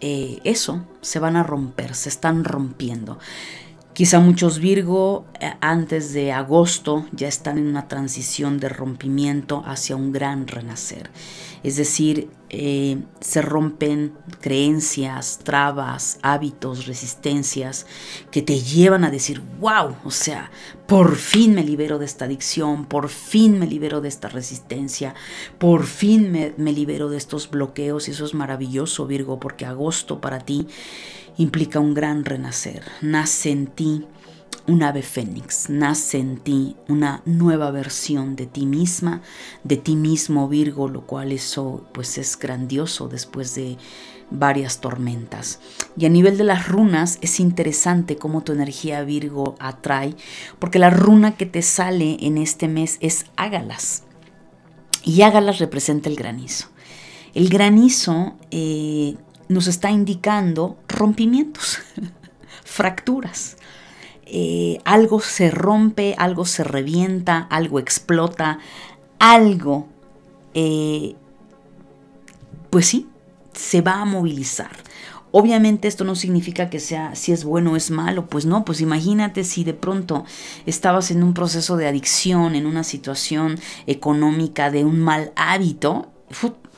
eh, 0.00 0.40
eso 0.42 0.84
se 1.00 1.20
van 1.20 1.36
a 1.36 1.44
romper, 1.44 1.94
se 1.94 2.08
están 2.08 2.42
rompiendo. 2.42 3.20
Quizá 3.96 4.20
muchos 4.20 4.58
Virgo 4.58 5.24
eh, 5.40 5.54
antes 5.62 6.12
de 6.12 6.30
agosto 6.30 7.06
ya 7.12 7.28
están 7.28 7.56
en 7.56 7.66
una 7.66 7.88
transición 7.88 8.60
de 8.60 8.68
rompimiento 8.68 9.62
hacia 9.64 9.96
un 9.96 10.12
gran 10.12 10.46
renacer. 10.48 11.08
Es 11.62 11.76
decir, 11.76 12.28
eh, 12.50 12.98
se 13.20 13.40
rompen 13.40 14.12
creencias, 14.42 15.38
trabas, 15.42 16.18
hábitos, 16.20 16.84
resistencias 16.84 17.86
que 18.30 18.42
te 18.42 18.60
llevan 18.60 19.02
a 19.02 19.10
decir, 19.10 19.40
wow, 19.60 19.96
o 20.04 20.10
sea, 20.10 20.50
por 20.86 21.16
fin 21.16 21.54
me 21.54 21.64
libero 21.64 21.98
de 21.98 22.04
esta 22.04 22.26
adicción, 22.26 22.84
por 22.84 23.08
fin 23.08 23.58
me 23.58 23.66
libero 23.66 24.02
de 24.02 24.08
esta 24.08 24.28
resistencia, 24.28 25.14
por 25.56 25.86
fin 25.86 26.30
me, 26.30 26.52
me 26.58 26.72
libero 26.72 27.08
de 27.08 27.16
estos 27.16 27.48
bloqueos 27.48 28.08
y 28.08 28.10
eso 28.10 28.26
es 28.26 28.34
maravilloso 28.34 29.06
Virgo 29.06 29.40
porque 29.40 29.64
agosto 29.64 30.20
para 30.20 30.40
ti 30.40 30.68
implica 31.36 31.80
un 31.80 31.94
gran 31.94 32.24
renacer. 32.24 32.82
Nace 33.02 33.50
en 33.50 33.66
ti 33.66 34.04
un 34.66 34.82
ave 34.82 35.02
fénix, 35.02 35.70
nace 35.70 36.18
en 36.18 36.38
ti 36.38 36.76
una 36.88 37.22
nueva 37.24 37.70
versión 37.70 38.34
de 38.34 38.46
ti 38.46 38.66
misma, 38.66 39.22
de 39.62 39.76
ti 39.76 39.94
mismo 39.96 40.48
Virgo, 40.48 40.88
lo 40.88 41.06
cual 41.06 41.32
eso 41.32 41.86
pues 41.92 42.18
es 42.18 42.38
grandioso 42.38 43.08
después 43.08 43.54
de 43.54 43.76
varias 44.30 44.80
tormentas. 44.80 45.60
Y 45.96 46.06
a 46.06 46.08
nivel 46.08 46.36
de 46.36 46.44
las 46.44 46.68
runas 46.68 47.18
es 47.20 47.38
interesante 47.38 48.16
cómo 48.16 48.42
tu 48.42 48.52
energía 48.52 49.02
Virgo 49.04 49.54
atrae, 49.60 50.16
porque 50.58 50.78
la 50.78 50.90
runa 50.90 51.36
que 51.36 51.46
te 51.46 51.62
sale 51.62 52.16
en 52.20 52.38
este 52.38 52.66
mes 52.66 52.98
es 53.00 53.26
Ágalas. 53.36 54.02
Y 55.04 55.22
Ágalas 55.22 55.58
representa 55.58 56.08
el 56.08 56.16
granizo. 56.16 56.68
El 57.34 57.48
granizo 57.48 58.34
eh, 58.50 59.14
nos 59.48 59.68
está 59.68 59.90
indicando 59.90 60.76
rompimientos, 60.96 61.78
fracturas. 62.64 63.56
Eh, 64.26 64.78
algo 64.84 65.20
se 65.20 65.50
rompe, 65.52 66.16
algo 66.18 66.44
se 66.44 66.64
revienta, 66.64 67.46
algo 67.48 67.78
explota, 67.78 68.58
algo, 69.20 69.86
eh, 70.54 71.14
pues 72.70 72.86
sí, 72.86 73.08
se 73.52 73.82
va 73.82 74.00
a 74.00 74.04
movilizar. 74.04 74.70
Obviamente 75.30 75.86
esto 75.86 76.04
no 76.04 76.14
significa 76.14 76.70
que 76.70 76.80
sea 76.80 77.14
si 77.14 77.30
es 77.30 77.44
bueno 77.44 77.72
o 77.72 77.76
es 77.76 77.90
malo, 77.90 78.26
pues 78.26 78.46
no, 78.46 78.64
pues 78.64 78.80
imagínate 78.80 79.44
si 79.44 79.64
de 79.64 79.74
pronto 79.74 80.24
estabas 80.64 81.10
en 81.10 81.22
un 81.22 81.34
proceso 81.34 81.76
de 81.76 81.86
adicción, 81.86 82.54
en 82.54 82.66
una 82.66 82.84
situación 82.84 83.58
económica 83.86 84.70
de 84.70 84.84
un 84.84 84.98
mal 84.98 85.32
hábito, 85.36 86.10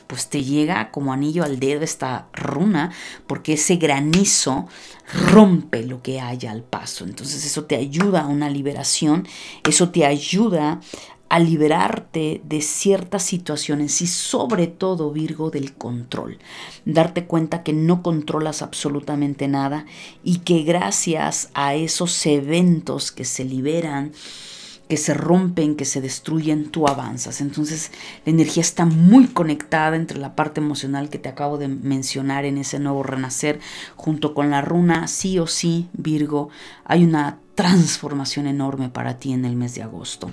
pues 0.09 0.27
te 0.27 0.43
llega 0.43 0.89
como 0.89 1.13
anillo 1.13 1.43
al 1.43 1.59
dedo 1.59 1.83
esta 1.83 2.29
runa, 2.33 2.91
porque 3.27 3.53
ese 3.53 3.75
granizo 3.75 4.67
rompe 5.31 5.85
lo 5.85 6.01
que 6.01 6.19
haya 6.19 6.49
al 6.49 6.63
paso. 6.63 7.05
Entonces 7.05 7.45
eso 7.45 7.65
te 7.65 7.75
ayuda 7.75 8.21
a 8.21 8.27
una 8.27 8.49
liberación, 8.49 9.27
eso 9.63 9.91
te 9.91 10.07
ayuda 10.07 10.81
a 11.29 11.37
liberarte 11.37 12.41
de 12.43 12.61
ciertas 12.61 13.21
situaciones 13.21 14.01
y 14.01 14.07
sobre 14.07 14.65
todo 14.65 15.11
Virgo 15.11 15.51
del 15.51 15.75
control. 15.75 16.39
Darte 16.85 17.25
cuenta 17.25 17.61
que 17.61 17.73
no 17.73 18.01
controlas 18.01 18.63
absolutamente 18.63 19.47
nada 19.47 19.85
y 20.23 20.39
que 20.39 20.63
gracias 20.63 21.51
a 21.53 21.75
esos 21.75 22.25
eventos 22.25 23.11
que 23.11 23.25
se 23.25 23.45
liberan, 23.45 24.11
que 24.89 24.97
se 24.97 25.13
rompen, 25.13 25.75
que 25.75 25.85
se 25.85 26.01
destruyen, 26.01 26.71
tú 26.71 26.87
avanzas. 26.87 27.41
Entonces 27.41 27.91
la 28.25 28.31
energía 28.31 28.61
está 28.61 28.85
muy 28.85 29.27
conectada 29.27 29.95
entre 29.95 30.17
la 30.17 30.35
parte 30.35 30.61
emocional 30.61 31.09
que 31.09 31.19
te 31.19 31.29
acabo 31.29 31.59
de 31.59 31.67
mencionar 31.67 32.43
en 32.43 32.57
ese 32.57 32.79
nuevo 32.79 33.03
renacer, 33.03 33.59
junto 33.95 34.33
con 34.33 34.49
la 34.49 34.61
runa, 34.61 35.07
sí 35.07 35.37
o 35.37 35.45
sí, 35.45 35.87
Virgo, 35.93 36.49
hay 36.85 37.03
una 37.03 37.37
transformación 37.53 38.47
enorme 38.47 38.89
para 38.89 39.19
ti 39.19 39.31
en 39.31 39.45
el 39.45 39.55
mes 39.55 39.75
de 39.75 39.83
agosto. 39.83 40.27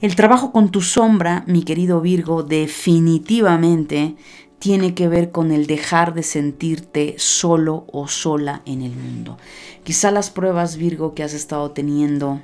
El 0.00 0.14
trabajo 0.14 0.52
con 0.52 0.70
tu 0.70 0.80
sombra, 0.80 1.42
mi 1.48 1.64
querido 1.64 2.00
Virgo, 2.00 2.44
definitivamente 2.44 4.14
tiene 4.60 4.94
que 4.94 5.08
ver 5.08 5.32
con 5.32 5.50
el 5.50 5.66
dejar 5.66 6.14
de 6.14 6.22
sentirte 6.22 7.16
solo 7.18 7.86
o 7.92 8.06
sola 8.06 8.62
en 8.66 8.82
el 8.82 8.94
mundo. 8.94 9.36
Quizá 9.82 10.12
las 10.12 10.30
pruebas, 10.30 10.76
Virgo, 10.76 11.14
que 11.14 11.24
has 11.24 11.34
estado 11.34 11.72
teniendo 11.72 12.40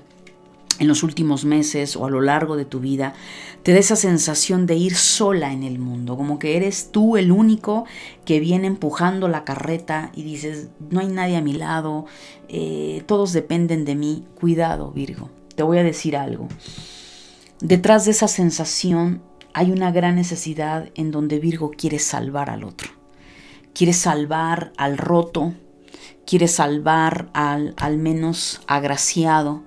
en 0.78 0.88
los 0.88 1.02
últimos 1.02 1.44
meses 1.44 1.96
o 1.96 2.06
a 2.06 2.10
lo 2.10 2.20
largo 2.20 2.56
de 2.56 2.64
tu 2.64 2.80
vida, 2.80 3.14
te 3.62 3.72
da 3.72 3.78
esa 3.78 3.96
sensación 3.96 4.66
de 4.66 4.76
ir 4.76 4.94
sola 4.94 5.52
en 5.52 5.62
el 5.62 5.78
mundo, 5.78 6.16
como 6.16 6.38
que 6.38 6.56
eres 6.56 6.90
tú 6.90 7.16
el 7.16 7.32
único 7.32 7.84
que 8.24 8.40
viene 8.40 8.66
empujando 8.66 9.28
la 9.28 9.44
carreta 9.44 10.10
y 10.14 10.22
dices, 10.22 10.68
no 10.90 11.00
hay 11.00 11.08
nadie 11.08 11.36
a 11.36 11.42
mi 11.42 11.54
lado, 11.54 12.06
eh, 12.48 13.02
todos 13.06 13.32
dependen 13.32 13.84
de 13.84 13.94
mí. 13.94 14.24
Cuidado, 14.34 14.90
Virgo, 14.90 15.30
te 15.54 15.62
voy 15.62 15.78
a 15.78 15.82
decir 15.82 16.16
algo. 16.16 16.48
Detrás 17.60 18.04
de 18.04 18.10
esa 18.10 18.28
sensación 18.28 19.22
hay 19.54 19.70
una 19.70 19.92
gran 19.92 20.16
necesidad 20.16 20.90
en 20.94 21.10
donde 21.10 21.38
Virgo 21.38 21.70
quiere 21.70 21.98
salvar 21.98 22.50
al 22.50 22.64
otro. 22.64 22.90
Quiere 23.72 23.92
salvar 23.92 24.72
al 24.76 24.98
roto, 24.98 25.54
quiere 26.26 26.48
salvar 26.48 27.30
al 27.32 27.74
al 27.78 27.98
menos 27.98 28.60
agraciado, 28.66 29.62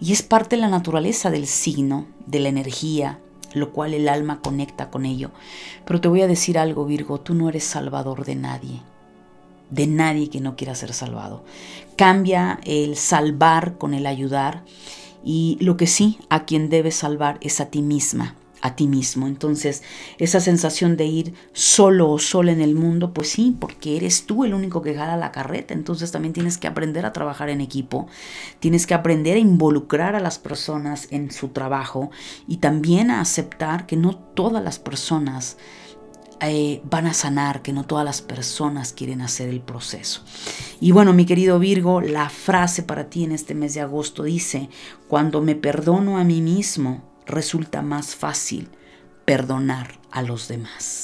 y 0.00 0.12
es 0.12 0.22
parte 0.22 0.56
de 0.56 0.62
la 0.62 0.68
naturaleza 0.68 1.30
del 1.30 1.46
signo, 1.46 2.06
de 2.26 2.40
la 2.40 2.48
energía, 2.48 3.18
lo 3.54 3.72
cual 3.72 3.94
el 3.94 4.08
alma 4.08 4.40
conecta 4.40 4.90
con 4.90 5.06
ello. 5.06 5.30
Pero 5.84 6.00
te 6.00 6.08
voy 6.08 6.22
a 6.22 6.26
decir 6.26 6.58
algo, 6.58 6.84
Virgo, 6.84 7.20
tú 7.20 7.34
no 7.34 7.48
eres 7.48 7.64
salvador 7.64 8.24
de 8.24 8.34
nadie, 8.34 8.82
de 9.70 9.86
nadie 9.86 10.30
que 10.30 10.40
no 10.40 10.56
quiera 10.56 10.74
ser 10.74 10.92
salvado. 10.92 11.44
Cambia 11.96 12.60
el 12.64 12.96
salvar 12.96 13.76
con 13.78 13.94
el 13.94 14.06
ayudar 14.06 14.62
y 15.24 15.58
lo 15.60 15.76
que 15.76 15.86
sí, 15.86 16.18
a 16.28 16.44
quien 16.44 16.68
debes 16.68 16.94
salvar 16.94 17.38
es 17.40 17.60
a 17.60 17.66
ti 17.66 17.82
misma, 17.82 18.34
a 18.60 18.76
ti 18.76 18.86
mismo. 18.86 19.26
Entonces, 19.26 19.82
esa 20.18 20.40
sensación 20.40 20.96
de 20.96 21.06
ir 21.06 21.34
solo 21.52 22.10
o 22.10 22.18
sola 22.18 22.52
en 22.52 22.60
el 22.60 22.74
mundo, 22.74 23.12
pues 23.12 23.30
sí, 23.30 23.56
porque 23.58 23.96
eres 23.96 24.26
tú 24.26 24.44
el 24.44 24.54
único 24.54 24.82
que 24.82 24.94
jala 24.94 25.16
la 25.16 25.32
carreta. 25.32 25.74
Entonces 25.74 26.10
también 26.10 26.32
tienes 26.32 26.58
que 26.58 26.66
aprender 26.66 27.06
a 27.06 27.12
trabajar 27.12 27.48
en 27.50 27.60
equipo, 27.60 28.06
tienes 28.60 28.86
que 28.86 28.94
aprender 28.94 29.36
a 29.36 29.40
involucrar 29.40 30.14
a 30.14 30.20
las 30.20 30.38
personas 30.38 31.08
en 31.10 31.30
su 31.30 31.48
trabajo 31.48 32.10
y 32.46 32.58
también 32.58 33.10
a 33.10 33.20
aceptar 33.20 33.86
que 33.86 33.96
no 33.96 34.16
todas 34.16 34.62
las 34.62 34.78
personas 34.78 35.56
eh, 36.40 36.80
van 36.84 37.06
a 37.08 37.14
sanar, 37.14 37.62
que 37.62 37.72
no 37.72 37.84
todas 37.84 38.04
las 38.04 38.22
personas 38.22 38.92
quieren 38.92 39.22
hacer 39.22 39.48
el 39.48 39.60
proceso. 39.60 40.22
Y 40.80 40.92
bueno, 40.92 41.12
mi 41.12 41.26
querido 41.26 41.58
Virgo, 41.58 42.00
la 42.00 42.28
frase 42.28 42.84
para 42.84 43.10
ti 43.10 43.24
en 43.24 43.32
este 43.32 43.54
mes 43.54 43.74
de 43.74 43.80
agosto 43.80 44.22
dice, 44.22 44.68
cuando 45.08 45.40
me 45.40 45.56
perdono 45.56 46.16
a 46.16 46.22
mí 46.22 46.40
mismo, 46.40 47.02
resulta 47.28 47.82
más 47.82 48.16
fácil 48.16 48.68
perdonar 49.24 50.00
a 50.10 50.22
los 50.22 50.48
demás. 50.48 50.98